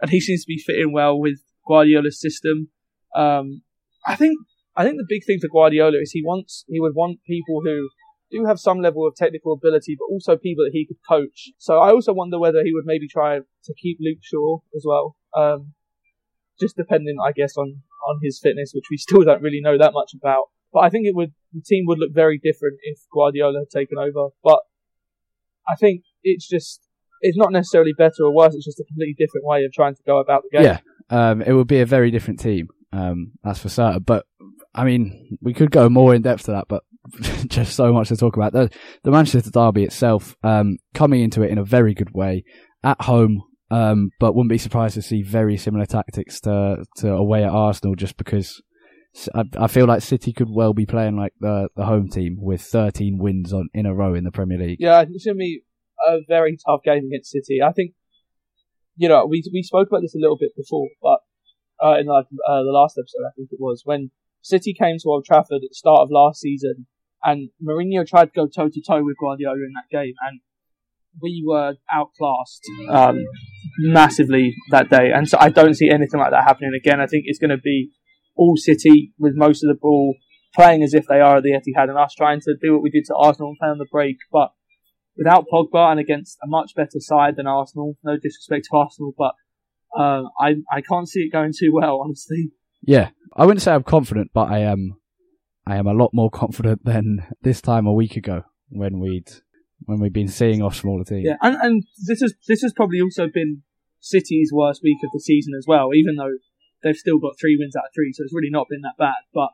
and 0.01 0.09
he 0.09 0.19
seems 0.19 0.41
to 0.45 0.47
be 0.47 0.57
fitting 0.57 0.91
well 0.91 1.19
with 1.19 1.37
Guardiola's 1.67 2.19
system. 2.19 2.69
Um, 3.15 3.61
I 4.03 4.15
think 4.15 4.35
I 4.75 4.83
think 4.83 4.97
the 4.97 5.05
big 5.07 5.25
thing 5.27 5.37
for 5.39 5.47
Guardiola 5.47 5.99
is 6.01 6.09
he 6.09 6.23
wants 6.25 6.65
he 6.67 6.79
would 6.79 6.95
want 6.95 7.19
people 7.27 7.61
who 7.63 7.89
do 8.31 8.45
have 8.45 8.59
some 8.59 8.79
level 8.81 9.07
of 9.07 9.15
technical 9.15 9.53
ability, 9.53 9.95
but 9.97 10.05
also 10.05 10.35
people 10.35 10.63
that 10.65 10.71
he 10.73 10.85
could 10.85 10.97
coach. 11.07 11.51
So 11.57 11.77
I 11.79 11.91
also 11.91 12.13
wonder 12.13 12.39
whether 12.39 12.63
he 12.63 12.73
would 12.73 12.85
maybe 12.85 13.07
try 13.07 13.37
to 13.39 13.73
keep 13.81 13.97
Luke 14.01 14.19
Shaw 14.21 14.59
as 14.75 14.83
well. 14.85 15.15
Um, 15.35 15.73
just 16.59 16.77
depending, 16.77 17.17
I 17.23 17.31
guess, 17.31 17.57
on 17.57 17.81
on 18.07 18.19
his 18.21 18.39
fitness, 18.41 18.71
which 18.73 18.85
we 18.89 18.97
still 19.05 19.23
don't 19.23 19.41
really 19.41 19.61
know 19.61 19.77
that 19.77 19.93
much 19.93 20.11
about. 20.15 20.45
But 20.73 20.81
I 20.81 20.89
think 20.89 21.05
it 21.05 21.15
would 21.15 21.33
the 21.53 21.61
team 21.65 21.85
would 21.87 21.99
look 21.99 22.13
very 22.13 22.39
different 22.41 22.79
if 22.83 22.99
Guardiola 23.13 23.59
had 23.59 23.69
taken 23.69 23.97
over. 23.97 24.29
But 24.43 24.59
I 25.67 25.75
think 25.75 26.03
it's 26.23 26.47
just 26.47 26.81
it's 27.21 27.37
not 27.37 27.51
necessarily 27.51 27.93
better 27.97 28.23
or 28.23 28.33
worse. 28.33 28.55
It's 28.55 28.65
just 28.65 28.79
a 28.79 28.83
completely 28.83 29.15
different 29.17 29.45
way 29.45 29.63
of 29.63 29.71
trying 29.71 29.95
to 29.95 30.03
go 30.05 30.19
about 30.19 30.43
the 30.43 30.57
game. 30.57 30.65
Yeah, 30.65 30.79
um, 31.09 31.41
it 31.41 31.53
would 31.53 31.67
be 31.67 31.79
a 31.79 31.85
very 31.85 32.11
different 32.11 32.39
team. 32.39 32.67
Um, 32.91 33.33
that's 33.43 33.59
for 33.59 33.69
certain. 33.69 34.03
But 34.03 34.25
I 34.73 34.83
mean, 34.83 35.37
we 35.41 35.53
could 35.53 35.71
go 35.71 35.89
more 35.89 36.13
in 36.13 36.21
depth 36.21 36.43
to 36.43 36.51
that, 36.51 36.65
but 36.67 36.83
just 37.47 37.75
so 37.75 37.91
much 37.93 38.09
to 38.09 38.17
talk 38.17 38.35
about. 38.35 38.53
The, 38.53 38.69
the 39.03 39.11
Manchester 39.11 39.51
Derby 39.51 39.83
itself, 39.83 40.35
um, 40.43 40.77
coming 40.93 41.21
into 41.21 41.41
it 41.43 41.51
in 41.51 41.57
a 41.57 41.63
very 41.63 41.93
good 41.93 42.13
way 42.13 42.43
at 42.83 43.01
home, 43.01 43.41
um, 43.71 44.11
but 44.19 44.35
wouldn't 44.35 44.49
be 44.49 44.57
surprised 44.57 44.95
to 44.95 45.01
see 45.01 45.21
very 45.21 45.57
similar 45.57 45.85
tactics 45.85 46.39
to, 46.41 46.85
to 46.97 47.11
away 47.11 47.43
at 47.43 47.49
Arsenal 47.49 47.95
just 47.95 48.17
because 48.17 48.61
I, 49.33 49.43
I 49.57 49.67
feel 49.67 49.85
like 49.85 50.01
City 50.01 50.33
could 50.33 50.49
well 50.49 50.73
be 50.73 50.85
playing 50.85 51.15
like 51.15 51.33
the, 51.39 51.69
the 51.75 51.85
home 51.85 52.09
team 52.09 52.37
with 52.39 52.61
13 52.61 53.17
wins 53.19 53.53
on, 53.53 53.69
in 53.73 53.85
a 53.85 53.93
row 53.93 54.13
in 54.13 54.23
the 54.23 54.31
Premier 54.31 54.57
League. 54.57 54.77
Yeah, 54.79 55.01
it's 55.01 55.25
going 55.25 55.35
to 55.35 55.39
be 55.39 55.61
a 56.07 56.17
very 56.27 56.57
tough 56.65 56.81
game 56.83 57.07
against 57.07 57.31
City. 57.31 57.61
I 57.65 57.71
think, 57.71 57.93
you 58.95 59.09
know, 59.09 59.25
we, 59.25 59.43
we 59.53 59.63
spoke 59.63 59.87
about 59.89 60.01
this 60.01 60.15
a 60.15 60.19
little 60.19 60.37
bit 60.37 60.51
before, 60.55 60.89
but, 61.01 61.19
uh, 61.83 61.97
in 61.99 62.07
like, 62.07 62.25
uh, 62.47 62.63
the 62.63 62.71
last 62.71 62.97
episode, 62.97 63.25
I 63.27 63.31
think 63.35 63.49
it 63.51 63.59
was, 63.59 63.81
when 63.83 64.11
City 64.41 64.73
came 64.77 64.97
to 64.99 65.09
Old 65.09 65.25
Trafford 65.25 65.55
at 65.55 65.61
the 65.61 65.69
start 65.71 66.01
of 66.01 66.09
last 66.11 66.41
season 66.41 66.87
and 67.25 67.49
Mourinho 67.61 68.05
tried 68.07 68.25
to 68.25 68.31
go 68.35 68.47
toe 68.47 68.69
to 68.69 68.81
toe 68.87 69.03
with 69.03 69.17
Guardiola 69.19 69.55
in 69.55 69.73
that 69.73 69.89
game, 69.91 70.13
and 70.27 70.39
we 71.21 71.43
were 71.45 71.73
outclassed 71.91 72.61
um, 72.89 73.25
massively 73.79 74.53
that 74.69 74.89
day. 74.89 75.11
And 75.13 75.27
so 75.27 75.37
I 75.39 75.49
don't 75.49 75.73
see 75.73 75.89
anything 75.89 76.19
like 76.19 76.31
that 76.31 76.43
happening 76.43 76.73
again. 76.77 77.01
I 77.01 77.07
think 77.07 77.23
it's 77.25 77.39
going 77.39 77.49
to 77.49 77.57
be 77.57 77.91
all 78.35 78.55
City 78.57 79.13
with 79.17 79.33
most 79.35 79.63
of 79.63 79.69
the 79.69 79.79
ball 79.79 80.15
playing 80.53 80.83
as 80.83 80.93
if 80.93 81.05
they 81.07 81.19
are 81.19 81.37
at 81.37 81.43
the 81.43 81.51
Etihad, 81.51 81.89
and 81.89 81.97
us 81.97 82.13
trying 82.15 82.39
to 82.41 82.55
do 82.61 82.73
what 82.73 82.83
we 82.83 82.89
did 82.89 83.05
to 83.05 83.15
Arsenal 83.15 83.49
and 83.49 83.57
play 83.57 83.69
on 83.69 83.77
the 83.77 83.87
break, 83.91 84.17
but 84.31 84.51
without 85.17 85.45
Pogba 85.51 85.91
and 85.91 85.99
against 85.99 86.37
a 86.43 86.47
much 86.47 86.73
better 86.75 86.99
side 86.99 87.35
than 87.37 87.47
Arsenal. 87.47 87.97
No 88.03 88.17
disrespect 88.17 88.67
to 88.69 88.77
Arsenal, 88.77 89.13
but 89.17 89.33
uh, 89.97 90.23
I 90.39 90.55
I 90.71 90.81
can't 90.81 91.09
see 91.09 91.21
it 91.21 91.31
going 91.31 91.53
too 91.57 91.71
well, 91.73 92.01
honestly. 92.03 92.51
Yeah, 92.81 93.09
I 93.35 93.45
wouldn't 93.45 93.61
say 93.61 93.73
I'm 93.73 93.83
confident, 93.83 94.31
but 94.33 94.51
I 94.51 94.59
am 94.59 94.97
I 95.67 95.77
am 95.77 95.87
a 95.87 95.93
lot 95.93 96.11
more 96.13 96.29
confident 96.29 96.85
than 96.85 97.25
this 97.41 97.61
time 97.61 97.87
a 97.87 97.93
week 97.93 98.15
ago 98.15 98.43
when 98.69 98.99
we'd 98.99 99.29
when 99.85 99.99
we'd 99.99 100.13
been 100.13 100.27
seeing 100.27 100.61
off 100.61 100.75
smaller 100.75 101.03
teams. 101.03 101.25
Yeah, 101.25 101.37
and, 101.41 101.55
and 101.61 101.83
this 102.07 102.21
has 102.21 102.33
this 102.47 102.61
has 102.61 102.73
probably 102.73 103.01
also 103.01 103.27
been 103.27 103.63
City's 103.99 104.51
worst 104.53 104.81
week 104.83 104.97
of 105.03 105.09
the 105.13 105.19
season 105.19 105.53
as 105.57 105.65
well, 105.67 105.93
even 105.93 106.15
though 106.15 106.37
they've 106.83 106.95
still 106.95 107.19
got 107.19 107.33
three 107.39 107.57
wins 107.59 107.75
out 107.75 107.85
of 107.85 107.91
three, 107.95 108.13
so 108.13 108.23
it's 108.23 108.33
really 108.33 108.51
not 108.51 108.67
been 108.69 108.81
that 108.81 108.97
bad. 108.99 109.25
But 109.33 109.49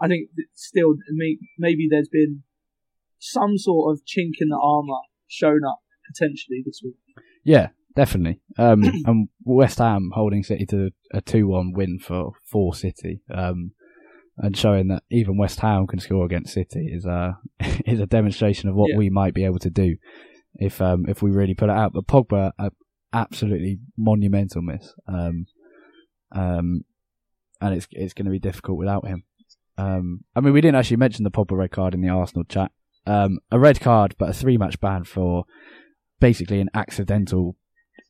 I 0.00 0.06
think 0.06 0.30
still 0.54 0.94
maybe 1.58 1.88
there's 1.90 2.08
been 2.08 2.44
some 3.18 3.58
sort 3.58 3.92
of 3.92 4.04
chink 4.04 4.34
in 4.40 4.48
the 4.48 4.60
armour 4.62 5.00
shown 5.26 5.60
up 5.68 5.80
potentially 6.06 6.62
this 6.64 6.80
week. 6.84 6.96
Yeah, 7.44 7.70
definitely. 7.96 8.40
Um, 8.56 8.82
and 9.06 9.28
West 9.44 9.78
Ham 9.78 10.12
holding 10.14 10.44
City 10.44 10.66
to 10.66 10.90
a 11.12 11.20
two-one 11.20 11.72
win 11.72 11.98
for 11.98 12.32
for 12.44 12.74
City. 12.74 13.22
Um, 13.34 13.72
and 14.38 14.56
showing 14.56 14.88
that 14.88 15.02
even 15.10 15.36
West 15.36 15.60
Ham 15.60 15.86
can 15.86 15.98
score 15.98 16.24
against 16.24 16.54
City 16.54 16.90
is 16.92 17.04
a 17.04 17.38
is 17.86 18.00
a 18.00 18.06
demonstration 18.06 18.68
of 18.68 18.74
what 18.74 18.90
yeah. 18.90 18.96
we 18.96 19.10
might 19.10 19.34
be 19.34 19.44
able 19.44 19.58
to 19.60 19.70
do 19.70 19.96
if 20.54 20.80
um, 20.80 21.06
if 21.08 21.22
we 21.22 21.30
really 21.30 21.54
put 21.54 21.70
it 21.70 21.76
out. 21.76 21.92
But 21.92 22.06
Pogba, 22.06 22.52
a 22.58 22.70
absolutely 23.12 23.80
monumental 23.96 24.62
miss, 24.62 24.94
um, 25.06 25.46
um, 26.32 26.84
and 27.60 27.74
it's 27.74 27.88
it's 27.90 28.14
going 28.14 28.26
to 28.26 28.30
be 28.32 28.38
difficult 28.38 28.78
without 28.78 29.06
him. 29.06 29.24
Um, 29.76 30.24
I 30.34 30.40
mean, 30.40 30.52
we 30.52 30.60
didn't 30.60 30.76
actually 30.76 30.96
mention 30.96 31.24
the 31.24 31.30
Pogba 31.30 31.56
red 31.56 31.70
card 31.70 31.94
in 31.94 32.00
the 32.00 32.08
Arsenal 32.08 32.44
chat. 32.44 32.72
Um, 33.06 33.38
a 33.50 33.58
red 33.58 33.80
card, 33.80 34.14
but 34.18 34.28
a 34.28 34.32
three 34.32 34.58
match 34.58 34.80
ban 34.80 35.04
for 35.04 35.44
basically 36.20 36.60
an 36.60 36.68
accidental 36.74 37.56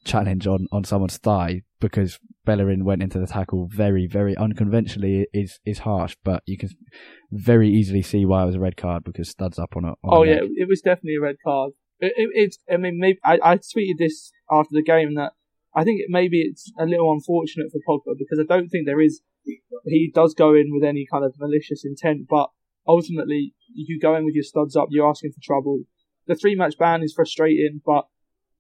challenge 0.04 0.46
on, 0.46 0.66
on 0.72 0.84
someone's 0.84 1.18
thigh 1.18 1.62
because 1.80 2.18
Bellerin 2.44 2.84
went 2.84 3.02
into 3.02 3.18
the 3.18 3.26
tackle 3.26 3.68
very, 3.70 4.06
very 4.06 4.36
unconventionally 4.36 5.26
is 5.32 5.60
is 5.64 5.80
harsh, 5.80 6.16
but 6.24 6.42
you 6.46 6.56
can 6.56 6.70
very 7.30 7.68
easily 7.68 8.02
see 8.02 8.24
why 8.24 8.42
it 8.42 8.46
was 8.46 8.54
a 8.54 8.60
red 8.60 8.76
card 8.76 9.04
because 9.04 9.28
studs 9.28 9.58
up 9.58 9.76
on 9.76 9.84
it. 9.84 9.94
Oh 10.04 10.22
yeah, 10.22 10.40
it 10.42 10.68
was 10.68 10.80
definitely 10.80 11.16
a 11.16 11.22
red 11.22 11.36
card. 11.44 11.72
It, 12.00 12.12
it, 12.16 12.30
it's, 12.32 12.58
I 12.72 12.76
mean, 12.76 12.98
maybe 12.98 13.18
I, 13.24 13.38
I 13.42 13.56
tweeted 13.56 13.98
this 13.98 14.30
after 14.50 14.70
the 14.72 14.82
game 14.82 15.14
that 15.16 15.32
I 15.74 15.84
think 15.84 16.00
it, 16.00 16.06
maybe 16.08 16.40
it's 16.40 16.72
a 16.78 16.86
little 16.86 17.12
unfortunate 17.12 17.70
for 17.70 17.80
Pogba 17.86 18.16
because 18.18 18.38
I 18.40 18.46
don't 18.52 18.68
think 18.68 18.86
there 18.86 19.00
is. 19.00 19.20
He 19.84 20.10
does 20.14 20.34
go 20.34 20.54
in 20.54 20.70
with 20.72 20.84
any 20.84 21.06
kind 21.10 21.24
of 21.24 21.34
malicious 21.38 21.84
intent, 21.84 22.26
but 22.28 22.50
ultimately 22.86 23.54
you 23.72 23.98
go 23.98 24.14
in 24.14 24.24
with 24.24 24.34
your 24.34 24.44
studs 24.44 24.76
up, 24.76 24.88
you're 24.90 25.08
asking 25.08 25.32
for 25.32 25.40
trouble. 25.42 25.80
The 26.26 26.34
three 26.34 26.54
match 26.54 26.76
ban 26.78 27.02
is 27.02 27.14
frustrating, 27.14 27.80
but 27.84 28.06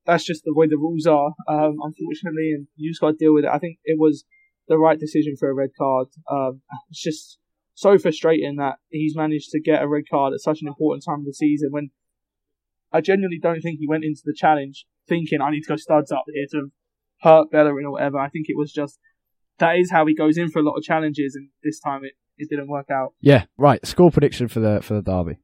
that's 0.06 0.24
just 0.24 0.42
the 0.44 0.54
way 0.54 0.66
the 0.66 0.76
rules 0.76 1.06
are, 1.06 1.32
um, 1.48 1.76
unfortunately, 1.82 2.52
and 2.54 2.66
you 2.76 2.90
just 2.90 3.00
got 3.00 3.10
to 3.10 3.16
deal 3.16 3.34
with 3.34 3.44
it. 3.44 3.50
I 3.52 3.58
think 3.58 3.78
it 3.84 3.98
was 3.98 4.24
the 4.68 4.78
right 4.78 4.98
decision 4.98 5.36
for 5.38 5.50
a 5.50 5.54
red 5.54 5.70
card. 5.78 6.08
Um, 6.30 6.62
it's 6.90 7.02
just 7.02 7.38
so 7.74 7.98
frustrating 7.98 8.56
that 8.56 8.76
he's 8.88 9.16
managed 9.16 9.50
to 9.50 9.60
get 9.60 9.82
a 9.82 9.88
red 9.88 10.04
card 10.10 10.32
at 10.34 10.40
such 10.40 10.62
an 10.62 10.68
important 10.68 11.04
time 11.04 11.20
of 11.20 11.26
the 11.26 11.32
season 11.32 11.68
when 11.70 11.90
I 12.92 13.00
genuinely 13.00 13.38
don't 13.40 13.60
think 13.60 13.78
he 13.78 13.86
went 13.86 14.04
into 14.04 14.22
the 14.24 14.34
challenge 14.36 14.86
thinking 15.08 15.40
I 15.40 15.50
need 15.50 15.62
to 15.62 15.68
go 15.68 15.76
studs 15.76 16.10
up 16.10 16.24
here 16.32 16.46
to 16.52 16.70
hurt 17.20 17.50
Bellerin 17.50 17.86
or 17.86 17.92
whatever. 17.92 18.18
I 18.18 18.28
think 18.28 18.46
it 18.48 18.56
was 18.56 18.72
just 18.72 18.98
that 19.58 19.76
is 19.76 19.90
how 19.90 20.06
he 20.06 20.14
goes 20.14 20.38
in 20.38 20.50
for 20.50 20.60
a 20.60 20.62
lot 20.62 20.76
of 20.76 20.84
challenges, 20.84 21.34
and 21.34 21.48
this 21.64 21.80
time 21.80 22.04
it, 22.04 22.12
it 22.36 22.48
didn't 22.48 22.68
work 22.68 22.86
out. 22.90 23.14
Yeah, 23.20 23.44
right. 23.56 23.84
Score 23.86 24.10
prediction 24.10 24.48
for 24.48 24.60
the 24.60 24.80
for 24.82 24.94
the 24.94 25.02
derby. 25.02 25.38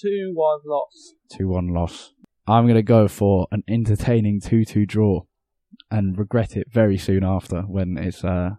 Two 0.00 0.32
one 0.34 0.60
loss. 0.66 1.14
Two 1.30 1.48
one 1.48 1.68
loss. 1.68 2.12
I'm 2.48 2.64
going 2.64 2.76
to 2.76 2.82
go 2.82 3.08
for 3.08 3.46
an 3.50 3.62
entertaining 3.68 4.40
2-2 4.40 4.86
draw 4.88 5.22
and 5.90 6.18
regret 6.18 6.56
it 6.56 6.68
very 6.72 6.96
soon 6.96 7.24
after 7.24 7.62
when 7.62 7.98
it's, 7.98 8.24
uh, 8.24 8.50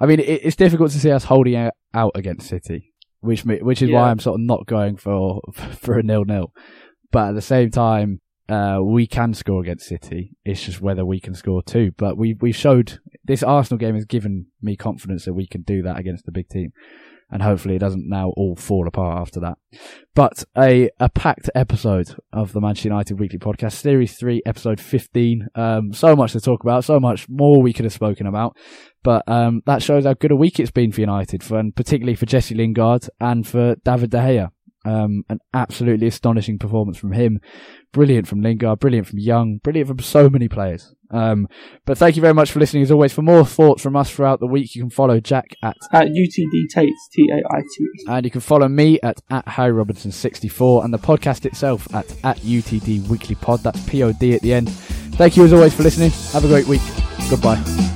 I 0.00 0.06
mean, 0.06 0.20
it, 0.20 0.40
it's 0.44 0.56
difficult 0.56 0.90
to 0.92 0.98
see 0.98 1.10
us 1.10 1.24
holding 1.24 1.70
out 1.94 2.12
against 2.14 2.48
City, 2.48 2.94
which, 3.20 3.44
which 3.44 3.82
is 3.82 3.90
yeah. 3.90 4.00
why 4.00 4.10
I'm 4.10 4.18
sort 4.18 4.40
of 4.40 4.46
not 4.46 4.66
going 4.66 4.96
for, 4.96 5.42
for 5.78 5.98
a 5.98 6.02
nil-nil. 6.02 6.52
But 7.12 7.28
at 7.28 7.34
the 7.34 7.42
same 7.42 7.70
time, 7.70 8.20
uh, 8.48 8.78
we 8.82 9.06
can 9.06 9.34
score 9.34 9.60
against 9.60 9.86
City. 9.86 10.36
It's 10.44 10.64
just 10.64 10.80
whether 10.80 11.04
we 11.04 11.20
can 11.20 11.34
score 11.34 11.62
too. 11.62 11.92
But 11.96 12.16
we 12.16 12.34
we 12.34 12.52
showed 12.52 13.00
this 13.24 13.42
Arsenal 13.42 13.78
game 13.78 13.94
has 13.94 14.04
given 14.04 14.46
me 14.62 14.76
confidence 14.76 15.24
that 15.24 15.34
we 15.34 15.46
can 15.46 15.62
do 15.62 15.82
that 15.82 15.98
against 15.98 16.26
the 16.26 16.32
big 16.32 16.48
team 16.48 16.72
and 17.30 17.42
hopefully 17.42 17.76
it 17.76 17.80
doesn't 17.80 18.08
now 18.08 18.32
all 18.36 18.54
fall 18.56 18.86
apart 18.86 19.20
after 19.20 19.40
that. 19.40 19.58
But 20.14 20.44
a, 20.56 20.90
a 21.00 21.08
packed 21.08 21.50
episode 21.54 22.16
of 22.32 22.52
the 22.52 22.60
Manchester 22.60 22.88
United 22.88 23.18
Weekly 23.18 23.38
Podcast, 23.38 23.72
Series 23.72 24.16
3, 24.16 24.42
Episode 24.46 24.80
15. 24.80 25.48
Um, 25.54 25.92
so 25.92 26.14
much 26.14 26.32
to 26.32 26.40
talk 26.40 26.62
about, 26.62 26.84
so 26.84 27.00
much 27.00 27.28
more 27.28 27.60
we 27.60 27.72
could 27.72 27.84
have 27.84 27.92
spoken 27.92 28.26
about. 28.26 28.56
But 29.02 29.22
um, 29.28 29.62
that 29.66 29.82
shows 29.82 30.04
how 30.04 30.14
good 30.14 30.30
a 30.30 30.36
week 30.36 30.58
it's 30.60 30.70
been 30.70 30.92
for 30.92 31.00
United, 31.00 31.42
for, 31.42 31.58
and 31.58 31.74
particularly 31.74 32.16
for 32.16 32.26
Jesse 32.26 32.54
Lingard 32.54 33.08
and 33.20 33.46
for 33.46 33.76
David 33.84 34.10
De 34.10 34.18
Gea. 34.18 34.50
Um, 34.84 35.24
an 35.28 35.40
absolutely 35.52 36.06
astonishing 36.06 36.58
performance 36.60 36.96
from 36.96 37.10
him. 37.10 37.40
Brilliant 37.92 38.28
from 38.28 38.40
Lingard, 38.40 38.78
brilliant 38.78 39.08
from 39.08 39.18
Young, 39.18 39.58
brilliant 39.62 39.88
from 39.88 39.98
so 39.98 40.30
many 40.30 40.48
players. 40.48 40.94
Um, 41.10 41.48
but 41.84 41.98
thank 41.98 42.16
you 42.16 42.22
very 42.22 42.34
much 42.34 42.50
for 42.50 42.58
listening 42.60 42.82
as 42.82 42.90
always. 42.90 43.12
For 43.12 43.22
more 43.22 43.44
thoughts 43.44 43.82
from 43.82 43.96
us 43.96 44.10
throughout 44.10 44.40
the 44.40 44.46
week, 44.46 44.74
you 44.74 44.82
can 44.82 44.90
follow 44.90 45.20
Jack 45.20 45.56
at, 45.62 45.76
At 45.92 46.08
UTD 46.08 46.68
Tates, 46.70 47.08
T 47.12 47.28
A 47.30 47.36
I 47.54 47.60
T. 47.60 47.86
and 48.08 48.24
you 48.24 48.30
can 48.30 48.40
follow 48.40 48.68
me 48.68 48.98
at, 49.02 49.20
at 49.30 49.46
Harry 49.48 49.72
Robinson 49.72 50.12
64 50.12 50.84
and 50.84 50.92
the 50.92 50.98
podcast 50.98 51.46
itself 51.46 51.92
at, 51.94 52.10
at 52.24 52.38
UTD 52.38 53.06
Weekly 53.08 53.34
Pod. 53.36 53.60
That's 53.60 53.80
POD 53.88 54.22
at 54.34 54.42
the 54.42 54.52
end. 54.52 54.70
Thank 54.70 55.36
you 55.36 55.44
as 55.44 55.52
always 55.52 55.74
for 55.74 55.82
listening. 55.82 56.10
Have 56.32 56.44
a 56.44 56.48
great 56.48 56.66
week. 56.66 56.82
Goodbye. 57.30 57.95